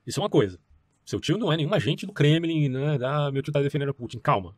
Isso 0.07 0.19
é 0.19 0.23
uma 0.23 0.29
coisa. 0.29 0.59
Seu 1.07 1.21
tio 1.21 1.37
não 1.37 1.53
é 1.53 1.55
nenhum 1.55 1.73
agente 1.73 2.05
do 2.05 2.11
Kremlin, 2.11 2.67
né? 2.67 2.99
Ah, 3.01 3.31
meu 3.31 3.41
tio 3.41 3.53
tá 3.53 3.61
defendendo 3.61 3.91
a 3.91 3.93
Putin. 3.93 4.19
Calma. 4.19 4.53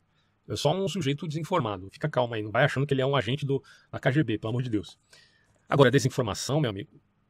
É 0.48 0.56
só 0.56 0.76
um 0.76 0.88
sujeito 0.88 1.28
desinformado. 1.28 1.88
Fica 1.92 2.10
calma 2.10 2.38
aí. 2.38 2.42
Não 2.42 2.50
vai 2.50 2.64
achando 2.66 2.88
que 2.88 2.94
ele 2.96 3.04
é 3.04 3.06
um 3.06 3.16
agente 3.16 3.46
do, 3.46 3.64
da 3.92 4.00
KGB, 4.00 4.40
pelo 4.40 4.50
amor 4.50 4.64
de 4.64 4.70
Deus. 4.72 4.98
Agora, 5.70 5.92
desinformação, 5.92 6.60
meu 6.60 6.72
amigo, 6.72 6.90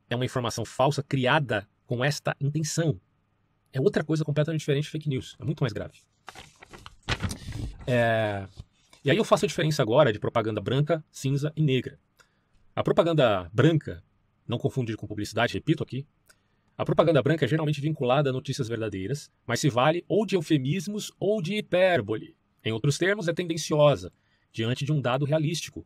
é 0.10 0.16
uma 0.16 0.24
informação 0.24 0.64
falsa 0.64 1.04
criada 1.04 1.68
com 1.86 2.02
esta 2.02 2.34
intenção. 2.40 2.98
É 3.74 3.82
outra 3.82 4.06
coisa 4.06 4.24
completamente 4.24 4.62
diferente 4.62 4.86
de 4.86 4.92
fake 4.92 5.10
news. 5.10 5.36
É 5.38 5.44
muito 5.44 5.62
mais 5.66 5.74
grave. 5.74 6.00
É... 7.86 8.48
E 9.04 9.12
aí 9.12 9.18
eu 9.18 9.26
faço 9.26 9.44
a 9.44 9.50
diferença 9.50 9.82
agora 9.82 10.14
de 10.14 10.20
propaganda 10.20 10.62
branca, 10.62 11.04
cinza 11.12 11.52
e 11.58 11.62
negra. 11.62 12.00
A 12.74 12.82
propaganda 12.82 13.50
branca 13.52 14.02
não 14.48 14.58
confundir 14.58 14.96
com 14.96 15.06
publicidade, 15.06 15.56
repito 15.56 15.84
aqui. 15.84 16.08
A 16.80 16.86
propaganda 16.86 17.22
branca 17.22 17.44
é 17.44 17.48
geralmente 17.48 17.82
vinculada 17.82 18.30
a 18.30 18.32
notícias 18.32 18.70
verdadeiras, 18.70 19.30
mas 19.46 19.60
se 19.60 19.70
vale 19.70 20.06
ou 20.08 20.26
de 20.26 20.38
eufemismos 20.38 21.12
ou 21.20 21.42
de 21.42 21.56
hipérbole. 21.56 22.38
Em 22.64 22.72
outros 22.72 22.98
termos, 22.98 23.28
é 23.28 23.34
tendenciosa, 23.34 24.14
diante 24.50 24.86
de 24.86 24.94
um 24.94 25.02
dado 25.02 25.26
realístico. 25.26 25.86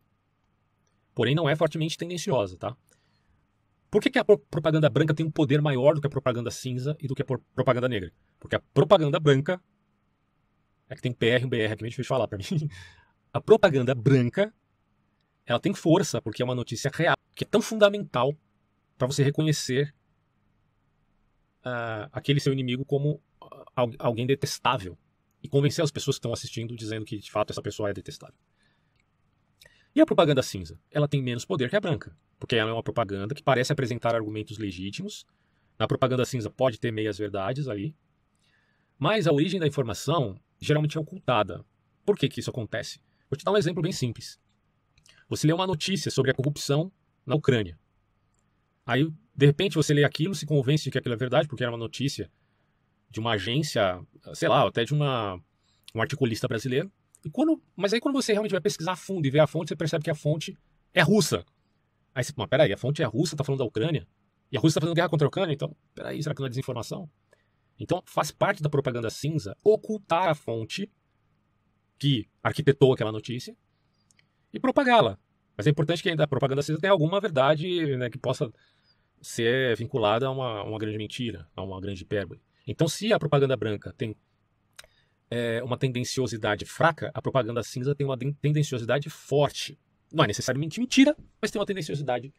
Porém, 1.12 1.34
não 1.34 1.48
é 1.48 1.56
fortemente 1.56 1.98
tendenciosa, 1.98 2.56
tá? 2.56 2.76
Por 3.90 4.00
que, 4.00 4.08
que 4.08 4.20
a 4.20 4.24
propaganda 4.24 4.88
branca 4.88 5.12
tem 5.12 5.26
um 5.26 5.32
poder 5.32 5.60
maior 5.60 5.96
do 5.96 6.00
que 6.00 6.06
a 6.06 6.10
propaganda 6.10 6.48
cinza 6.52 6.96
e 7.00 7.08
do 7.08 7.14
que 7.16 7.22
a 7.22 7.26
propaganda 7.56 7.88
negra? 7.88 8.12
Porque 8.38 8.54
a 8.54 8.60
propaganda 8.72 9.18
branca. 9.18 9.60
É 10.88 10.94
que 10.94 11.02
tem 11.02 11.12
PR 11.12 11.42
e 11.42 11.44
um 11.44 11.48
BR 11.48 11.72
aqui, 11.72 11.82
meio 11.82 11.90
difícil 11.90 12.04
falar 12.04 12.28
para 12.28 12.38
mim. 12.38 12.68
A 13.32 13.40
propaganda 13.40 13.96
branca 13.96 14.54
ela 15.44 15.58
tem 15.58 15.74
força, 15.74 16.22
porque 16.22 16.40
é 16.40 16.44
uma 16.44 16.54
notícia 16.54 16.88
real, 16.94 17.16
que 17.34 17.42
é 17.42 17.48
tão 17.48 17.60
fundamental 17.60 18.32
para 18.96 19.08
você 19.08 19.24
reconhecer 19.24 19.92
uh, 21.64 22.08
aquele 22.12 22.40
seu 22.40 22.52
inimigo 22.52 22.84
como 22.84 23.20
uh, 23.42 23.94
alguém 23.98 24.26
detestável 24.26 24.96
e 25.42 25.48
convencer 25.48 25.84
as 25.84 25.90
pessoas 25.90 26.16
que 26.16 26.20
estão 26.20 26.32
assistindo 26.32 26.76
dizendo 26.76 27.04
que 27.04 27.18
de 27.18 27.30
fato 27.30 27.50
essa 27.50 27.62
pessoa 27.62 27.90
é 27.90 27.92
detestável. 27.92 28.36
E 29.94 30.00
a 30.00 30.06
propaganda 30.06 30.42
cinza? 30.42 30.78
Ela 30.90 31.06
tem 31.06 31.22
menos 31.22 31.44
poder 31.44 31.70
que 31.70 31.76
a 31.76 31.80
branca, 31.80 32.16
porque 32.38 32.56
ela 32.56 32.70
é 32.70 32.72
uma 32.72 32.82
propaganda 32.82 33.34
que 33.34 33.42
parece 33.42 33.72
apresentar 33.72 34.14
argumentos 34.14 34.58
legítimos. 34.58 35.24
Na 35.78 35.86
propaganda 35.86 36.24
cinza 36.24 36.50
pode 36.50 36.80
ter 36.80 36.92
meias 36.92 37.16
verdades 37.16 37.68
ali, 37.68 37.94
mas 38.98 39.26
a 39.26 39.32
origem 39.32 39.60
da 39.60 39.66
informação 39.66 40.38
geralmente 40.60 40.96
é 40.96 41.00
ocultada. 41.00 41.64
Por 42.04 42.16
que, 42.16 42.28
que 42.28 42.40
isso 42.40 42.50
acontece? 42.50 43.00
Vou 43.30 43.36
te 43.36 43.44
dar 43.44 43.52
um 43.52 43.56
exemplo 43.56 43.82
bem 43.82 43.92
simples. 43.92 44.38
Você 45.28 45.46
lê 45.46 45.52
uma 45.52 45.66
notícia 45.66 46.10
sobre 46.10 46.30
a 46.30 46.34
corrupção 46.34 46.92
na 47.24 47.34
Ucrânia. 47.34 47.78
Aí, 48.84 49.10
de 49.36 49.46
repente, 49.46 49.74
você 49.74 49.92
lê 49.92 50.04
aquilo, 50.04 50.34
se 50.34 50.46
convence 50.46 50.84
de 50.84 50.90
que 50.90 50.98
aquilo 50.98 51.14
é 51.14 51.18
verdade, 51.18 51.48
porque 51.48 51.62
era 51.62 51.72
uma 51.72 51.78
notícia 51.78 52.30
de 53.10 53.20
uma 53.20 53.32
agência, 53.32 54.00
sei 54.32 54.48
lá, 54.48 54.66
até 54.66 54.84
de 54.84 54.92
uma, 54.92 55.40
um 55.94 56.00
articulista 56.00 56.48
brasileiro. 56.48 56.90
E 57.24 57.30
quando, 57.30 57.60
mas 57.76 57.92
aí 57.92 58.00
quando 58.00 58.14
você 58.14 58.32
realmente 58.32 58.52
vai 58.52 58.60
pesquisar 58.60 58.92
a 58.92 58.96
fundo 58.96 59.26
e 59.26 59.30
ver 59.30 59.40
a 59.40 59.46
fonte, 59.46 59.68
você 59.68 59.76
percebe 59.76 60.04
que 60.04 60.10
a 60.10 60.14
fonte 60.14 60.56
é 60.92 61.02
russa. 61.02 61.44
Aí 62.14 62.22
você, 62.22 62.32
mas 62.36 62.48
peraí, 62.48 62.72
a 62.72 62.76
fonte 62.76 63.02
é 63.02 63.04
russa, 63.04 63.36
tá 63.36 63.42
falando 63.42 63.60
da 63.60 63.64
Ucrânia? 63.64 64.06
E 64.54 64.56
a 64.56 64.60
Rússia 64.60 64.80
tá 64.80 64.84
fazendo 64.84 64.94
guerra 64.94 65.08
contra 65.08 65.26
a 65.26 65.28
Ucrânia, 65.28 65.52
então, 65.52 65.74
peraí, 65.94 66.22
será 66.22 66.32
que 66.32 66.40
não 66.40 66.46
é 66.46 66.48
desinformação? 66.48 67.10
Então, 67.78 68.00
faz 68.06 68.30
parte 68.30 68.62
da 68.62 68.70
propaganda 68.70 69.10
cinza 69.10 69.56
ocultar 69.64 70.28
a 70.28 70.34
fonte 70.34 70.88
que 71.98 72.28
arquitetou 72.40 72.92
aquela 72.92 73.10
notícia 73.10 73.56
e 74.52 74.60
propagá-la. 74.60 75.18
Mas 75.56 75.66
é 75.66 75.70
importante 75.70 76.02
que 76.02 76.08
a 76.08 76.26
propaganda 76.28 76.62
cinza 76.62 76.80
tenha 76.80 76.92
alguma 76.92 77.20
verdade 77.20 77.96
né, 77.96 78.08
que 78.08 78.18
possa 78.18 78.48
ser 79.24 79.76
vinculada 79.76 80.26
a 80.26 80.30
uma, 80.30 80.62
uma, 80.62 80.78
grande 80.78 80.98
mentira, 80.98 81.48
a 81.56 81.62
uma 81.62 81.80
grande 81.80 82.02
hipérbole. 82.02 82.40
Então, 82.66 82.86
se 82.86 83.12
a 83.12 83.18
propaganda 83.18 83.56
branca 83.56 83.92
tem 83.96 84.14
é, 85.30 85.62
uma 85.62 85.78
tendenciosidade 85.78 86.64
fraca, 86.64 87.10
a 87.14 87.22
propaganda 87.22 87.62
cinza 87.62 87.94
tem 87.94 88.06
uma 88.06 88.16
tendenciosidade 88.16 89.08
forte. 89.08 89.78
Não 90.12 90.24
é 90.24 90.26
necessariamente 90.26 90.78
mentira, 90.78 91.16
mas 91.40 91.50
tem 91.50 91.58
uma 91.58 91.66
tendenciosidade 91.66 92.32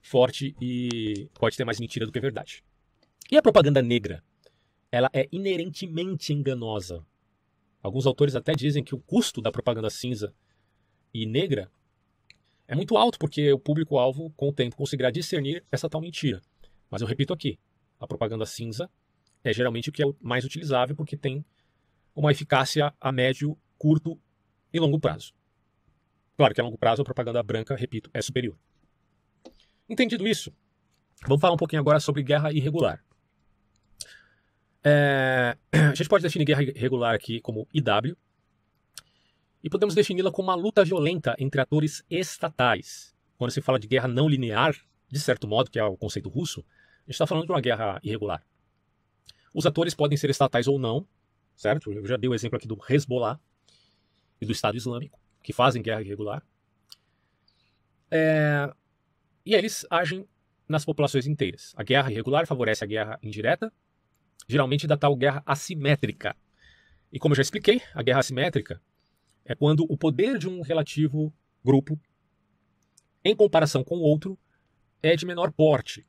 forte 0.00 0.56
e 0.60 1.28
pode 1.34 1.56
ter 1.56 1.64
mais 1.64 1.78
mentira 1.78 2.06
do 2.06 2.12
que 2.12 2.20
verdade. 2.20 2.64
E 3.30 3.36
a 3.36 3.42
propaganda 3.42 3.82
negra? 3.82 4.22
Ela 4.90 5.10
é 5.12 5.28
inerentemente 5.30 6.32
enganosa. 6.32 7.04
Alguns 7.82 8.06
autores 8.06 8.34
até 8.34 8.52
dizem 8.52 8.82
que 8.82 8.94
o 8.94 8.98
custo 8.98 9.42
da 9.42 9.52
propaganda 9.52 9.90
cinza 9.90 10.34
e 11.12 11.26
negra 11.26 11.70
é 12.66 12.74
muito 12.74 12.96
alto, 12.96 13.18
porque 13.18 13.52
o 13.52 13.58
público-alvo, 13.58 14.30
com 14.36 14.48
o 14.48 14.52
tempo, 14.52 14.76
conseguirá 14.76 15.10
discernir 15.10 15.64
essa 15.70 15.88
tal 15.88 16.00
mentira. 16.00 16.40
Mas 16.90 17.02
eu 17.02 17.08
repito 17.08 17.32
aqui: 17.32 17.58
a 18.00 18.06
propaganda 18.06 18.46
cinza 18.46 18.90
é 19.42 19.52
geralmente 19.52 19.90
o 19.90 19.92
que 19.92 20.02
é 20.02 20.06
mais 20.20 20.44
utilizável, 20.44 20.96
porque 20.96 21.16
tem 21.16 21.44
uma 22.14 22.30
eficácia 22.30 22.92
a 23.00 23.12
médio, 23.12 23.58
curto 23.76 24.18
e 24.72 24.80
longo 24.80 24.98
prazo. 24.98 25.34
Claro 26.36 26.54
que 26.54 26.60
a 26.60 26.64
longo 26.64 26.78
prazo 26.78 27.02
a 27.02 27.04
propaganda 27.04 27.42
branca, 27.42 27.76
repito, 27.76 28.10
é 28.12 28.22
superior. 28.22 28.56
Entendido 29.88 30.26
isso, 30.26 30.52
vamos 31.26 31.40
falar 31.40 31.54
um 31.54 31.58
pouquinho 31.58 31.80
agora 31.80 32.00
sobre 32.00 32.22
guerra 32.22 32.52
irregular. 32.52 33.04
É, 34.82 35.56
a 35.72 35.94
gente 35.94 36.08
pode 36.08 36.22
definir 36.22 36.44
guerra 36.44 36.62
irregular 36.62 37.14
aqui 37.14 37.40
como 37.40 37.68
IW, 37.72 38.16
e 39.64 39.70
podemos 39.70 39.94
defini-la 39.94 40.30
como 40.30 40.50
uma 40.50 40.54
luta 40.54 40.84
violenta 40.84 41.34
entre 41.38 41.58
atores 41.58 42.04
estatais. 42.10 43.16
Quando 43.38 43.50
se 43.50 43.62
fala 43.62 43.78
de 43.78 43.86
guerra 43.86 44.06
não 44.06 44.28
linear, 44.28 44.76
de 45.08 45.18
certo 45.18 45.48
modo, 45.48 45.70
que 45.70 45.78
é 45.78 45.84
o 45.84 45.96
conceito 45.96 46.28
russo, 46.28 46.60
a 46.60 47.06
gente 47.06 47.12
está 47.12 47.26
falando 47.26 47.46
de 47.46 47.52
uma 47.52 47.62
guerra 47.62 47.98
irregular. 48.04 48.44
Os 49.54 49.64
atores 49.64 49.94
podem 49.94 50.18
ser 50.18 50.28
estatais 50.28 50.68
ou 50.68 50.78
não, 50.78 51.08
certo? 51.56 51.90
Eu 51.90 52.04
já 52.06 52.18
dei 52.18 52.28
o 52.28 52.34
exemplo 52.34 52.58
aqui 52.58 52.68
do 52.68 52.78
Hezbollah 52.86 53.40
e 54.38 54.44
do 54.44 54.52
Estado 54.52 54.76
Islâmico, 54.76 55.18
que 55.42 55.54
fazem 55.54 55.80
guerra 55.80 56.02
irregular. 56.02 56.42
É... 58.10 58.70
E 59.46 59.54
eles 59.54 59.86
agem 59.88 60.28
nas 60.68 60.84
populações 60.84 61.26
inteiras. 61.26 61.72
A 61.74 61.82
guerra 61.82 62.12
irregular 62.12 62.46
favorece 62.46 62.84
a 62.84 62.86
guerra 62.86 63.18
indireta, 63.22 63.72
geralmente 64.46 64.86
da 64.86 64.98
tal 64.98 65.16
guerra 65.16 65.42
assimétrica. 65.46 66.36
E 67.10 67.18
como 67.18 67.32
eu 67.32 67.36
já 67.36 67.42
expliquei, 67.42 67.80
a 67.94 68.02
guerra 68.02 68.20
assimétrica 68.20 68.78
é 69.44 69.54
quando 69.54 69.84
o 69.88 69.96
poder 69.96 70.38
de 70.38 70.48
um 70.48 70.62
relativo 70.62 71.32
grupo, 71.64 72.00
em 73.24 73.36
comparação 73.36 73.84
com 73.84 73.96
outro, 73.96 74.38
é 75.02 75.14
de 75.16 75.26
menor 75.26 75.52
porte. 75.52 76.06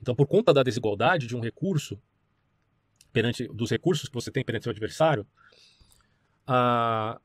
Então, 0.00 0.14
por 0.14 0.26
conta 0.26 0.52
da 0.52 0.62
desigualdade 0.62 1.26
de 1.26 1.36
um 1.36 1.40
recurso, 1.40 2.00
perante 3.12 3.46
dos 3.48 3.70
recursos 3.70 4.08
que 4.08 4.14
você 4.14 4.30
tem 4.30 4.44
perante 4.44 4.64
seu 4.64 4.70
adversário, 4.70 5.26
a, 6.46 7.20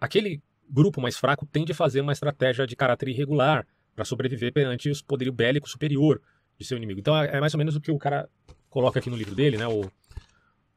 aquele 0.00 0.42
grupo 0.68 1.00
mais 1.00 1.16
fraco 1.16 1.46
tende 1.46 1.72
a 1.72 1.74
fazer 1.74 2.00
uma 2.00 2.12
estratégia 2.12 2.66
de 2.66 2.76
caráter 2.76 3.08
irregular 3.08 3.66
para 3.94 4.04
sobreviver 4.04 4.52
perante 4.52 4.90
o 4.90 5.04
poderio 5.04 5.32
bélico 5.32 5.68
superior 5.68 6.20
de 6.58 6.64
seu 6.64 6.76
inimigo. 6.76 7.00
Então 7.00 7.16
é, 7.16 7.36
é 7.36 7.40
mais 7.40 7.54
ou 7.54 7.58
menos 7.58 7.76
o 7.76 7.80
que 7.80 7.90
o 7.90 7.98
cara 7.98 8.28
coloca 8.68 8.98
aqui 8.98 9.08
no 9.08 9.16
livro 9.16 9.34
dele, 9.34 9.56
né, 9.56 9.66
o 9.66 9.90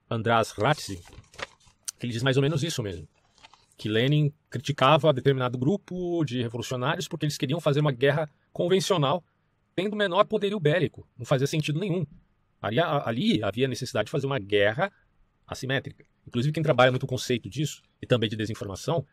András 0.10 0.52
Ratzi, 0.52 1.02
ele 2.02 2.14
diz 2.14 2.24
mais 2.24 2.38
ou 2.38 2.44
menos 2.44 2.64
isso 2.64 2.82
mesmo 2.82 3.08
que 3.80 3.88
Lenin 3.88 4.34
criticava 4.50 5.14
determinado 5.14 5.58
grupo 5.58 6.26
de 6.26 6.42
revolucionários 6.42 7.08
porque 7.08 7.26
eles 7.26 7.38
queriam 7.38 7.62
fazer 7.62 7.80
uma 7.80 7.94
guerra 7.94 8.30
convencional 8.52 9.24
tendo 9.74 9.96
menor 9.96 10.26
poderio 10.26 10.60
bélico. 10.60 11.08
Não 11.18 11.26
fazia 11.26 11.48
sentido 11.48 11.80
nenhum. 11.80 12.06
Ali, 12.62 12.78
ali 12.82 13.42
havia 13.42 13.70
necessidade 13.70 14.08
de 14.08 14.12
fazer 14.12 14.26
uma 14.26 14.38
guerra 14.38 14.92
assimétrica. 15.48 16.06
Inclusive, 16.28 16.52
quem 16.52 16.62
trabalha 16.62 16.92
muito 16.92 17.04
o 17.04 17.08
conceito 17.08 17.50
disso, 17.50 17.82
e 18.02 18.06
também 18.06 18.30
de 18.30 18.36
desinformação, 18.36 19.08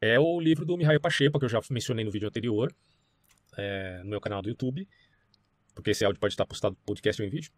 é 0.00 0.18
o 0.18 0.40
livro 0.40 0.66
do 0.66 0.76
Mihail 0.76 1.00
Pacheco, 1.00 1.38
que 1.38 1.44
eu 1.44 1.48
já 1.48 1.60
mencionei 1.70 2.04
no 2.04 2.10
vídeo 2.10 2.26
anterior, 2.26 2.74
é, 3.56 4.00
no 4.02 4.10
meu 4.10 4.20
canal 4.20 4.42
do 4.42 4.48
YouTube, 4.48 4.88
porque 5.76 5.90
esse 5.90 6.04
áudio 6.04 6.18
pode 6.18 6.34
estar 6.34 6.44
postado 6.44 6.74
no 6.74 6.84
podcast 6.84 7.22
ou 7.22 7.28
em 7.28 7.30
vídeo. 7.30 7.52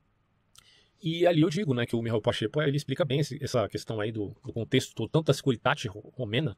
E 1.02 1.26
ali 1.26 1.40
eu 1.40 1.48
digo 1.48 1.72
né, 1.72 1.86
que 1.86 1.96
o 1.96 2.02
Mihail 2.02 2.20
Pacheco 2.20 2.60
ele 2.60 2.76
explica 2.76 3.04
bem 3.04 3.20
essa 3.20 3.66
questão 3.68 4.00
aí 4.00 4.12
do, 4.12 4.36
do 4.44 4.52
contexto 4.52 5.08
tanto 5.08 5.26
da 5.26 5.34
Securitate 5.34 5.88
romena 5.88 6.56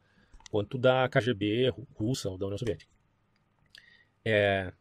quanto 0.50 0.76
da 0.76 1.08
KGB 1.08 1.72
russa 1.94 2.28
ou 2.28 2.36
da 2.36 2.46
União 2.46 2.58
Soviética. 2.58 2.90
É... 4.24 4.72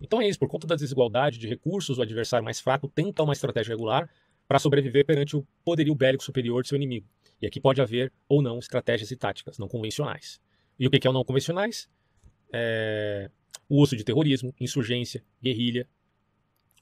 Então 0.00 0.20
é 0.20 0.28
isso, 0.28 0.38
por 0.38 0.48
conta 0.48 0.66
da 0.66 0.76
desigualdade 0.76 1.38
de 1.38 1.48
recursos, 1.48 1.98
o 1.98 2.02
adversário 2.02 2.44
mais 2.44 2.60
fraco 2.60 2.88
tenta 2.88 3.22
uma 3.22 3.32
estratégia 3.32 3.72
regular 3.72 4.08
para 4.46 4.60
sobreviver 4.60 5.04
perante 5.04 5.36
o 5.36 5.44
poderio 5.64 5.94
bélico 5.94 6.22
superior 6.22 6.62
de 6.62 6.68
seu 6.68 6.76
inimigo. 6.76 7.08
E 7.42 7.46
aqui 7.46 7.60
pode 7.60 7.80
haver 7.82 8.12
ou 8.28 8.40
não 8.40 8.58
estratégias 8.60 9.10
e 9.10 9.16
táticas 9.16 9.58
não 9.58 9.66
convencionais. 9.66 10.40
E 10.78 10.86
o 10.86 10.90
que 10.90 11.04
é 11.04 11.10
o 11.10 11.12
não 11.12 11.24
convencionais? 11.24 11.90
É... 12.52 13.28
O 13.68 13.82
uso 13.82 13.96
de 13.96 14.04
terrorismo, 14.04 14.54
insurgência, 14.60 15.24
guerrilha, 15.42 15.88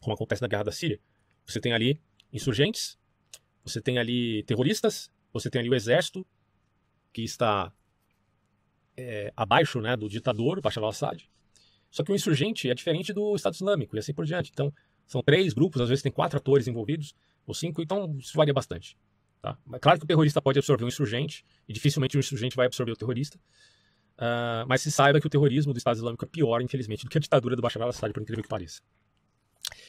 como 0.00 0.12
acontece 0.12 0.42
na 0.42 0.48
Guerra 0.48 0.64
da 0.64 0.72
Síria 0.72 1.00
você 1.46 1.60
tem 1.60 1.72
ali 1.72 2.00
insurgentes, 2.32 2.98
você 3.64 3.80
tem 3.80 3.98
ali 3.98 4.42
terroristas, 4.44 5.10
você 5.32 5.50
tem 5.50 5.60
ali 5.60 5.70
o 5.70 5.74
exército 5.74 6.26
que 7.12 7.22
está 7.22 7.72
é, 8.96 9.32
abaixo 9.36 9.80
né, 9.80 9.96
do 9.96 10.08
ditador, 10.08 10.60
Bashar 10.60 10.82
al-Assad. 10.82 11.28
Só 11.90 12.02
que 12.02 12.10
o 12.10 12.14
insurgente 12.14 12.68
é 12.68 12.74
diferente 12.74 13.12
do 13.12 13.34
Estado 13.36 13.54
Islâmico 13.54 13.96
e 13.96 13.98
assim 13.98 14.12
por 14.12 14.24
diante. 14.24 14.50
Então, 14.52 14.72
são 15.06 15.22
três 15.22 15.52
grupos, 15.52 15.80
às 15.80 15.88
vezes 15.88 16.02
tem 16.02 16.10
quatro 16.10 16.38
atores 16.38 16.66
envolvidos, 16.66 17.14
ou 17.46 17.54
cinco, 17.54 17.82
então 17.82 18.16
isso 18.18 18.36
varia 18.36 18.52
bastante. 18.52 18.96
Tá? 19.40 19.56
Claro 19.80 19.98
que 19.98 20.04
o 20.04 20.08
terrorista 20.08 20.40
pode 20.40 20.58
absorver 20.58 20.84
um 20.84 20.88
insurgente, 20.88 21.44
e 21.68 21.72
dificilmente 21.72 22.16
um 22.16 22.20
insurgente 22.20 22.56
vai 22.56 22.66
absorver 22.66 22.92
o 22.92 22.96
terrorista. 22.96 23.38
Uh, 24.16 24.66
mas 24.66 24.80
se 24.80 24.90
saiba 24.90 25.20
que 25.20 25.26
o 25.26 25.30
terrorismo 25.30 25.72
do 25.72 25.78
Estado 25.78 25.96
Islâmico 25.96 26.24
é 26.24 26.28
pior, 26.28 26.62
infelizmente, 26.62 27.04
do 27.04 27.10
que 27.10 27.18
a 27.18 27.20
ditadura 27.20 27.54
do 27.54 27.62
Bashar 27.62 27.82
al-Assad, 27.82 28.12
por 28.12 28.22
incrível 28.22 28.42
que 28.42 28.48
pareça. 28.48 28.80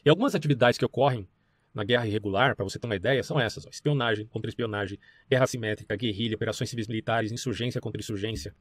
E 0.03 0.09
algumas 0.09 0.35
atividades 0.35 0.77
que 0.77 0.85
ocorrem 0.85 1.27
na 1.75 1.83
guerra 1.83 2.07
irregular, 2.07 2.55
para 2.55 2.63
você 2.63 2.79
ter 2.79 2.87
uma 2.87 2.95
ideia, 2.95 3.21
são 3.21 3.37
essas: 3.37 3.65
ó, 3.65 3.69
espionagem 3.69 4.25
contra 4.27 4.49
espionagem, 4.49 4.97
guerra 5.29 5.43
assimétrica, 5.43 5.95
guerrilha, 5.95 6.35
operações 6.35 6.69
civis 6.69 6.87
militares, 6.87 7.33
insurgência 7.33 7.81
contra 7.81 7.99
insurgência, 7.99 8.55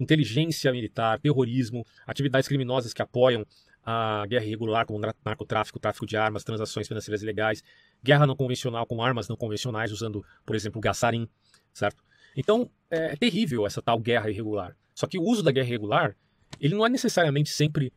inteligência 0.00 0.72
militar, 0.72 1.20
terrorismo, 1.20 1.86
atividades 2.06 2.48
criminosas 2.48 2.94
que 2.94 3.02
apoiam 3.02 3.46
a 3.84 4.24
guerra 4.26 4.46
irregular, 4.46 4.86
como 4.86 4.98
narcotráfico, 4.98 5.78
tráfico 5.78 6.06
de 6.06 6.16
armas, 6.16 6.42
transações 6.42 6.88
financeiras 6.88 7.22
ilegais, 7.22 7.62
guerra 8.02 8.26
não 8.26 8.34
convencional 8.34 8.86
com 8.86 9.02
armas 9.02 9.28
não 9.28 9.36
convencionais, 9.36 9.92
usando, 9.92 10.24
por 10.46 10.56
exemplo, 10.56 10.80
gassarim, 10.80 11.28
certo? 11.70 12.02
Então, 12.34 12.70
é, 12.90 13.12
é 13.12 13.16
terrível 13.16 13.66
essa 13.66 13.82
tal 13.82 13.98
guerra 13.98 14.30
irregular. 14.30 14.74
Só 14.94 15.06
que 15.06 15.18
o 15.18 15.22
uso 15.22 15.42
da 15.42 15.52
guerra 15.52 15.66
irregular, 15.66 16.16
ele 16.58 16.74
não 16.74 16.86
é 16.86 16.88
necessariamente 16.88 17.50
sempre 17.50 17.92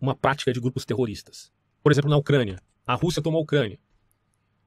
uma 0.00 0.16
prática 0.16 0.54
de 0.54 0.58
grupos 0.58 0.86
terroristas. 0.86 1.52
Por 1.82 1.92
exemplo, 1.92 2.08
na 2.08 2.16
Ucrânia, 2.16 2.56
a 2.86 2.94
Rússia 2.94 3.22
tomou 3.22 3.40
a 3.40 3.42
Ucrânia. 3.42 3.78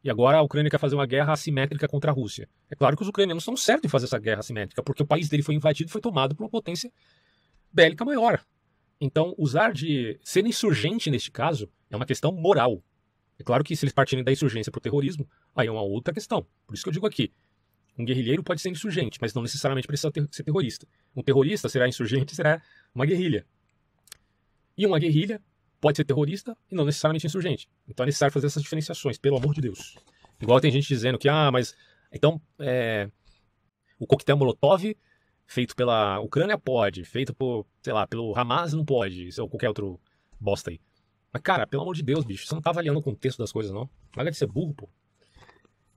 E 0.03 0.09
agora 0.09 0.37
a 0.37 0.41
Ucrânia 0.41 0.69
quer 0.69 0.79
fazer 0.79 0.95
uma 0.95 1.05
guerra 1.05 1.31
assimétrica 1.31 1.87
contra 1.87 2.11
a 2.11 2.13
Rússia. 2.13 2.49
É 2.69 2.75
claro 2.75 2.95
que 2.97 3.03
os 3.03 3.07
ucranianos 3.07 3.43
estão 3.43 3.55
certos 3.55 3.85
em 3.85 3.89
fazer 3.89 4.05
essa 4.05 4.19
guerra 4.19 4.39
assimétrica, 4.39 4.83
porque 4.83 5.01
o 5.01 5.05
país 5.05 5.29
dele 5.29 5.43
foi 5.43 5.55
invadido 5.55 5.89
e 5.89 5.91
foi 5.91 6.01
tomado 6.01 6.35
por 6.35 6.43
uma 6.43 6.49
potência 6.49 6.91
bélica 7.71 8.03
maior. 8.03 8.43
Então, 8.99 9.33
usar 9.37 9.71
de 9.71 10.19
ser 10.21 10.45
insurgente 10.45 11.09
neste 11.09 11.31
caso 11.31 11.69
é 11.89 11.95
uma 11.95 12.05
questão 12.05 12.33
moral. 12.33 12.83
É 13.39 13.43
claro 13.43 13.63
que 13.63 13.75
se 13.75 13.85
eles 13.85 13.93
partirem 13.93 14.23
da 14.23 14.31
insurgência 14.31 14.71
para 14.71 14.79
o 14.79 14.81
terrorismo, 14.81 15.27
aí 15.55 15.67
é 15.67 15.71
uma 15.71 15.81
outra 15.81 16.13
questão. 16.13 16.45
Por 16.67 16.73
isso 16.73 16.83
que 16.83 16.89
eu 16.89 16.93
digo 16.93 17.07
aqui: 17.07 17.31
um 17.97 18.03
guerrilheiro 18.03 18.43
pode 18.43 18.61
ser 18.61 18.69
insurgente, 18.69 19.17
mas 19.21 19.33
não 19.33 19.41
necessariamente 19.41 19.87
precisa 19.87 20.11
ter, 20.11 20.27
ser 20.31 20.43
terrorista. 20.43 20.87
Um 21.15 21.23
terrorista 21.23 21.69
será 21.69 21.87
insurgente, 21.87 22.35
será 22.35 22.61
uma 22.93 23.05
guerrilha. 23.05 23.45
E 24.77 24.85
uma 24.85 24.99
guerrilha 24.99 25.41
pode 25.83 25.97
ser 25.97 26.05
terrorista 26.05 26.57
e 26.71 26.75
não 26.75 26.85
necessariamente 26.85 27.27
insurgente. 27.27 27.67
Então 27.85 28.05
é 28.05 28.07
necessário 28.07 28.31
fazer 28.31 28.47
essas 28.47 28.63
diferenciações, 28.63 29.17
pelo 29.17 29.35
amor 29.35 29.53
de 29.53 29.59
Deus. 29.59 29.97
Igual 30.41 30.61
tem 30.61 30.71
gente 30.71 30.87
dizendo 30.87 31.17
que, 31.17 31.27
ah, 31.27 31.51
mas 31.51 31.75
então 32.09 32.41
é, 32.57 33.09
o 33.99 34.07
coquetel 34.07 34.37
Molotov 34.37 34.95
feito 35.45 35.75
pela 35.75 36.21
Ucrânia 36.21 36.57
pode, 36.57 37.03
feito 37.03 37.33
por, 37.33 37.65
sei 37.81 37.91
lá, 37.91 38.07
pelo 38.07 38.33
Hamas 38.33 38.71
não 38.71 38.85
pode, 38.85 39.29
ou 39.37 39.49
qualquer 39.49 39.67
outro 39.67 39.99
bosta 40.39 40.71
aí. 40.71 40.79
Mas, 41.33 41.41
cara, 41.41 41.67
pelo 41.67 41.81
amor 41.83 41.95
de 41.95 42.01
Deus, 42.01 42.23
bicho, 42.23 42.47
você 42.47 42.55
não 42.55 42.61
tá 42.61 42.69
avaliando 42.69 42.99
o 42.99 43.03
contexto 43.03 43.39
das 43.39 43.51
coisas, 43.51 43.73
não. 43.73 43.89
Larga 44.15 44.31
de 44.31 44.37
ser 44.37 44.47
burro, 44.47 44.73
pô. 44.73 44.89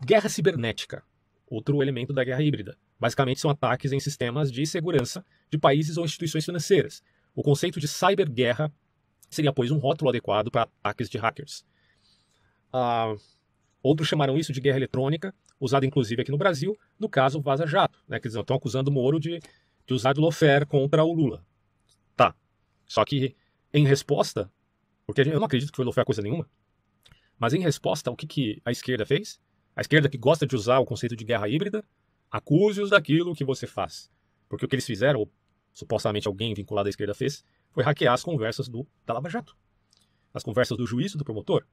Guerra 0.04 0.28
cibernética. 0.28 1.04
Outro 1.46 1.80
elemento 1.80 2.12
da 2.12 2.24
guerra 2.24 2.42
híbrida. 2.42 2.76
Basicamente 2.98 3.38
são 3.38 3.52
ataques 3.52 3.92
em 3.92 4.00
sistemas 4.00 4.50
de 4.50 4.66
segurança 4.66 5.24
de 5.48 5.56
países 5.56 5.96
ou 5.96 6.04
instituições 6.04 6.44
financeiras. 6.44 7.04
O 7.36 7.42
conceito 7.42 7.78
de 7.78 7.86
cyberguerra 7.86 8.72
seria, 9.28 9.52
pois, 9.52 9.70
um 9.70 9.78
rótulo 9.78 10.10
adequado 10.10 10.50
para 10.50 10.68
ataques 10.82 11.08
de 11.08 11.18
hackers. 11.18 11.64
Ah, 12.72 13.14
Outros 13.86 14.08
chamaram 14.08 14.36
isso 14.36 14.52
de 14.52 14.60
guerra 14.60 14.78
eletrônica, 14.78 15.32
usada 15.60 15.86
inclusive 15.86 16.20
aqui 16.20 16.32
no 16.32 16.36
Brasil, 16.36 16.76
no 16.98 17.08
caso 17.08 17.40
Vaza 17.40 17.68
Jato. 17.68 18.02
Né? 18.08 18.18
Quer 18.18 18.26
dizer, 18.26 18.40
estão 18.40 18.56
acusando 18.56 18.90
o 18.90 18.92
Moro 18.92 19.20
de, 19.20 19.38
de 19.86 19.94
usar 19.94 20.12
do 20.12 20.20
Lofer 20.20 20.66
contra 20.66 21.04
o 21.04 21.12
Lula. 21.12 21.46
Tá. 22.16 22.34
Só 22.84 23.04
que, 23.04 23.36
em 23.72 23.86
resposta, 23.86 24.50
porque 25.06 25.20
eu 25.20 25.38
não 25.38 25.44
acredito 25.44 25.70
que 25.70 25.76
foi 25.76 25.84
Lofer 25.84 26.04
coisa 26.04 26.20
nenhuma, 26.20 26.50
mas 27.38 27.54
em 27.54 27.60
resposta, 27.60 28.10
o 28.10 28.16
que, 28.16 28.26
que 28.26 28.60
a 28.64 28.72
esquerda 28.72 29.06
fez? 29.06 29.40
A 29.76 29.82
esquerda 29.82 30.08
que 30.08 30.18
gosta 30.18 30.44
de 30.44 30.56
usar 30.56 30.80
o 30.80 30.84
conceito 30.84 31.14
de 31.14 31.24
guerra 31.24 31.48
híbrida, 31.48 31.84
acuse-os 32.28 32.90
daquilo 32.90 33.36
que 33.36 33.44
você 33.44 33.68
faz. 33.68 34.10
Porque 34.48 34.64
o 34.64 34.68
que 34.68 34.74
eles 34.74 34.86
fizeram, 34.86 35.20
ou 35.20 35.30
supostamente 35.72 36.26
alguém 36.26 36.52
vinculado 36.54 36.88
à 36.88 36.90
esquerda 36.90 37.14
fez, 37.14 37.44
foi 37.76 37.84
hackear 37.84 38.14
as 38.14 38.22
conversas 38.22 38.68
do, 38.68 38.86
da 39.04 39.12
Lava 39.12 39.28
Jato. 39.28 39.54
As 40.32 40.42
conversas 40.42 40.78
do 40.78 40.86
juiz 40.86 41.12
e 41.12 41.18
do 41.18 41.24
promotor. 41.24 41.66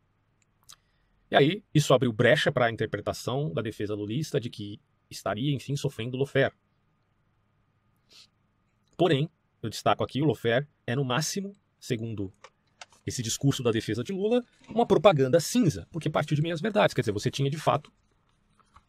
E 1.31 1.35
aí, 1.37 1.63
isso 1.73 1.93
abriu 1.93 2.11
brecha 2.11 2.51
para 2.51 2.65
a 2.65 2.69
interpretação 2.69 3.53
da 3.53 3.61
defesa 3.61 3.95
lulista 3.95 4.37
de 4.37 4.49
que 4.49 4.81
estaria, 5.09 5.55
enfim, 5.55 5.77
sofrendo 5.77 6.17
lofer. 6.17 6.51
Porém, 8.97 9.29
eu 9.61 9.69
destaco 9.69 10.03
aqui, 10.03 10.21
o 10.21 10.25
lofer 10.25 10.67
é 10.85 10.93
no 10.93 11.05
máximo, 11.05 11.55
segundo 11.79 12.33
esse 13.05 13.23
discurso 13.23 13.63
da 13.63 13.71
defesa 13.71 14.03
de 14.03 14.11
Lula, 14.11 14.43
uma 14.67 14.85
propaganda 14.85 15.39
cinza, 15.39 15.87
porque 15.89 16.09
partiu 16.09 16.35
de 16.35 16.41
meias 16.41 16.59
verdades. 16.59 16.93
Quer 16.93 17.01
dizer, 17.01 17.13
você 17.13 17.31
tinha 17.31 17.49
de 17.49 17.57
fato 17.57 17.89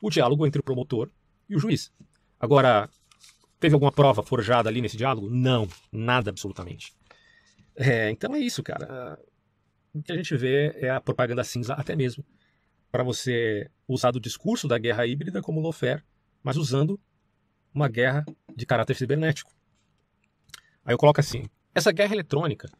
o 0.00 0.10
diálogo 0.10 0.44
entre 0.44 0.60
o 0.60 0.64
promotor 0.64 1.12
e 1.48 1.54
o 1.54 1.60
juiz. 1.60 1.92
Agora, 2.40 2.90
teve 3.60 3.74
alguma 3.74 3.92
prova 3.92 4.20
forjada 4.20 4.68
ali 4.68 4.80
nesse 4.80 4.96
diálogo? 4.96 5.30
Não, 5.30 5.68
nada 5.92 6.30
absolutamente. 6.30 6.92
É, 7.76 8.10
então 8.10 8.34
é 8.34 8.38
isso, 8.38 8.62
cara. 8.62 9.18
O 9.92 10.02
que 10.02 10.12
a 10.12 10.16
gente 10.16 10.36
vê 10.36 10.76
é 10.76 10.90
a 10.90 11.00
propaganda 11.00 11.44
cinza, 11.44 11.74
até 11.74 11.94
mesmo 11.94 12.24
para 12.94 13.02
você 13.02 13.68
usar 13.88 14.12
do 14.12 14.20
discurso 14.20 14.68
da 14.68 14.78
guerra 14.78 15.04
híbrida 15.04 15.42
como 15.42 15.58
lofer, 15.58 16.00
mas 16.44 16.56
usando 16.56 17.00
uma 17.74 17.88
guerra 17.88 18.24
de 18.54 18.64
caráter 18.64 18.94
cibernético. 18.94 19.52
Aí 20.84 20.94
eu 20.94 20.98
coloco 20.98 21.18
assim: 21.18 21.42
essa 21.74 21.90
guerra 21.90 22.14
eletrônica 22.14 22.70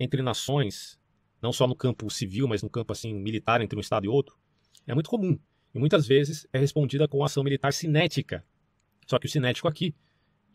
entre 0.00 0.22
nações, 0.22 0.98
não 1.42 1.52
só 1.52 1.66
no 1.66 1.76
campo 1.76 2.08
civil, 2.08 2.48
mas 2.48 2.62
no 2.62 2.70
campo 2.70 2.94
assim 2.94 3.12
militar 3.12 3.60
entre 3.60 3.76
um 3.76 3.80
estado 3.82 4.06
e 4.06 4.08
outro, 4.08 4.38
é 4.86 4.94
muito 4.94 5.10
comum 5.10 5.38
e 5.74 5.78
muitas 5.78 6.06
vezes 6.06 6.46
é 6.50 6.58
respondida 6.58 7.06
com 7.06 7.22
ação 7.22 7.44
militar 7.44 7.74
cinética. 7.74 8.42
Só 9.06 9.18
que 9.18 9.26
o 9.26 9.28
cinético 9.28 9.68
aqui 9.68 9.94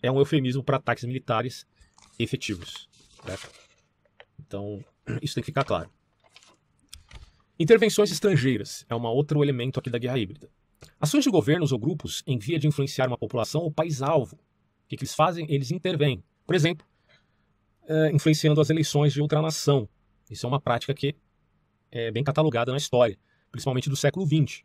é 0.01 0.11
um 0.11 0.17
eufemismo 0.17 0.63
para 0.63 0.77
ataques 0.77 1.03
militares 1.03 1.67
efetivos. 2.17 2.89
Certo? 3.23 3.62
Então, 4.53 4.85
isso 5.19 5.33
tem 5.33 5.41
que 5.41 5.47
ficar 5.47 5.63
claro. 5.63 5.89
Intervenções 7.59 8.11
estrangeiras 8.11 8.85
é 8.87 8.95
um 8.95 9.03
outro 9.05 9.43
elemento 9.43 9.79
aqui 9.79 9.89
da 9.89 9.97
guerra 9.97 10.19
híbrida. 10.19 10.47
Ações 10.99 11.23
de 11.23 11.31
governos 11.31 11.71
ou 11.71 11.79
grupos 11.79 12.21
em 12.27 12.37
via 12.37 12.59
de 12.59 12.67
influenciar 12.67 13.07
uma 13.07 13.17
população 13.17 13.61
ou 13.61 13.71
país-alvo. 13.71 14.35
O 14.35 14.39
que, 14.87 14.95
que 14.95 15.03
eles 15.03 15.15
fazem? 15.15 15.47
Eles 15.49 15.71
intervêm. 15.71 16.23
Por 16.45 16.53
exemplo, 16.53 16.85
é, 17.87 18.11
influenciando 18.11 18.61
as 18.61 18.69
eleições 18.69 19.11
de 19.11 19.21
outra 19.21 19.41
nação. 19.41 19.89
Isso 20.29 20.45
é 20.45 20.49
uma 20.49 20.61
prática 20.61 20.93
que 20.93 21.15
é 21.91 22.11
bem 22.11 22.23
catalogada 22.23 22.71
na 22.71 22.77
história, 22.77 23.17
principalmente 23.51 23.89
do 23.89 23.95
século 23.95 24.25
XX. 24.25 24.63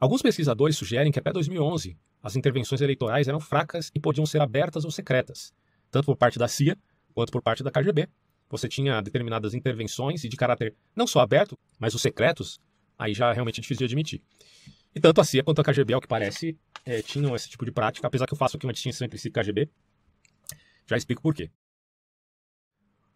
Alguns 0.00 0.22
pesquisadores 0.22 0.76
sugerem 0.76 1.12
que 1.12 1.18
até 1.18 1.32
2011 1.32 1.98
as 2.22 2.36
intervenções 2.36 2.80
eleitorais 2.80 3.28
eram 3.28 3.40
fracas 3.40 3.90
e 3.94 4.00
podiam 4.00 4.24
ser 4.24 4.40
abertas 4.40 4.84
ou 4.84 4.90
secretas, 4.90 5.52
tanto 5.90 6.06
por 6.06 6.16
parte 6.16 6.38
da 6.38 6.48
CIA 6.48 6.78
quanto 7.14 7.32
por 7.32 7.42
parte 7.42 7.62
da 7.62 7.70
KGB. 7.70 8.08
Você 8.50 8.68
tinha 8.68 9.00
determinadas 9.00 9.54
intervenções 9.54 10.24
e 10.24 10.28
de 10.28 10.36
caráter 10.36 10.74
não 10.96 11.06
só 11.06 11.20
aberto, 11.20 11.58
mas 11.78 11.94
os 11.94 12.02
secretos, 12.02 12.60
aí 12.98 13.12
já 13.12 13.32
realmente 13.32 13.60
é 13.60 13.62
difícil 13.62 13.86
de 13.86 13.92
admitir. 13.92 14.22
E 14.94 15.00
tanto 15.00 15.20
a 15.20 15.24
CIA 15.24 15.44
quanto 15.44 15.60
a 15.60 15.64
KGB, 15.64 15.92
ao 15.92 16.00
que 16.00 16.08
parece, 16.08 16.56
é, 16.84 17.02
tinham 17.02 17.36
esse 17.36 17.48
tipo 17.48 17.64
de 17.64 17.70
prática, 17.70 18.06
apesar 18.06 18.26
que 18.26 18.32
eu 18.32 18.38
faço 18.38 18.56
aqui 18.56 18.66
uma 18.66 18.72
distinção 18.72 19.04
entre 19.04 19.18
CIA 19.18 19.28
e 19.28 19.32
KGB. 19.32 19.70
Já 20.86 20.96
explico 20.96 21.20
por 21.20 21.34
quê. 21.34 21.50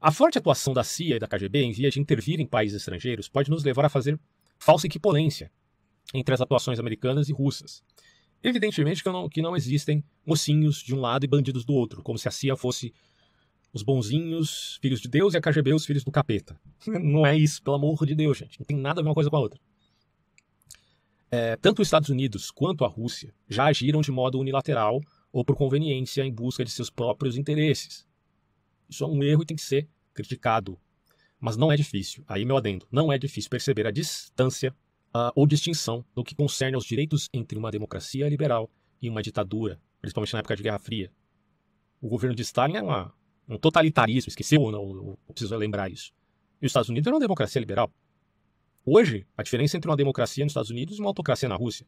A 0.01 0.11
forte 0.11 0.37
atuação 0.37 0.75
da 0.75 0.85
CIA 0.85 1.17
e 1.17 1.19
da 1.19 1.29
KGB 1.29 1.63
em 1.63 1.73
via 1.73 1.91
de 1.91 2.01
intervir 2.01 2.41
em 2.41 2.47
países 2.47 2.79
estrangeiros 2.79 3.29
pode 3.29 3.51
nos 3.51 3.65
levar 3.65 3.85
a 3.85 3.89
fazer 3.89 4.19
falsa 4.59 4.87
equivalência 4.87 5.51
entre 6.13 6.35
as 6.35 6.41
atuações 6.41 6.79
americanas 6.79 7.29
e 7.29 7.33
russas. 7.33 7.83
Evidentemente 8.43 9.03
que 9.03 9.09
não, 9.09 9.29
que 9.29 9.41
não 9.41 9.57
existem 9.57 10.05
mocinhos 10.27 10.83
de 10.83 10.95
um 10.95 11.01
lado 11.01 11.25
e 11.25 11.29
bandidos 11.29 11.65
do 11.65 11.73
outro, 11.73 12.03
como 12.03 12.19
se 12.19 12.29
a 12.29 12.33
CIA 12.33 12.57
fosse 12.57 12.93
os 13.73 13.83
bonzinhos, 13.83 14.79
filhos 14.83 15.01
de 15.01 15.09
Deus, 15.09 15.35
e 15.35 15.37
a 15.37 15.41
KGB 15.41 15.73
os 15.73 15.87
filhos 15.87 16.05
do 16.05 16.11
capeta. 16.11 16.61
Não 16.87 17.25
é 17.25 17.37
isso, 17.37 17.63
pelo 17.63 17.77
amor 17.77 18.05
de 18.05 18.15
Deus, 18.15 18.37
gente. 18.37 18.61
Não 18.61 18.67
tem 18.67 18.77
nada 18.77 19.01
a 19.01 19.03
ver 19.03 19.09
uma 19.09 19.15
coisa 19.15 19.31
com 19.31 19.37
a 19.37 19.41
outra. 19.41 19.59
É, 21.31 21.57
tanto 21.57 21.81
os 21.81 21.89
Estados 21.89 22.11
Unidos 22.11 22.51
quanto 22.51 22.85
a 22.85 22.89
Rússia 22.89 23.35
já 23.49 23.65
agiram 23.65 24.03
de 24.03 24.13
modo 24.13 24.39
unilateral 24.39 25.01
ou 25.33 25.43
por 25.43 25.57
conveniência 25.57 26.23
em 26.23 26.31
busca 26.31 26.63
de 26.63 26.71
seus 26.71 26.91
próprios 26.91 27.39
interesses. 27.39 28.07
Isso 28.89 29.03
é 29.03 29.07
um 29.07 29.23
erro 29.23 29.43
e 29.43 29.47
tem 29.47 29.57
que 29.57 29.63
ser 29.63 29.89
criticado. 30.13 30.79
Mas 31.41 31.57
não 31.57 31.73
é 31.73 31.77
difícil, 31.77 32.23
aí 32.29 32.45
meu 32.45 32.57
adendo, 32.57 32.87
não 32.93 33.11
é 33.11 33.19
difícil 33.19 33.51
perceber 33.51 33.87
a 33.87 33.91
distância 33.91 34.77
uh, 35.17 35.33
ou 35.35 35.47
distinção 35.47 36.05
no 36.15 36.23
que 36.23 36.35
concerne 36.35 36.75
aos 36.75 36.85
direitos 36.85 37.29
entre 37.33 37.59
uma 37.59 37.71
democracia 37.71 38.29
liberal 38.29 38.71
e 39.01 39.09
uma 39.09 39.23
ditadura, 39.23 39.81
principalmente 40.01 40.35
na 40.35 40.41
época 40.41 40.55
de 40.55 40.63
Guerra 40.63 40.79
Fria. 40.79 41.11
O 42.01 42.09
governo 42.09 42.37
de 42.37 42.43
Stalin 42.43 42.77
era 42.77 42.85
uma, 42.85 43.15
um 43.55 43.59
totalitarismo, 43.59 44.29
esqueceu 44.29 44.61
ou 44.61 44.73
não? 44.73 44.83
Eu 44.83 45.35
preciso 45.35 45.57
lembrar 45.57 45.91
isso. 45.91 46.13
E 46.61 46.67
os 46.67 46.71
Estados 46.71 46.89
Unidos 46.89 47.07
era 47.07 47.15
uma 47.15 47.21
democracia 47.21 47.61
liberal. 47.61 47.93
Hoje, 48.85 49.27
a 49.37 49.43
diferença 49.43 49.77
entre 49.77 49.89
uma 49.91 49.97
democracia 49.97 50.45
nos 50.45 50.53
Estados 50.53 50.71
Unidos 50.71 50.99
e 50.99 51.01
uma 51.01 51.11
autocracia 51.11 51.49
na 51.49 51.55
Rússia. 51.55 51.87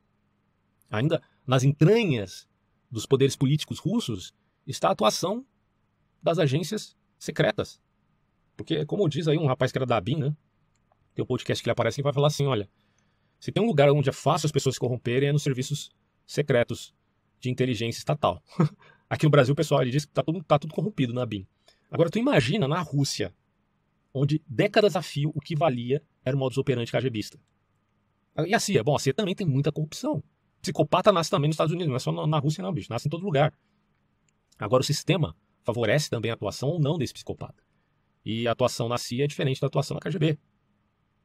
Ainda 0.91 1.23
nas 1.47 1.65
entranhas 1.65 2.49
dos 2.91 3.07
poderes 3.07 3.35
políticos 3.35 3.79
russos 3.79 4.33
está 4.67 4.89
a 4.89 4.93
atuação 4.93 5.45
das 6.23 6.39
agências 6.39 6.97
secretas. 7.19 7.81
Porque, 8.57 8.85
como 8.87 9.09
diz 9.09 9.27
aí 9.27 9.37
um 9.37 9.47
rapaz 9.47 9.73
que 9.73 9.79
era 9.79 9.87
da 9.87 9.97
ABIN, 9.97 10.17
né? 10.17 10.37
Tem 11.15 11.23
um 11.23 11.27
podcast 11.27 11.63
que 11.63 11.69
ele 11.69 11.73
aparece 11.73 12.01
e 12.01 12.05
vai 12.05 12.13
falar 12.13 12.29
assim: 12.29 12.47
olha, 12.47 12.69
se 13.41 13.51
tem 13.51 13.63
um 13.63 13.67
lugar 13.67 13.91
onde 13.91 14.09
é 14.09 14.13
fácil 14.13 14.47
as 14.47 14.53
pessoas 14.53 14.77
se 14.77 14.81
corromperem 14.81 15.29
é 15.29 15.33
nos 15.33 15.43
serviços 15.43 15.91
secretos 16.27 16.95
de 17.41 17.51
inteligência 17.51 17.99
estatal. 17.99 18.43
Aqui 19.09 19.27
no 19.27 19.31
Brasil, 19.31 19.55
pessoal, 19.55 19.83
ele 19.83 19.91
diz 19.91 20.05
que 20.05 20.13
tá 20.13 20.23
tudo, 20.23 20.43
tá 20.43 20.59
tudo 20.59 20.75
corrompido 20.75 21.13
na 21.13 21.27
BIM. 21.27 21.47
Agora, 21.95 22.11
tu 22.11 22.19
imagina 22.19 22.67
na 22.67 22.81
Rússia, 22.81 23.33
onde 24.13 24.43
décadas 24.49 24.97
a 24.97 25.01
fio 25.01 25.31
o 25.33 25.41
que 25.41 25.55
valia 25.55 26.03
era 26.25 26.35
o 26.35 26.39
modus 26.41 26.59
operandi 26.59 26.91
KGBista. 26.91 27.39
E 28.49 28.53
a 28.53 28.59
CIA? 28.59 28.83
Bom, 28.83 28.97
a 28.97 28.99
CIA 28.99 29.15
também 29.15 29.33
tem 29.33 29.47
muita 29.47 29.71
corrupção. 29.71 30.21
Psicopata 30.61 31.13
nasce 31.13 31.31
também 31.31 31.47
nos 31.47 31.55
Estados 31.55 31.73
Unidos, 31.73 31.89
não 31.89 31.95
é 31.95 32.01
só 32.01 32.27
na 32.27 32.39
Rússia 32.41 32.65
não, 32.65 32.73
bicho. 32.73 32.91
Nasce 32.91 33.07
em 33.07 33.11
todo 33.13 33.25
lugar. 33.25 33.55
Agora, 34.59 34.81
o 34.81 34.85
sistema 34.85 35.37
favorece 35.63 36.11
também 36.11 36.33
a 36.33 36.35
atuação 36.35 36.71
ou 36.71 36.81
não 36.81 36.99
desse 36.99 37.13
psicopata. 37.13 37.63
E 38.25 38.49
a 38.49 38.51
atuação 38.51 38.89
na 38.89 38.99
CIA 38.99 39.23
é 39.23 39.29
diferente 39.29 39.61
da 39.61 39.69
atuação 39.69 39.95
na 39.95 40.01
KGB. 40.01 40.37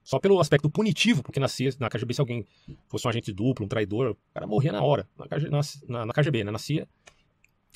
Só 0.04 0.20
pelo 0.20 0.40
aspecto 0.40 0.70
punitivo, 0.70 1.24
porque 1.24 1.40
na, 1.40 1.48
CIA, 1.48 1.72
na 1.80 1.90
KGB, 1.90 2.14
se 2.14 2.22
alguém 2.22 2.46
fosse 2.88 3.08
um 3.08 3.10
agente 3.10 3.34
duplo, 3.34 3.66
um 3.66 3.68
traidor, 3.68 4.12
o 4.12 4.18
cara 4.36 4.46
morria 4.46 4.72
na 4.72 4.84
hora. 4.84 5.10
Na, 5.18 5.28
KGB, 5.28 5.50
na, 5.88 6.06
na 6.06 6.14
KGB 6.14 6.44
né? 6.44 6.52
Na 6.52 6.60
CIA, 6.60 6.88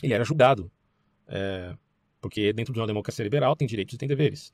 ele 0.03 0.13
era 0.13 0.23
julgado. 0.23 0.71
É, 1.27 1.75
porque 2.23 2.53
dentro 2.53 2.73
de 2.73 2.79
uma 2.79 2.87
democracia 2.87 3.21
liberal 3.21 3.53
tem 3.53 3.67
direitos 3.67 3.93
e 3.93 3.97
tem 3.97 4.07
deveres. 4.07 4.53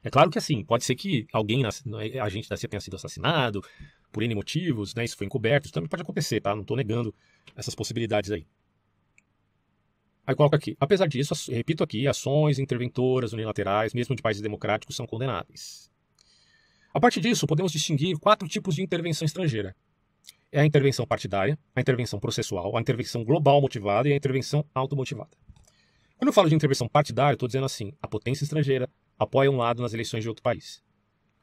É 0.00 0.08
claro 0.08 0.30
que 0.30 0.38
assim, 0.38 0.64
pode 0.64 0.84
ser 0.84 0.94
que 0.94 1.26
alguém, 1.32 1.64
agente 1.66 2.48
da 2.48 2.56
CIA 2.56 2.68
tenha 2.68 2.80
sido 2.80 2.94
assassinado 2.94 3.60
por 4.12 4.22
N 4.22 4.32
motivos, 4.36 4.94
né? 4.94 5.04
Isso 5.04 5.16
foi 5.16 5.26
encoberto, 5.26 5.64
isso 5.64 5.74
também 5.74 5.88
pode 5.88 6.02
acontecer, 6.02 6.40
tá? 6.40 6.54
Não 6.54 6.62
estou 6.62 6.76
negando 6.76 7.12
essas 7.56 7.74
possibilidades 7.74 8.30
aí. 8.30 8.46
Aí 10.24 10.36
coloca 10.36 10.56
aqui. 10.56 10.76
Apesar 10.78 11.08
disso, 11.08 11.34
repito 11.50 11.82
aqui, 11.82 12.06
ações 12.06 12.60
interventoras 12.60 13.32
unilaterais, 13.32 13.92
mesmo 13.92 14.14
de 14.14 14.22
países 14.22 14.40
democráticos, 14.40 14.94
são 14.94 15.04
condenáveis. 15.04 15.90
A 16.94 17.00
partir 17.00 17.20
disso, 17.20 17.44
podemos 17.44 17.72
distinguir 17.72 18.16
quatro 18.18 18.46
tipos 18.46 18.76
de 18.76 18.82
intervenção 18.82 19.26
estrangeira. 19.26 19.74
É 20.52 20.60
a 20.60 20.64
intervenção 20.64 21.04
partidária, 21.04 21.58
a 21.74 21.80
intervenção 21.80 22.20
processual, 22.20 22.76
a 22.76 22.80
intervenção 22.80 23.24
global 23.24 23.60
motivada 23.60 24.08
e 24.08 24.12
a 24.12 24.16
intervenção 24.16 24.64
automotivada. 24.72 25.45
Quando 26.16 26.28
eu 26.28 26.32
falo 26.32 26.48
de 26.48 26.54
intervenção 26.54 26.88
partidária, 26.88 27.34
estou 27.34 27.46
dizendo 27.46 27.66
assim, 27.66 27.92
a 28.00 28.08
potência 28.08 28.44
estrangeira 28.44 28.88
apoia 29.18 29.50
um 29.50 29.56
lado 29.56 29.82
nas 29.82 29.92
eleições 29.92 30.22
de 30.22 30.28
outro 30.28 30.42
país. 30.42 30.82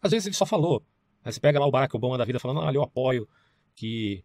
Às 0.01 0.11
vezes 0.11 0.25
ele 0.25 0.35
só 0.35 0.45
falou. 0.45 0.83
Você 1.23 1.39
pega 1.39 1.59
lá 1.59 1.65
o 1.65 1.71
Barack 1.71 1.95
Obama 1.95 2.17
da 2.17 2.25
vida 2.25 2.39
falando, 2.39 2.61
ah, 2.61 2.73
eu 2.73 2.81
apoio 2.81 3.27
que 3.75 4.23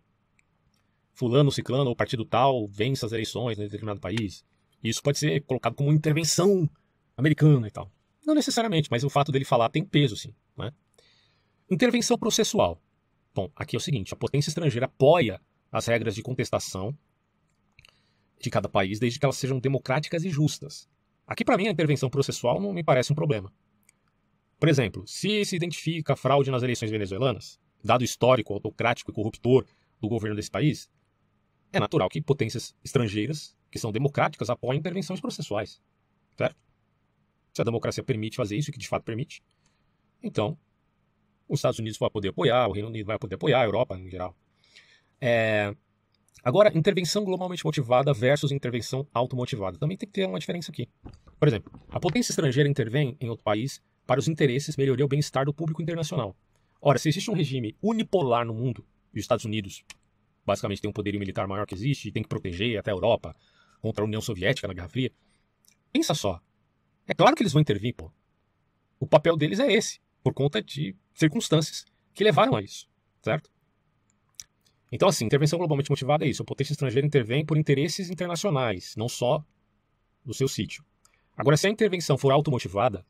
fulano, 1.15 1.51
ciclano 1.53 1.91
ou 1.91 1.97
partido 1.97 2.25
tal 2.25 2.67
vence 2.69 3.05
as 3.05 3.13
eleições 3.13 3.59
em 3.59 3.63
determinado 3.63 4.01
país. 4.01 4.45
E 4.83 4.89
isso 4.89 5.03
pode 5.03 5.19
ser 5.19 5.43
colocado 5.45 5.75
como 5.75 5.93
intervenção 5.93 6.69
americana 7.17 7.67
e 7.67 7.71
tal. 7.71 7.91
Não 8.27 8.35
necessariamente, 8.35 8.89
mas 8.91 9.05
o 9.05 9.11
fato 9.11 9.33
dele 9.33 9.45
falar 9.45 9.69
tem 9.69 9.85
peso, 9.85 10.17
sim. 10.17 10.35
Né? 10.57 10.73
Intervenção 11.71 12.17
processual. 12.17 12.81
Bom, 13.35 13.51
aqui 13.55 13.77
é 13.77 13.79
o 13.79 13.81
seguinte: 13.81 14.15
a 14.15 14.17
potência 14.17 14.51
estrangeira 14.51 14.87
apoia 14.87 15.41
as 15.71 15.87
regras 15.87 16.15
de 16.15 16.23
contestação 16.23 16.97
de 18.41 18.51
cada 18.51 18.69
país, 18.69 18.99
desde 18.99 19.19
que 19.19 19.25
elas 19.25 19.37
sejam 19.37 19.59
democráticas 19.59 20.25
e 20.25 20.31
justas. 20.31 20.89
Aqui, 21.27 21.45
para 21.45 21.57
mim, 21.57 21.69
a 21.69 21.71
intervenção 21.71 22.09
processual 22.09 22.61
não 22.61 22.73
me 22.73 22.83
parece 22.83 23.13
um 23.13 23.17
problema. 23.17 23.53
Por 24.59 24.69
exemplo, 24.69 25.07
se 25.07 25.45
se 25.45 25.57
identifica 25.57 26.17
fraude 26.17 26.51
nas 26.51 26.63
eleições 26.63 26.91
venezuelanas, 26.91 27.61
dado 27.83 28.03
histórico 28.03 28.53
autocrático 28.55 29.11
e 29.11 29.15
corruptor 29.15 29.65
do 30.01 30.09
governo 30.09 30.37
desse 30.37 30.51
país, 30.51 30.91
é 31.73 31.79
natural 31.79 32.09
que 32.09 32.21
potências 32.21 32.75
estrangeiras, 32.83 33.57
que 33.71 33.79
são 33.79 33.93
democráticas, 33.93 34.51
apoiem 34.51 34.79
intervenções 34.79 35.21
processuais. 35.21 35.81
Certo? 36.37 36.57
Se 37.53 37.61
a 37.61 37.65
democracia 37.65 38.03
permite 38.03 38.37
fazer 38.37 38.57
isso, 38.57 38.73
que 38.73 38.79
de 38.79 38.89
fato 38.89 39.05
permite, 39.05 39.43
então 40.23 40.59
os 41.49 41.59
Estados 41.61 41.79
Unidos 41.79 41.99
vão 41.99 42.11
poder 42.11 42.29
apoiar, 42.29 42.69
o 42.69 42.73
Reino 42.73 42.89
Unido 42.89 43.07
vai 43.07 43.19
poder 43.19 43.37
apoiar, 43.37 43.61
a 43.61 43.65
Europa 43.65 43.99
em 43.99 44.11
geral. 44.11 44.37
É... 45.21 45.75
Agora, 46.43 46.77
intervenção 46.77 47.25
globalmente 47.25 47.65
motivada 47.65 48.13
versus 48.13 48.53
intervenção 48.53 49.07
automotivada. 49.13 49.79
Também 49.79 49.97
tem 49.97 50.09
que 50.09 50.13
ter 50.13 50.27
uma 50.27 50.39
diferença 50.39 50.71
aqui. 50.71 50.89
Por 51.39 51.49
exemplo, 51.49 51.73
a 51.91 52.01
potência 52.01 52.33
estrangeira 52.33 52.69
intervém 52.69 53.17
em 53.21 53.29
outro 53.29 53.45
país 53.45 53.83
para 54.07 54.21
os 54.21 54.29
interesses, 54.29 54.77
melhoria 54.77 55.05
ou 55.05 55.09
bem-estar 55.09 55.45
do 55.45 55.53
público 55.53 55.83
internacional. 55.83 56.35
Ora, 56.81 56.99
se 56.99 57.09
existe 57.09 57.31
um 57.31 57.35
regime 57.35 57.77
unipolar 57.83 58.47
no 58.47 58.55
mundo, 58.55 58.85
e 59.13 59.19
os 59.19 59.25
Estados 59.25 59.45
Unidos 59.45 59.85
basicamente 60.47 60.81
tem 60.81 60.89
um 60.89 60.93
poderio 60.93 61.21
militar 61.21 61.47
maior 61.47 61.67
que 61.67 61.75
existe, 61.75 62.09
e 62.09 62.13
tem 62.13 62.23
que 62.23 62.29
proteger 62.29 62.79
até 62.79 62.91
a 62.91 62.95
Europa 62.95 63.37
contra 63.81 64.03
a 64.03 64.07
União 64.07 64.21
Soviética 64.21 64.67
na 64.67 64.75
Guerra 64.75 64.89
Fria, 64.89 65.13
pensa 65.93 66.15
só. 66.15 66.41
É 67.07 67.15
claro 67.15 67.37
que 67.37 67.43
eles 67.43 67.53
vão 67.53 67.61
intervir, 67.61 67.95
pô. 67.95 68.11
O 68.99 69.07
papel 69.07 69.37
deles 69.37 69.61
é 69.61 69.71
esse, 69.73 70.01
por 70.23 70.33
conta 70.33 70.63
de 70.63 70.97
circunstâncias 71.13 71.85
que 72.15 72.25
levaram 72.25 72.57
a 72.57 72.63
isso, 72.63 72.89
certo? 73.21 73.51
Então, 74.91 75.09
assim, 75.09 75.25
intervenção 75.25 75.59
globalmente 75.59 75.91
motivada 75.91 76.25
é 76.25 76.29
isso. 76.29 76.43
A 76.43 76.45
potência 76.45 76.73
estrangeira 76.73 77.07
intervém 77.07 77.45
por 77.45 77.59
interesses 77.59 78.11
internacionais, 78.11 78.95
não 78.97 79.09
só 79.09 79.45
do 80.25 80.33
seu 80.33 80.49
sítio. 80.49 80.85
Agora, 81.37 81.57
se 81.57 81.67
a 81.67 81.71
intervenção 81.71 82.17
for 82.17 82.33
automotivada, 82.33 83.05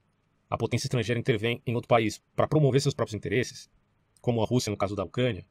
a 0.51 0.57
potência 0.57 0.87
estrangeira 0.87 1.19
intervém 1.19 1.63
em 1.67 1.75
outro 1.75 1.89
país 1.89 2.23
para 2.35 2.49
promover 2.49 2.81
seus 2.81 2.95
próprios 2.95 3.15
interesses, 3.15 3.71
como 4.21 4.43
a 4.43 4.47
Rússia 4.47 4.71
no 4.71 4.77
caso 4.77 4.97
da 4.97 5.05
Ucrânia, 5.05 5.47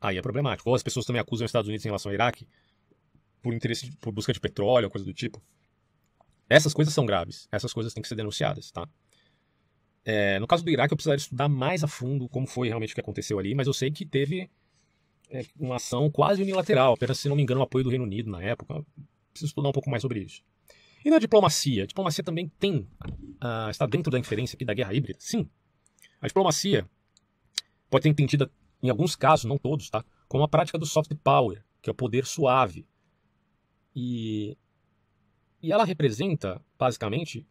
aí 0.00 0.16
é 0.16 0.22
problemático. 0.22 0.68
Ou 0.68 0.74
as 0.74 0.82
pessoas 0.82 1.04
também 1.06 1.20
acusam 1.20 1.44
os 1.44 1.48
Estados 1.48 1.68
Unidos 1.68 1.84
em 1.84 1.88
relação 1.88 2.10
ao 2.10 2.14
Iraque 2.14 2.46
por 3.42 3.52
interesse 3.52 3.90
por 4.00 4.12
busca 4.12 4.32
de 4.32 4.40
petróleo, 4.40 4.90
coisa 4.90 5.04
do 5.04 5.12
tipo. 5.12 5.42
Essas 6.48 6.72
coisas 6.72 6.94
são 6.94 7.04
graves. 7.04 7.48
Essas 7.52 7.72
coisas 7.72 7.92
têm 7.92 8.02
que 8.02 8.08
ser 8.08 8.14
denunciadas, 8.14 8.70
tá? 8.70 8.88
É, 10.04 10.38
no 10.38 10.46
caso 10.46 10.64
do 10.64 10.70
Iraque, 10.70 10.92
eu 10.92 10.96
precisaria 10.96 11.22
estudar 11.22 11.48
mais 11.48 11.82
a 11.82 11.88
fundo 11.88 12.28
como 12.28 12.46
foi 12.46 12.68
realmente 12.68 12.92
o 12.92 12.94
que 12.94 13.00
aconteceu 13.00 13.38
ali, 13.38 13.54
mas 13.54 13.66
eu 13.66 13.72
sei 13.72 13.90
que 13.90 14.04
teve 14.04 14.50
uma 15.58 15.76
ação 15.76 16.10
quase 16.10 16.42
unilateral, 16.42 16.94
apenas, 16.94 17.18
se 17.18 17.28
não 17.28 17.36
me 17.36 17.42
engano, 17.42 17.60
o 17.60 17.64
apoio 17.64 17.84
do 17.84 17.90
Reino 17.90 18.04
Unido 18.04 18.30
na 18.30 18.42
época. 18.42 18.84
Preciso 19.32 19.50
estudar 19.50 19.68
um 19.68 19.72
pouco 19.72 19.90
mais 19.90 20.02
sobre 20.02 20.20
isso. 20.20 20.42
E 21.04 21.10
na 21.10 21.18
diplomacia? 21.18 21.84
A 21.84 21.86
diplomacia 21.86 22.24
também 22.24 22.48
tem, 22.58 22.88
uh, 23.04 23.70
está 23.70 23.84
dentro 23.86 24.10
da 24.10 24.18
inferência 24.18 24.56
aqui 24.56 24.64
da 24.64 24.72
guerra 24.72 24.94
híbrida? 24.94 25.18
Sim. 25.20 25.48
A 26.20 26.26
diplomacia 26.26 26.88
pode 27.90 28.04
ser 28.04 28.08
entendida, 28.08 28.50
em 28.82 28.88
alguns 28.88 29.14
casos, 29.14 29.44
não 29.44 29.58
todos, 29.58 29.90
tá? 29.90 30.04
como 30.28 30.44
a 30.44 30.48
prática 30.48 30.78
do 30.78 30.86
soft 30.86 31.12
power, 31.22 31.64
que 31.82 31.90
é 31.90 31.92
o 31.92 31.94
poder 31.94 32.26
suave. 32.26 32.86
E, 33.94 34.56
e 35.62 35.70
ela 35.70 35.84
representa, 35.84 36.60
basicamente, 36.78 37.46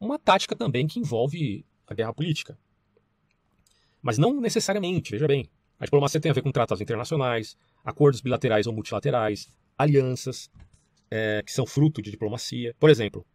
uma 0.00 0.18
tática 0.18 0.56
também 0.56 0.86
que 0.86 0.98
envolve 0.98 1.64
a 1.86 1.94
guerra 1.94 2.12
política. 2.12 2.58
Mas 4.00 4.18
não 4.18 4.40
necessariamente, 4.40 5.12
veja 5.12 5.28
bem. 5.28 5.48
A 5.82 5.84
diplomacia 5.84 6.20
tem 6.20 6.30
a 6.30 6.32
ver 6.32 6.42
com 6.42 6.52
tratados 6.52 6.80
internacionais, 6.80 7.58
acordos 7.84 8.20
bilaterais 8.20 8.68
ou 8.68 8.72
multilaterais, 8.72 9.52
alianças, 9.76 10.48
é, 11.10 11.42
que 11.44 11.52
são 11.52 11.66
fruto 11.66 12.00
de 12.00 12.08
diplomacia. 12.08 12.72
Por 12.78 12.88
exemplo, 12.88 13.26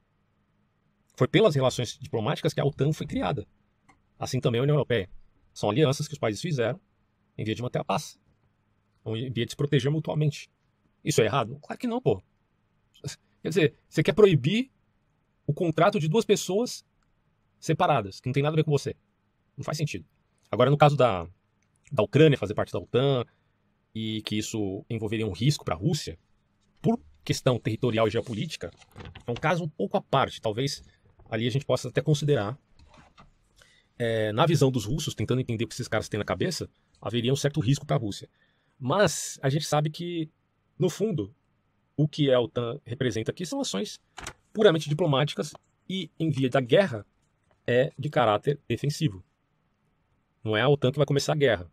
foi 1.18 1.28
pelas 1.28 1.56
relações 1.56 2.00
diplomáticas 2.00 2.54
que 2.54 2.62
a 2.62 2.64
OTAN 2.64 2.94
foi 2.94 3.06
criada. 3.06 3.46
Assim 4.18 4.40
também 4.40 4.60
a 4.60 4.62
União 4.62 4.76
Europeia. 4.76 5.10
São 5.54 5.70
alianças 5.70 6.08
que 6.08 6.14
os 6.14 6.20
países 6.20 6.42
fizeram 6.42 6.80
em 7.38 7.44
via 7.44 7.54
de 7.54 7.62
manter 7.62 7.80
a 7.80 7.84
paz, 7.84 8.18
em 9.06 9.30
via 9.30 9.46
de 9.46 9.52
se 9.52 9.58
proteger 9.58 9.92
mutuamente. 9.92 10.50
Isso 11.04 11.20
é 11.20 11.26
errado? 11.26 11.60
Claro 11.62 11.78
que 11.78 11.86
não, 11.86 12.02
pô. 12.02 12.24
Quer 13.44 13.50
dizer, 13.50 13.78
você 13.90 14.02
quer 14.02 14.14
proibir 14.14 14.72
o 15.46 15.54
contrato 15.54 16.00
de 16.00 16.08
duas 16.08 16.24
pessoas 16.24 16.86
separadas, 17.60 18.22
que 18.22 18.30
não 18.30 18.34
tem 18.34 18.42
nada 18.42 18.56
a 18.56 18.56
ver 18.56 18.64
com 18.64 18.72
você. 18.72 18.96
Não 19.58 19.66
faz 19.66 19.78
sentido. 19.78 20.06
Agora, 20.50 20.70
no 20.70 20.78
caso 20.78 20.96
da, 20.96 21.28
da 21.92 22.04
Ucrânia 22.04 22.38
fazer 22.38 22.54
parte 22.54 22.72
da 22.72 22.80
OTAN 22.80 23.26
e 23.94 24.22
que 24.24 24.38
isso 24.38 24.86
envolveria 24.90 25.26
um 25.26 25.32
risco 25.32 25.66
para 25.66 25.76
a 25.76 25.78
Rússia, 25.78 26.18
por 26.82 27.00
questão 27.24 27.60
territorial 27.60 28.08
e 28.08 28.12
geopolítica, 28.12 28.72
é 29.26 29.32
um 29.32 29.36
caso 29.36 29.64
um 29.64 29.70
pouco 29.70 29.98
à 29.98 30.02
parte. 30.02 30.42
Talvez 30.42 30.84
ali 31.30 31.48
a 31.48 31.52
gente 31.52 31.66
possa 31.66 31.90
até 31.90 32.02
considerar, 32.02 32.58
é, 33.98 34.32
na 34.32 34.46
visão 34.46 34.72
dos 34.72 34.86
russos, 34.86 35.16
tentando 35.16 35.42
entender 35.42 35.66
o 35.66 35.68
que 35.68 35.74
esses 35.74 35.88
caras 35.88 36.08
têm 36.08 36.18
na 36.18 36.26
cabeça, 36.26 36.70
haveria 37.02 37.34
um 37.34 37.36
certo 37.36 37.60
risco 37.60 37.86
para 37.86 37.96
a 37.96 38.00
Rússia. 38.00 38.30
Mas 38.80 39.40
a 39.42 39.50
gente 39.50 39.66
sabe 39.66 39.90
que, 39.90 40.30
no 40.78 40.90
fundo, 40.90 41.34
o 41.96 42.08
que 42.08 42.32
a 42.32 42.40
OTAN 42.40 42.80
representa 42.86 43.32
aqui 43.32 43.46
são 43.46 43.60
ações 43.60 44.00
puramente 44.54 44.88
diplomáticas 44.88 45.54
e, 45.90 46.12
em 46.20 46.30
via 46.30 46.50
da 46.50 46.62
guerra, 46.62 47.06
é 47.66 47.92
de 47.98 48.10
caráter 48.10 48.60
defensivo. 48.68 49.24
Não 50.44 50.56
é 50.56 50.62
a 50.62 50.70
OTAN 50.70 50.92
que 50.92 50.98
vai 50.98 51.06
começar 51.06 51.34
a 51.34 51.36
guerra. 51.36 51.70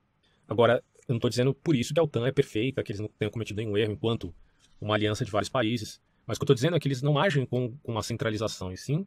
Agora, 0.49 0.83
eu 1.09 1.13
não 1.13 1.17
estou 1.17 1.31
dizendo 1.31 1.55
por 1.55 1.75
isso 1.75 1.93
que 1.93 2.01
a 2.01 2.03
OTAN 2.03 2.27
é 2.27 2.33
perfeita, 2.33 2.83
que 2.83 2.93
eles 2.93 3.01
não 3.01 3.09
tenham 3.09 3.31
cometido 3.31 3.57
nenhum 3.57 3.77
erro 3.77 3.93
enquanto 3.93 4.35
uma 4.81 4.95
aliança 4.95 5.25
de 5.25 5.31
vários 5.31 5.49
países. 5.49 6.01
Mas 6.27 6.37
o 6.37 6.41
que 6.41 6.43
eu 6.43 6.47
estou 6.47 6.55
dizendo 6.55 6.77
é 6.77 6.81
que 6.81 6.89
eles 6.89 7.03
não 7.03 7.19
agem 7.19 7.45
com, 7.45 7.77
com 7.83 7.93
uma 7.93 8.03
centralização, 8.03 8.73
e 8.73 8.77
sim 8.77 9.07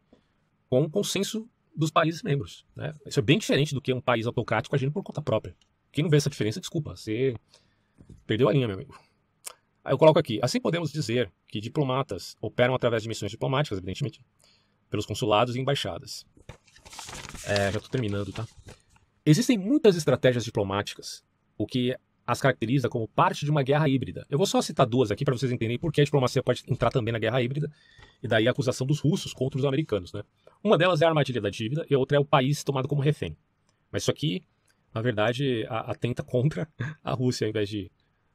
com 0.69 0.81
um 0.81 0.89
consenso 0.89 1.49
dos 1.75 1.91
países 1.91 2.21
membros. 2.23 2.65
Né? 2.75 2.93
Isso 3.05 3.19
é 3.19 3.23
bem 3.23 3.37
diferente 3.37 3.73
do 3.73 3.81
que 3.81 3.93
um 3.93 4.01
país 4.01 4.25
autocrático 4.25 4.75
agindo 4.75 4.91
por 4.91 5.03
conta 5.03 5.21
própria. 5.21 5.55
Quem 5.91 6.03
não 6.03 6.09
vê 6.09 6.17
essa 6.17 6.29
diferença, 6.29 6.59
desculpa, 6.59 6.95
você 6.95 7.35
perdeu 8.25 8.49
a 8.49 8.53
linha, 8.53 8.67
meu 8.67 8.75
amigo. 8.75 8.99
Aí 9.83 9.93
eu 9.93 9.97
coloco 9.97 10.19
aqui, 10.19 10.39
assim 10.41 10.59
podemos 10.59 10.91
dizer 10.91 11.31
que 11.47 11.61
diplomatas 11.61 12.35
operam 12.41 12.75
através 12.75 13.03
de 13.03 13.09
missões 13.09 13.31
diplomáticas, 13.31 13.77
evidentemente, 13.77 14.21
pelos 14.89 15.05
consulados 15.05 15.55
e 15.55 15.59
embaixadas. 15.59 16.25
É, 17.45 17.71
já 17.71 17.77
estou 17.77 17.89
terminando, 17.89 18.33
tá? 18.33 18.45
Existem 19.25 19.57
muitas 19.57 19.95
estratégias 19.95 20.43
diplomáticas, 20.43 21.23
o 21.57 21.65
que 21.65 21.95
as 22.27 22.41
caracteriza 22.41 22.89
como 22.89 23.07
parte 23.07 23.45
de 23.45 23.51
uma 23.51 23.63
guerra 23.63 23.87
híbrida. 23.87 24.27
Eu 24.29 24.37
vou 24.37 24.45
só 24.45 24.61
citar 24.61 24.85
duas 24.85 25.11
aqui 25.11 25.23
para 25.23 25.35
vocês 25.35 25.49
entenderem 25.49 25.79
por 25.79 25.93
que 25.93 26.01
a 26.01 26.03
diplomacia 26.03 26.43
pode 26.43 26.61
entrar 26.67 26.91
também 26.91 27.13
na 27.13 27.19
guerra 27.19 27.41
híbrida, 27.41 27.71
e 28.21 28.27
daí 28.27 28.47
a 28.47 28.51
acusação 28.51 28.85
dos 28.85 28.99
russos 28.99 29.33
contra 29.33 29.57
os 29.57 29.63
americanos. 29.63 30.11
Né? 30.11 30.21
Uma 30.61 30.77
delas 30.77 31.01
é 31.01 31.05
a 31.05 31.07
armadilha 31.07 31.39
da 31.39 31.49
dívida 31.49 31.85
e 31.89 31.95
a 31.95 31.97
outra 31.97 32.17
é 32.17 32.19
o 32.19 32.25
país 32.25 32.65
tomado 32.65 32.87
como 32.87 33.01
refém. 33.01 33.37
Mas 33.89 34.01
isso 34.01 34.11
aqui, 34.11 34.43
na 34.93 35.01
verdade, 35.01 35.65
atenta 35.69 36.21
contra 36.21 36.67
a 37.01 37.13
Rússia 37.13 37.45
ao 37.45 37.49
invés 37.49 37.69
de 37.69 37.89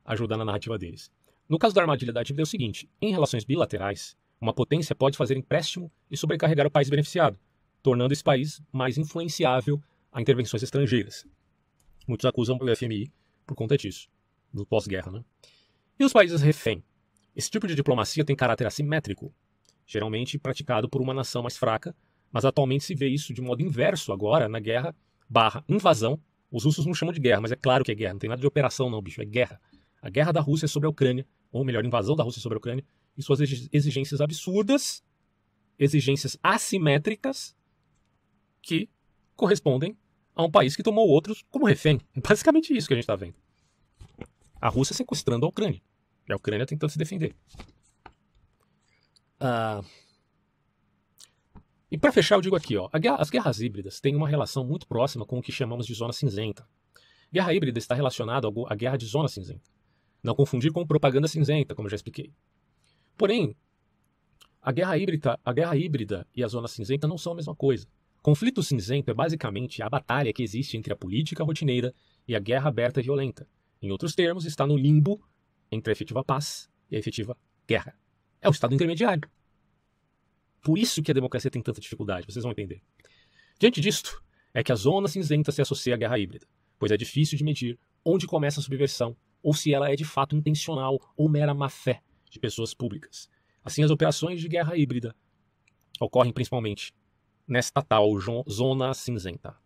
ajudar 0.06 0.38
na 0.38 0.44
narrativa 0.44 0.78
deles. 0.78 1.10
No 1.46 1.58
caso 1.58 1.74
da 1.74 1.82
armadilha 1.82 2.14
da 2.14 2.22
dívida 2.22 2.40
é 2.40 2.44
o 2.44 2.46
seguinte: 2.46 2.88
em 3.00 3.10
relações 3.10 3.44
bilaterais, 3.44 4.16
uma 4.40 4.54
potência 4.54 4.94
pode 4.94 5.18
fazer 5.18 5.36
empréstimo 5.36 5.92
e 6.10 6.16
sobrecarregar 6.16 6.66
o 6.66 6.70
país 6.70 6.88
beneficiado, 6.88 7.38
tornando 7.82 8.14
esse 8.14 8.24
país 8.24 8.62
mais 8.72 8.96
influenciável 8.96 9.82
a 10.10 10.20
intervenções 10.20 10.62
estrangeiras. 10.62 11.26
Muitos 12.06 12.24
acusam 12.26 12.58
o 12.60 12.76
FMI 12.76 13.12
por 13.46 13.54
conta 13.54 13.76
disso, 13.76 14.08
do 14.52 14.66
pós-guerra. 14.66 15.10
Né? 15.12 15.24
E 15.98 16.04
os 16.04 16.12
países 16.12 16.40
refém? 16.40 16.82
Esse 17.34 17.50
tipo 17.50 17.66
de 17.66 17.74
diplomacia 17.74 18.24
tem 18.24 18.36
caráter 18.36 18.66
assimétrico, 18.66 19.32
geralmente 19.86 20.38
praticado 20.38 20.88
por 20.88 21.00
uma 21.00 21.14
nação 21.14 21.42
mais 21.42 21.56
fraca, 21.56 21.94
mas 22.30 22.44
atualmente 22.44 22.84
se 22.84 22.94
vê 22.94 23.08
isso 23.08 23.32
de 23.32 23.40
modo 23.40 23.62
inverso 23.62 24.12
agora 24.12 24.48
na 24.48 24.60
guerra 24.60 24.94
barra 25.28 25.64
invasão. 25.68 26.20
Os 26.50 26.64
russos 26.64 26.84
não 26.84 26.94
chamam 26.94 27.12
de 27.12 27.20
guerra, 27.20 27.40
mas 27.40 27.52
é 27.52 27.56
claro 27.56 27.84
que 27.84 27.92
é 27.92 27.94
guerra, 27.94 28.12
não 28.14 28.18
tem 28.18 28.28
nada 28.28 28.40
de 28.40 28.46
operação 28.46 28.90
não, 28.90 29.00
bicho, 29.00 29.22
é 29.22 29.24
guerra. 29.24 29.60
A 30.00 30.10
guerra 30.10 30.32
da 30.32 30.40
Rússia 30.40 30.68
sobre 30.68 30.86
a 30.86 30.90
Ucrânia 30.90 31.26
ou 31.52 31.64
melhor, 31.64 31.84
invasão 31.84 32.16
da 32.16 32.24
Rússia 32.24 32.40
sobre 32.40 32.56
a 32.56 32.58
Ucrânia, 32.58 32.84
e 33.16 33.22
suas 33.22 33.40
exigências 33.40 34.22
absurdas, 34.22 35.04
exigências 35.78 36.38
assimétricas, 36.42 37.54
que 38.62 38.88
correspondem 39.36 39.96
a 40.34 40.44
um 40.44 40.50
país 40.50 40.74
que 40.76 40.82
tomou 40.82 41.08
outros 41.08 41.44
como 41.50 41.66
refém. 41.66 42.00
Basicamente 42.16 42.76
isso 42.76 42.88
que 42.88 42.94
a 42.94 42.96
gente 42.96 43.04
está 43.04 43.16
vendo. 43.16 43.34
A 44.60 44.68
Rússia 44.68 44.94
sequestrando 44.94 45.44
a 45.44 45.48
Ucrânia, 45.48 45.82
e 46.28 46.32
a 46.32 46.36
Ucrânia 46.36 46.66
tentando 46.66 46.90
se 46.90 46.98
defender. 46.98 47.34
Ah, 49.40 49.82
e 51.92 51.98
para 51.98 52.10
fechar, 52.10 52.36
eu 52.36 52.40
digo 52.40 52.56
aqui, 52.56 52.74
ó, 52.74 52.88
as 53.18 53.28
guerras 53.28 53.60
híbridas 53.60 54.00
têm 54.00 54.16
uma 54.16 54.26
relação 54.26 54.64
muito 54.64 54.86
próxima 54.86 55.26
com 55.26 55.38
o 55.38 55.42
que 55.42 55.52
chamamos 55.52 55.86
de 55.86 55.92
zona 55.92 56.10
cinzenta. 56.14 56.66
Guerra 57.30 57.52
híbrida 57.52 57.78
está 57.78 57.94
relacionada 57.94 58.48
à 58.66 58.74
guerra 58.74 58.96
de 58.96 59.04
zona 59.04 59.28
cinzenta. 59.28 59.70
Não 60.22 60.34
confundir 60.34 60.72
com 60.72 60.86
propaganda 60.86 61.28
cinzenta, 61.28 61.74
como 61.74 61.90
já 61.90 61.96
expliquei. 61.96 62.32
Porém, 63.14 63.54
a 64.62 64.72
guerra 64.72 64.96
híbrida, 64.96 65.38
a 65.44 65.52
guerra 65.52 65.76
híbrida 65.76 66.26
e 66.34 66.42
a 66.42 66.48
zona 66.48 66.66
cinzenta 66.66 67.06
não 67.06 67.18
são 67.18 67.34
a 67.34 67.36
mesma 67.36 67.54
coisa. 67.54 67.86
Conflito 68.22 68.62
cinzento 68.62 69.10
é 69.10 69.14
basicamente 69.14 69.82
a 69.82 69.90
batalha 69.90 70.32
que 70.32 70.42
existe 70.42 70.76
entre 70.76 70.92
a 70.92 70.96
política 70.96 71.42
rotineira 71.42 71.92
e 72.26 72.36
a 72.36 72.38
guerra 72.38 72.68
aberta 72.68 73.00
e 73.00 73.02
violenta. 73.02 73.48
Em 73.80 73.90
outros 73.90 74.14
termos, 74.14 74.46
está 74.46 74.66
no 74.66 74.76
limbo 74.76 75.20
entre 75.70 75.90
a 75.90 75.92
efetiva 75.92 76.22
paz 76.22 76.70
e 76.90 76.96
a 76.96 76.98
efetiva 76.98 77.36
guerra. 77.66 77.98
É 78.40 78.48
o 78.48 78.52
estado 78.52 78.74
intermediário. 78.74 79.28
Por 80.62 80.78
isso 80.78 81.02
que 81.02 81.10
a 81.10 81.14
democracia 81.14 81.50
tem 81.50 81.60
tanta 81.60 81.80
dificuldade, 81.80 82.26
vocês 82.26 82.44
vão 82.44 82.52
entender. 82.52 82.80
Diante 83.58 83.80
disto, 83.80 84.22
é 84.54 84.62
que 84.62 84.70
a 84.70 84.76
zona 84.76 85.08
cinzenta 85.08 85.50
se 85.50 85.60
associa 85.60 85.94
à 85.94 85.96
guerra 85.96 86.18
híbrida 86.18 86.46
pois 86.82 86.90
é 86.90 86.96
difícil 86.96 87.38
de 87.38 87.44
medir 87.44 87.78
onde 88.04 88.26
começa 88.26 88.58
a 88.58 88.62
subversão 88.62 89.16
ou 89.40 89.54
se 89.54 89.72
ela 89.72 89.88
é 89.88 89.94
de 89.94 90.04
fato 90.04 90.34
intencional 90.34 90.98
ou 91.16 91.28
mera 91.28 91.54
má-fé 91.54 92.02
de 92.28 92.40
pessoas 92.40 92.74
públicas. 92.74 93.30
Assim, 93.62 93.84
as 93.84 93.90
operações 93.92 94.40
de 94.40 94.48
guerra 94.48 94.76
híbrida 94.76 95.14
ocorrem 96.00 96.32
principalmente 96.32 96.92
nesta 97.46 97.82
tal 97.82 98.08
zona 98.48 98.94
cinzenta. 98.94 99.56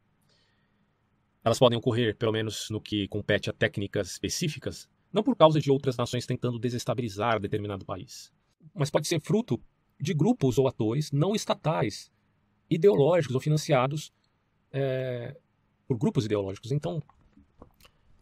Elas 1.45 1.59
podem 1.59 1.79
ocorrer, 1.79 2.17
pelo 2.17 2.33
menos 2.33 2.69
no 2.71 2.81
que 2.81 3.07
compete 3.09 3.49
a 3.49 3.53
técnicas 3.53 4.11
específicas, 4.11 4.89
não 5.13 5.23
por 5.23 5.37
causa 5.37 5.61
de 5.61 5.71
outras 5.71 5.97
nações 5.97 6.27
tentando 6.27 6.59
desestabilizar 6.59 7.41
determinado 7.41 7.85
país, 7.85 8.33
mas 8.75 8.91
pode 8.91 9.07
ser 9.07 9.21
fruto 9.21 9.61
de 9.99 10.13
grupos 10.13 10.59
ou 10.59 10.67
atores 10.67 11.13
não 11.13 11.35
estatais, 11.35 12.11
ideológicos 12.69 13.35
ou 13.35 13.41
financiados 13.41 14.13
é, 14.73 15.37
por 15.87 15.97
grupos 15.97 16.25
ideológicos. 16.27 16.73
Então, 16.73 17.01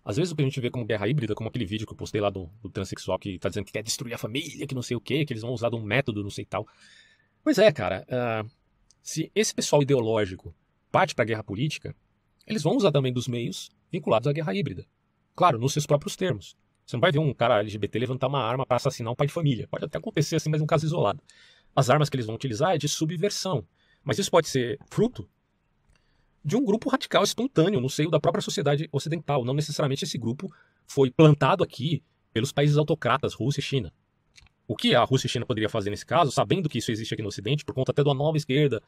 às 0.05 0.17
vezes 0.17 0.31
o 0.31 0.37
que 0.37 0.43
a 0.43 0.45
gente 0.45 0.61
vê 0.61 0.71
como 0.71 0.85
guerra 0.85 1.09
híbrida, 1.09 1.35
como 1.35 1.49
aquele 1.49 1.65
vídeo 1.65 1.87
que 1.87 1.95
eu 1.95 1.97
postei 1.97 2.21
lá 2.21 2.29
do, 2.29 2.51
do 2.63 2.69
transexual 2.69 3.19
que 3.19 3.39
tá 3.39 3.49
dizendo 3.49 3.65
que 3.65 3.73
quer 3.73 3.83
destruir 3.83 4.13
a 4.13 4.19
família, 4.19 4.67
que 4.67 4.75
não 4.75 4.83
sei 4.83 4.97
o 4.97 5.01
quê, 5.01 5.25
que 5.25 5.33
eles 5.33 5.43
vão 5.43 5.53
usar 5.53 5.71
de 5.71 5.77
um 5.77 5.83
método, 5.83 6.23
não 6.23 6.31
sei 6.31 6.45
tal. 6.45 6.69
Pois 7.43 7.59
é, 7.59 7.73
cara, 7.73 8.07
uh, 8.07 8.51
se 9.05 9.31
esse 9.35 9.55
pessoal 9.55 9.83
ideológico 9.83 10.55
parte 10.91 11.15
para 11.15 11.25
a 11.25 11.27
guerra 11.27 11.45
política, 11.45 11.95
eles 12.47 12.63
vão 12.63 12.75
usar 12.75 12.91
também 12.91 13.13
dos 13.13 13.29
meios 13.29 13.71
vinculados 13.93 14.27
à 14.27 14.33
guerra 14.33 14.55
híbrida. 14.55 14.87
Claro, 15.37 15.59
nos 15.59 15.75
seus 15.75 15.85
próprios 15.85 16.17
termos. 16.17 16.57
Você 16.87 16.97
não 16.97 17.03
vai 17.03 17.13
ver 17.13 17.19
um 17.19 17.35
cara 17.35 17.61
LGBT 17.61 17.99
levantar 17.99 18.29
uma 18.29 18.43
arma 18.43 18.65
para 18.65 18.79
assassinar 18.79 19.13
um 19.13 19.15
pai 19.15 19.27
de 19.27 19.33
família. 19.33 19.69
Pode 19.69 19.85
até 19.85 19.99
acontecer 19.99 20.37
assim, 20.37 20.49
mas 20.49 20.63
um 20.63 20.67
caso 20.67 20.87
isolado. 20.87 21.23
As 21.77 21.91
armas 21.91 22.09
que 22.09 22.17
eles 22.17 22.25
vão 22.25 22.35
utilizar 22.35 22.75
é 22.75 22.79
de 22.79 22.89
subversão. 22.89 23.67
Mas 24.03 24.19
isso 24.19 24.31
pode 24.31 24.49
ser 24.49 24.79
fruto 24.91 25.29
de 26.43 26.57
um 26.57 26.65
grupo 26.65 26.89
radical 26.89 27.23
espontâneo 27.23 27.83
no 27.83 27.91
seio 27.91 28.11
da 28.11 28.19
própria 28.19 28.41
sociedade 28.41 28.89
ocidental. 28.91 29.45
Não 29.45 29.53
necessariamente 29.53 30.05
esse 30.05 30.17
grupo 30.17 30.51
foi 30.87 31.11
plantado 31.11 31.63
aqui 31.63 32.03
pelos 32.33 32.53
países 32.53 32.79
autocratas, 32.79 33.35
Rússia 33.35 33.61
e 33.61 33.63
China. 33.63 33.93
O 34.67 34.75
que 34.75 34.95
a 34.95 35.05
Rússia 35.05 35.27
e 35.27 35.29
a 35.29 35.33
China 35.33 35.47
poderiam 35.47 35.69
fazer 35.69 35.91
nesse 35.91 36.07
caso, 36.07 36.31
sabendo 36.33 36.69
que 36.69 36.79
isso 36.79 36.91
existe 36.91 37.13
aqui 37.13 37.23
no 37.23 37.29
Ocidente, 37.29 37.65
por 37.65 37.75
conta 37.75 37.93
até 37.93 38.03
da 38.03 38.15
nova 38.15 38.37
esquerda, 38.37 38.83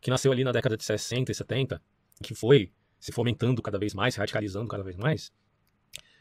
que 0.00 0.10
nasceu 0.10 0.32
ali 0.32 0.42
na 0.42 0.52
década 0.52 0.76
de 0.76 0.84
60 0.84 1.30
e 1.30 1.34
70, 1.34 1.80
que 2.22 2.34
foi 2.34 2.72
se 2.98 3.12
fomentando 3.12 3.62
cada 3.62 3.78
vez 3.78 3.94
mais, 3.94 4.14
se 4.14 4.20
radicalizando 4.20 4.68
cada 4.68 4.82
vez 4.82 4.96
mais, 4.96 5.32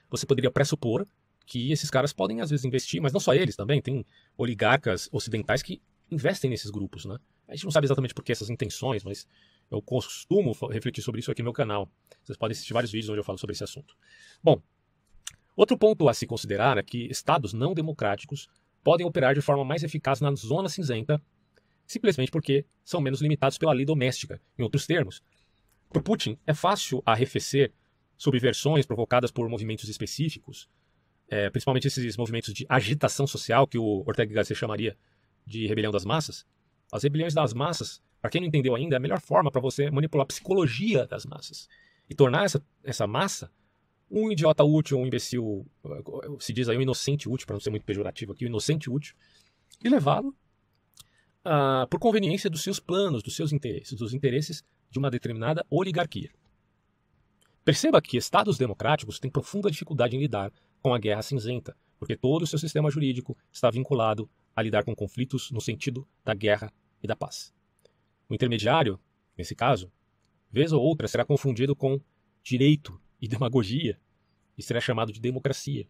você 0.09 0.25
poderia 0.25 0.51
pressupor 0.51 1.05
que 1.45 1.71
esses 1.71 1.89
caras 1.89 2.13
podem 2.13 2.41
às 2.41 2.49
vezes 2.49 2.65
investir, 2.65 3.01
mas 3.01 3.13
não 3.13 3.19
só 3.19 3.33
eles 3.33 3.55
também, 3.55 3.81
tem 3.81 4.05
oligarcas 4.37 5.09
ocidentais 5.11 5.61
que 5.61 5.81
investem 6.09 6.49
nesses 6.49 6.69
grupos, 6.69 7.05
né? 7.05 7.17
A 7.47 7.55
gente 7.55 7.65
não 7.65 7.71
sabe 7.71 7.85
exatamente 7.85 8.13
por 8.13 8.23
que 8.23 8.31
essas 8.31 8.49
intenções, 8.49 9.03
mas 9.03 9.27
eu 9.69 9.81
costumo 9.81 10.53
refletir 10.69 11.01
sobre 11.01 11.19
isso 11.19 11.31
aqui 11.31 11.41
no 11.41 11.45
meu 11.47 11.53
canal. 11.53 11.89
Vocês 12.23 12.37
podem 12.37 12.53
assistir 12.53 12.73
vários 12.73 12.91
vídeos 12.91 13.09
onde 13.09 13.19
eu 13.19 13.23
falo 13.23 13.37
sobre 13.37 13.53
esse 13.53 13.63
assunto. 13.63 13.95
Bom, 14.43 14.61
outro 15.55 15.77
ponto 15.77 16.07
a 16.07 16.13
se 16.13 16.25
considerar 16.25 16.77
é 16.77 16.83
que 16.83 17.07
estados 17.07 17.53
não 17.53 17.73
democráticos 17.73 18.49
podem 18.83 19.05
operar 19.05 19.33
de 19.33 19.41
forma 19.41 19.63
mais 19.63 19.83
eficaz 19.83 20.21
na 20.21 20.33
zona 20.35 20.69
cinzenta, 20.69 21.21
simplesmente 21.85 22.31
porque 22.31 22.65
são 22.83 23.01
menos 23.01 23.21
limitados 23.21 23.57
pela 23.57 23.73
lei 23.73 23.85
doméstica. 23.85 24.41
Em 24.57 24.63
outros 24.63 24.85
termos, 24.85 25.21
para 25.89 26.01
Putin, 26.01 26.37
é 26.45 26.53
fácil 26.53 27.01
arrefecer 27.05 27.73
subversões 28.17 28.85
provocadas 28.85 29.31
por 29.31 29.47
movimentos 29.49 29.89
específicos, 29.89 30.69
é, 31.27 31.49
principalmente 31.49 31.87
esses 31.87 32.17
movimentos 32.17 32.53
de 32.53 32.65
agitação 32.69 33.25
social, 33.25 33.67
que 33.67 33.77
o 33.77 34.03
Ortega 34.05 34.33
Garcia 34.33 34.55
chamaria 34.55 34.97
de 35.45 35.67
rebelião 35.67 35.91
das 35.91 36.05
massas. 36.05 36.45
As 36.91 37.03
rebeliões 37.03 37.33
das 37.33 37.53
massas 37.53 38.01
para 38.21 38.29
quem 38.29 38.39
não 38.39 38.47
entendeu 38.47 38.75
ainda, 38.75 38.95
é 38.95 38.97
a 38.97 38.99
melhor 38.99 39.19
forma 39.19 39.51
para 39.51 39.59
você 39.59 39.89
manipular 39.89 40.23
a 40.23 40.27
psicologia 40.27 41.07
das 41.07 41.25
massas 41.25 41.67
e 42.07 42.13
tornar 42.13 42.45
essa, 42.45 42.63
essa 42.83 43.07
massa 43.07 43.51
um 44.11 44.29
idiota 44.29 44.63
útil, 44.63 44.99
um 44.99 45.07
imbecil, 45.07 45.65
se 46.39 46.51
diz 46.51 46.67
aí 46.67 46.77
um 46.77 46.81
inocente 46.81 47.29
útil, 47.29 47.47
para 47.47 47.55
não 47.55 47.61
ser 47.61 47.69
muito 47.69 47.85
pejorativo 47.85 48.33
aqui, 48.33 48.43
um 48.43 48.49
inocente 48.49 48.89
útil, 48.89 49.15
e 49.81 49.87
levá-lo 49.87 50.35
uh, 51.45 51.87
por 51.89 51.97
conveniência 51.97 52.49
dos 52.49 52.61
seus 52.61 52.79
planos, 52.79 53.23
dos 53.23 53.35
seus 53.35 53.53
interesses, 53.53 53.93
dos 53.97 54.13
interesses 54.13 54.63
de 54.89 54.99
uma 54.99 55.09
determinada 55.09 55.65
oligarquia. 55.69 56.29
Perceba 57.63 58.01
que 58.01 58.17
estados 58.17 58.57
democráticos 58.57 59.17
têm 59.19 59.31
profunda 59.31 59.71
dificuldade 59.71 60.15
em 60.15 60.19
lidar 60.19 60.51
com 60.81 60.93
a 60.93 60.99
guerra 60.99 61.21
cinzenta, 61.21 61.75
porque 61.97 62.17
todo 62.17 62.41
o 62.41 62.47
seu 62.47 62.59
sistema 62.59 62.91
jurídico 62.91 63.37
está 63.51 63.71
vinculado 63.71 64.29
a 64.53 64.61
lidar 64.61 64.83
com 64.83 64.93
conflitos 64.93 65.51
no 65.51 65.61
sentido 65.61 66.05
da 66.25 66.33
guerra 66.33 66.73
e 67.01 67.07
da 67.07 67.15
paz. 67.15 67.53
O 68.27 68.33
intermediário, 68.33 68.99
nesse 69.37 69.55
caso, 69.55 69.89
vez 70.51 70.73
ou 70.73 70.81
outra 70.81 71.07
será 71.07 71.23
confundido 71.23 71.75
com 71.75 72.01
direito 72.43 72.99
e 73.21 73.27
demagogia 73.27 73.99
e 74.57 74.63
será 74.63 74.81
chamado 74.81 75.11
de 75.11 75.19
democracia. 75.19 75.87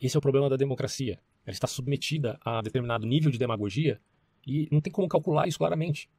Esse 0.00 0.16
é 0.16 0.18
o 0.18 0.22
problema 0.22 0.48
da 0.48 0.56
democracia. 0.56 1.18
Ela 1.44 1.52
está 1.52 1.66
submetida 1.66 2.38
a 2.44 2.60
determinado 2.62 3.06
nível 3.06 3.30
de 3.30 3.38
demagogia 3.38 4.00
e 4.46 4.68
não 4.70 4.80
tem 4.80 4.92
como 4.92 5.08
calcular 5.08 5.48
isso 5.48 5.58
claramente. 5.58 6.10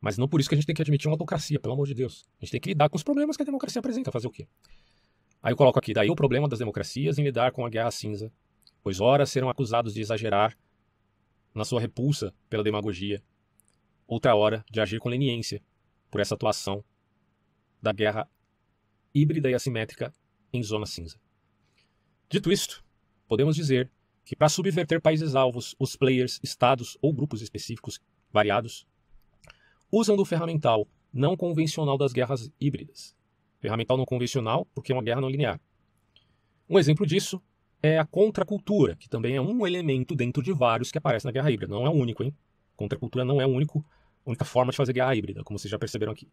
Mas 0.00 0.18
não 0.18 0.28
por 0.28 0.40
isso 0.40 0.48
que 0.48 0.54
a 0.54 0.58
gente 0.58 0.66
tem 0.66 0.74
que 0.74 0.82
admitir 0.82 1.08
uma 1.08 1.14
autocracia, 1.14 1.58
pelo 1.58 1.74
amor 1.74 1.86
de 1.86 1.94
Deus. 1.94 2.24
A 2.40 2.44
gente 2.44 2.52
tem 2.52 2.60
que 2.60 2.68
lidar 2.70 2.88
com 2.88 2.96
os 2.96 3.02
problemas 3.02 3.36
que 3.36 3.42
a 3.42 3.46
democracia 3.46 3.80
apresenta. 3.80 4.12
Fazer 4.12 4.26
o 4.26 4.30
quê? 4.30 4.46
Aí 5.42 5.52
eu 5.52 5.56
coloco 5.56 5.78
aqui, 5.78 5.92
daí 5.92 6.10
o 6.10 6.16
problema 6.16 6.48
das 6.48 6.58
democracias 6.58 7.18
em 7.18 7.24
lidar 7.24 7.52
com 7.52 7.64
a 7.64 7.70
guerra 7.70 7.90
cinza, 7.90 8.32
pois 8.82 9.00
ora 9.00 9.24
serão 9.26 9.48
acusados 9.48 9.94
de 9.94 10.00
exagerar 10.00 10.56
na 11.54 11.64
sua 11.64 11.80
repulsa 11.80 12.34
pela 12.50 12.62
demagogia 12.62 13.22
outra 14.06 14.34
hora 14.34 14.64
de 14.70 14.80
agir 14.80 15.00
com 15.00 15.08
leniência 15.08 15.62
por 16.10 16.20
essa 16.20 16.34
atuação 16.34 16.84
da 17.82 17.92
guerra 17.92 18.28
híbrida 19.16 19.50
e 19.50 19.54
assimétrica 19.54 20.12
em 20.52 20.62
zona 20.62 20.84
cinza. 20.84 21.18
Dito 22.28 22.52
isto, 22.52 22.84
podemos 23.26 23.56
dizer 23.56 23.90
que 24.24 24.36
para 24.36 24.48
subverter 24.48 25.00
países 25.00 25.34
alvos, 25.34 25.74
os 25.78 25.96
players, 25.96 26.40
estados 26.42 26.98
ou 27.00 27.12
grupos 27.12 27.40
específicos 27.40 28.00
variados 28.32 28.86
usam 29.90 30.16
do 30.16 30.24
ferramental 30.24 30.86
não 31.12 31.36
convencional 31.36 31.96
das 31.96 32.12
guerras 32.12 32.50
híbridas. 32.60 33.16
Ferramental 33.60 33.96
não 33.96 34.04
convencional 34.04 34.66
porque 34.74 34.92
é 34.92 34.94
uma 34.94 35.02
guerra 35.02 35.20
não 35.20 35.30
linear. 35.30 35.60
Um 36.68 36.78
exemplo 36.78 37.06
disso 37.06 37.40
é 37.82 37.98
a 37.98 38.04
contracultura, 38.04 38.96
que 38.96 39.08
também 39.08 39.36
é 39.36 39.40
um 39.40 39.66
elemento 39.66 40.14
dentro 40.14 40.42
de 40.42 40.52
vários 40.52 40.90
que 40.90 40.98
aparece 40.98 41.24
na 41.24 41.32
guerra 41.32 41.50
híbrida. 41.50 41.72
Não 41.72 41.86
é 41.86 41.88
o 41.88 41.92
único, 41.92 42.22
hein? 42.22 42.34
Contracultura 42.74 43.24
não 43.24 43.40
é 43.40 43.44
a 43.44 43.48
única 43.48 44.44
forma 44.44 44.72
de 44.72 44.76
fazer 44.76 44.92
guerra 44.92 45.14
híbrida, 45.14 45.44
como 45.44 45.58
vocês 45.58 45.70
já 45.70 45.78
perceberam 45.78 46.12
aqui. 46.12 46.28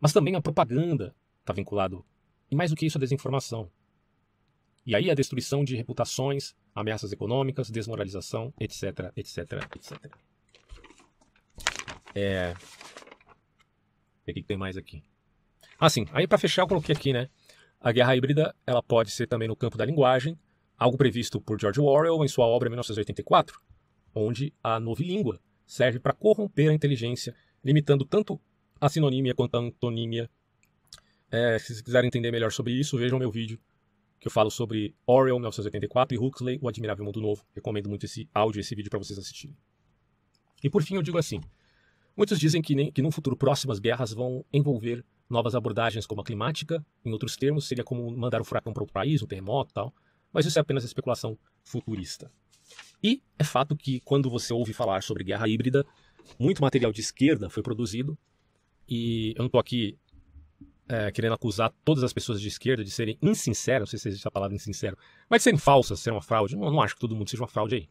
Mas 0.00 0.12
também 0.12 0.36
a 0.36 0.40
propaganda 0.40 1.14
está 1.40 1.52
vinculado. 1.52 2.04
E 2.54 2.56
mais 2.56 2.70
do 2.70 2.76
que 2.76 2.86
isso, 2.86 2.96
a 2.96 3.00
desinformação. 3.00 3.68
E 4.86 4.94
aí 4.94 5.10
a 5.10 5.14
destruição 5.14 5.64
de 5.64 5.74
reputações, 5.74 6.54
ameaças 6.72 7.10
econômicas, 7.10 7.68
desmoralização, 7.68 8.54
etc, 8.60 9.10
etc, 9.16 9.38
etc. 9.74 10.16
É... 12.14 12.54
O 14.24 14.32
que 14.32 14.42
tem 14.44 14.56
mais 14.56 14.76
aqui? 14.76 15.02
Ah, 15.80 15.90
sim. 15.90 16.06
Aí 16.12 16.28
para 16.28 16.38
fechar 16.38 16.62
eu 16.62 16.68
coloquei 16.68 16.94
aqui, 16.94 17.12
né? 17.12 17.28
A 17.80 17.90
guerra 17.90 18.14
híbrida 18.14 18.54
ela 18.64 18.80
pode 18.80 19.10
ser 19.10 19.26
também 19.26 19.48
no 19.48 19.56
campo 19.56 19.76
da 19.76 19.84
linguagem, 19.84 20.38
algo 20.78 20.96
previsto 20.96 21.40
por 21.40 21.60
George 21.60 21.80
Orwell 21.80 22.24
em 22.24 22.28
sua 22.28 22.46
obra 22.46 22.70
1984, 22.70 23.60
onde 24.14 24.54
a 24.62 24.78
novilíngua 24.78 25.40
serve 25.66 25.98
para 25.98 26.12
corromper 26.12 26.70
a 26.70 26.72
inteligência, 26.72 27.34
limitando 27.64 28.04
tanto 28.04 28.40
a 28.80 28.88
sinonímia 28.88 29.34
quanto 29.34 29.56
a 29.56 29.58
antonímia. 29.58 30.30
É, 31.34 31.58
se 31.58 31.66
vocês 31.66 31.80
quiserem 31.80 32.06
entender 32.06 32.30
melhor 32.30 32.52
sobre 32.52 32.72
isso, 32.72 32.96
vejam 32.96 33.18
meu 33.18 33.28
vídeo 33.28 33.58
que 34.20 34.28
eu 34.28 34.30
falo 34.30 34.52
sobre 34.52 34.94
Orwell 35.04 35.34
1984 35.34 36.14
e 36.14 36.18
Huxley, 36.18 36.58
O 36.62 36.68
Admirável 36.68 37.04
Mundo 37.04 37.20
Novo. 37.20 37.44
Recomendo 37.52 37.88
muito 37.88 38.06
esse 38.06 38.28
áudio, 38.32 38.60
esse 38.60 38.72
vídeo 38.72 38.88
para 38.88 39.00
vocês 39.00 39.18
assistirem. 39.18 39.56
E 40.62 40.70
por 40.70 40.84
fim 40.84 40.94
eu 40.94 41.02
digo 41.02 41.18
assim, 41.18 41.40
muitos 42.16 42.38
dizem 42.38 42.62
que, 42.62 42.76
nem, 42.76 42.92
que 42.92 43.02
no 43.02 43.10
futuro 43.10 43.36
próximo 43.36 43.72
as 43.72 43.80
guerras 43.80 44.12
vão 44.12 44.44
envolver 44.52 45.04
novas 45.28 45.56
abordagens 45.56 46.06
como 46.06 46.20
a 46.20 46.24
climática, 46.24 46.86
em 47.04 47.10
outros 47.10 47.36
termos 47.36 47.66
seria 47.66 47.82
como 47.82 48.08
mandar 48.16 48.40
um 48.40 48.44
furacão 48.44 48.72
para 48.72 48.84
outro 48.84 48.94
país, 48.94 49.20
um 49.20 49.26
terremoto 49.26 49.72
e 49.72 49.74
tal, 49.74 49.92
mas 50.32 50.46
isso 50.46 50.56
é 50.56 50.62
apenas 50.62 50.84
especulação 50.84 51.36
futurista. 51.64 52.30
E 53.02 53.20
é 53.36 53.42
fato 53.42 53.76
que 53.76 53.98
quando 54.04 54.30
você 54.30 54.54
ouve 54.54 54.72
falar 54.72 55.02
sobre 55.02 55.24
guerra 55.24 55.48
híbrida, 55.48 55.84
muito 56.38 56.62
material 56.62 56.92
de 56.92 57.00
esquerda 57.00 57.50
foi 57.50 57.62
produzido. 57.62 58.16
E 58.88 59.30
eu 59.34 59.40
não 59.40 59.46
estou 59.46 59.60
aqui 59.60 59.98
é, 60.88 61.10
querendo 61.10 61.34
acusar 61.34 61.72
todas 61.84 62.04
as 62.04 62.12
pessoas 62.12 62.40
de 62.40 62.48
esquerda 62.48 62.84
de 62.84 62.90
serem 62.90 63.18
insinceras, 63.22 63.80
não 63.80 63.86
sei 63.86 63.98
se 63.98 64.08
existe 64.08 64.28
a 64.28 64.30
palavra 64.30 64.54
insincero, 64.54 64.96
mas 65.28 65.40
de 65.40 65.44
serem 65.44 65.58
falsas, 65.58 66.00
ser 66.00 66.10
uma 66.10 66.22
fraude. 66.22 66.54
Eu 66.54 66.60
não 66.60 66.80
acho 66.80 66.94
que 66.94 67.00
todo 67.00 67.14
mundo 67.14 67.28
seja 67.30 67.42
uma 67.42 67.48
fraude 67.48 67.74
aí. 67.74 67.88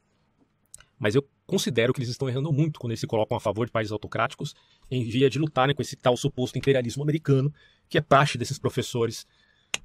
Mas 0.99 1.15
eu 1.15 1.27
considero 1.45 1.91
que 1.91 1.99
eles 1.99 2.09
estão 2.09 2.29
errando 2.29 2.51
muito 2.53 2.79
quando 2.79 2.91
eles 2.91 2.99
se 2.99 3.07
colocam 3.07 3.35
a 3.35 3.39
favor 3.39 3.65
de 3.65 3.71
países 3.71 3.91
autocráticos 3.91 4.55
em 4.89 5.03
via 5.03 5.29
de 5.29 5.37
lutarem 5.39 5.75
com 5.75 5.81
esse 5.81 5.95
tal 5.95 6.15
suposto 6.15 6.57
imperialismo 6.57 7.03
americano, 7.03 7.53
que 7.89 7.97
é 7.97 8.01
praxe 8.01 8.37
desses 8.37 8.57
professores 8.57 9.25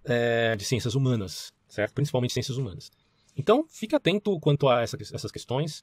é, 0.05 0.55
de 0.55 0.65
ciências 0.65 0.95
humanas, 0.95 1.53
certo? 1.67 1.95
Principalmente 1.95 2.35
ciências 2.35 2.57
humanas. 2.57 2.91
Então, 3.37 3.65
fique 3.69 3.97
atento 3.97 4.39
quanto 4.39 4.69
a 4.69 4.83
essa, 4.83 4.97
essas 4.97 5.33
questões. 5.33 5.83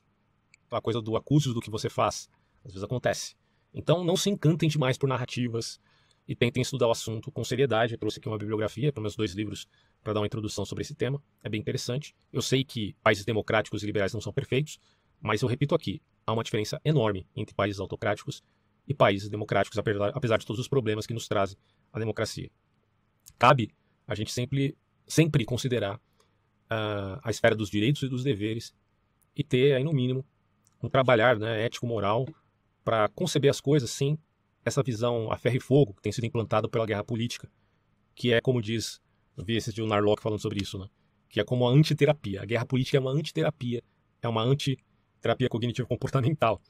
A 0.71 0.81
coisa 0.81 1.01
do 1.01 1.15
acusos 1.15 1.53
do 1.53 1.59
que 1.59 1.69
você 1.69 1.89
faz, 1.89 2.29
às 2.63 2.71
vezes 2.71 2.83
acontece. 2.83 3.35
Então, 3.73 4.03
não 4.03 4.15
se 4.15 4.29
encantem 4.29 4.69
demais 4.69 4.97
por 4.97 5.07
narrativas 5.07 5.79
e 6.27 6.35
tentem 6.35 6.61
estudar 6.61 6.87
o 6.87 6.91
assunto 6.91 7.31
com 7.31 7.43
seriedade. 7.43 7.93
Eu 7.93 7.99
trouxe 7.99 8.19
aqui 8.19 8.27
uma 8.27 8.37
bibliografia 8.37 8.91
para 8.91 9.01
meus 9.01 9.15
dois 9.15 9.33
livros 9.33 9.67
para 10.03 10.13
dar 10.13 10.19
uma 10.19 10.25
introdução 10.25 10.65
sobre 10.65 10.81
esse 10.81 10.95
tema. 10.95 11.21
É 11.43 11.49
bem 11.49 11.59
interessante. 11.59 12.15
Eu 12.31 12.41
sei 12.41 12.63
que 12.63 12.95
países 13.03 13.23
democráticos 13.25 13.83
e 13.83 13.85
liberais 13.85 14.13
não 14.13 14.21
são 14.21 14.33
perfeitos, 14.33 14.79
mas 15.21 15.41
eu 15.41 15.47
repito 15.47 15.75
aqui, 15.75 16.01
há 16.25 16.33
uma 16.33 16.43
diferença 16.43 16.79
enorme 16.83 17.27
entre 17.35 17.53
países 17.53 17.79
autocráticos 17.79 18.43
e 18.87 18.93
países 18.93 19.29
democráticos, 19.29 19.79
apesar 20.13 20.37
de 20.37 20.45
todos 20.45 20.59
os 20.59 20.67
problemas 20.67 21.05
que 21.05 21.13
nos 21.13 21.27
trazem 21.27 21.57
a 21.91 21.99
democracia. 21.99 22.49
Cabe 23.37 23.71
a 24.07 24.13
gente 24.15 24.31
sempre, 24.31 24.77
sempre 25.07 25.45
considerar 25.45 25.95
uh, 25.95 27.19
a 27.23 27.29
esfera 27.29 27.55
dos 27.55 27.69
direitos 27.69 28.03
e 28.03 28.07
dos 28.07 28.23
deveres 28.23 28.73
e 29.35 29.43
ter, 29.43 29.73
aí 29.73 29.83
no 29.83 29.93
mínimo, 29.93 30.25
um 30.81 30.89
trabalhar 30.89 31.37
né, 31.37 31.65
ético-moral 31.65 32.27
para 32.83 33.09
conceber 33.09 33.49
as 33.49 33.59
coisas 33.59 33.89
sem 33.89 34.17
essa 34.65 34.83
visão 34.83 35.31
a 35.31 35.37
ferro 35.37 35.55
e 35.55 35.59
fogo 35.59 35.93
que 35.93 36.01
tem 36.01 36.11
sido 36.11 36.25
implantada 36.25 36.67
pela 36.67 36.85
guerra 36.85 37.03
política, 37.03 37.49
que 38.13 38.33
é, 38.33 38.41
como 38.41 38.61
diz, 38.61 38.99
eu 39.37 39.45
vi 39.45 39.55
esse 39.55 39.71
de 39.71 39.81
um 39.81 39.87
Narlock 39.87 40.21
falando 40.21 40.39
sobre 40.39 40.61
isso, 40.61 40.77
né? 40.77 40.89
que 41.35 41.39
é 41.41 41.43
como 41.43 41.67
a 41.67 41.71
antiterapia. 41.71 42.41
A 42.41 42.45
guerra 42.45 42.65
política 42.65 42.97
é 42.97 42.99
uma 42.99 43.11
antiterapia, 43.11 43.83
é 44.21 44.27
uma 44.27 44.41
antiterapia 44.41 45.49
cognitivo 45.49 45.85
comportamental. 45.85 46.61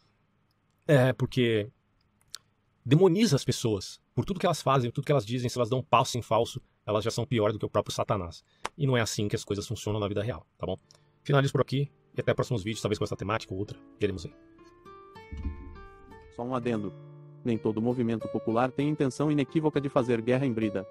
É, 0.87 1.13
porque 1.13 1.69
demoniza 2.83 3.35
as 3.35 3.45
pessoas 3.45 4.01
por 4.15 4.25
tudo 4.25 4.39
que 4.39 4.45
elas 4.47 4.63
fazem, 4.63 4.89
por 4.89 4.95
tudo 4.95 5.05
que 5.05 5.11
elas 5.11 5.25
dizem, 5.25 5.49
se 5.49 5.57
elas 5.57 5.69
dão 5.69 5.79
um 5.79 5.83
passo 5.83 6.17
em 6.17 6.21
falso, 6.23 6.59
elas 6.83 7.03
já 7.03 7.11
são 7.11 7.25
piores 7.27 7.53
do 7.53 7.59
que 7.59 7.65
o 7.65 7.69
próprio 7.69 7.93
Satanás. 7.93 8.43
E 8.75 8.87
não 8.87 8.97
é 8.97 9.01
assim 9.01 9.27
que 9.27 9.35
as 9.35 9.43
coisas 9.43 9.67
funcionam 9.67 9.99
na 9.99 10.07
vida 10.07 10.23
real, 10.23 10.47
tá 10.57 10.65
bom? 10.65 10.79
Finalizo 11.23 11.51
por 11.51 11.61
aqui 11.61 11.91
e 12.15 12.21
até 12.21 12.33
próximos 12.33 12.63
vídeos, 12.63 12.81
talvez 12.81 12.97
com 12.97 13.05
essa 13.05 13.15
temática 13.15 13.53
ou 13.53 13.59
outra. 13.59 13.79
Veremos 13.99 14.25
aí. 14.25 14.33
Só 16.35 16.43
um 16.43 16.55
adendo. 16.55 16.91
Nem 17.45 17.59
todo 17.59 17.79
movimento 17.79 18.27
popular 18.27 18.71
tem 18.71 18.89
intenção 18.89 19.31
inequívoca 19.31 19.79
de 19.79 19.87
fazer 19.87 20.19
guerra 20.19 20.47
em 20.47 20.51
Brida. 20.51 20.83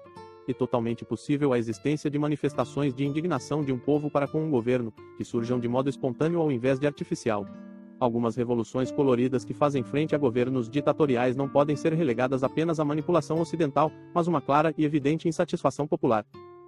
E 0.47 0.53
totalmente 0.53 1.03
possível 1.03 1.51
a 1.51 1.59
existência 1.59 2.09
de 2.09 2.17
manifestações 2.17 2.93
de 2.93 3.05
indignação 3.05 3.61
de 3.61 3.73
um 3.73 3.77
povo 3.77 4.09
para 4.09 4.25
com 4.25 4.41
um 4.41 4.49
governo, 4.49 4.93
que 5.17 5.25
surjam 5.25 5.59
de 5.59 5.67
modo 5.67 5.89
espontâneo 5.89 6.39
ao 6.39 6.49
invés 6.49 6.79
de 6.79 6.87
artificial. 6.87 7.45
Algumas 7.99 8.37
revoluções 8.37 8.89
coloridas 8.89 9.43
que 9.43 9.53
fazem 9.53 9.83
frente 9.83 10.15
a 10.15 10.17
governos 10.17 10.69
ditatoriais 10.69 11.35
não 11.35 11.49
podem 11.49 11.75
ser 11.75 11.91
relegadas 11.91 12.41
apenas 12.41 12.79
à 12.79 12.85
manipulação 12.85 13.41
ocidental, 13.41 13.91
mas 14.13 14.27
uma 14.27 14.39
clara 14.39 14.73
e 14.77 14.85
evidente 14.85 15.27
insatisfação 15.27 15.85
popular. 15.85 16.25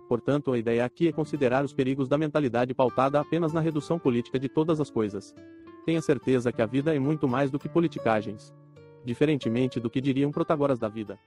Portanto, 0.09 0.51
a 0.51 0.57
ideia 0.57 0.83
aqui 0.83 1.07
é 1.07 1.11
considerar 1.13 1.63
os 1.63 1.73
perigos 1.73 2.09
da 2.09 2.17
mentalidade 2.17 2.73
pautada 2.73 3.19
apenas 3.19 3.53
na 3.53 3.61
redução 3.61 3.97
política 3.97 4.38
de 4.38 4.49
todas 4.49 4.81
as 4.81 4.89
coisas. 4.89 5.33
Tenha 5.85 6.01
certeza 6.01 6.51
que 6.51 6.61
a 6.61 6.65
vida 6.65 6.93
é 6.93 6.99
muito 6.99 7.27
mais 7.27 7.49
do 7.51 7.59
que 7.59 7.69
politicagens. 7.69 8.53
Diferentemente 9.07 9.79
do 9.79 9.89
que 9.89 10.01
diriam 10.01 10.33
protagoras 10.33 10.77
da 10.77 10.89
vida. 10.89 11.17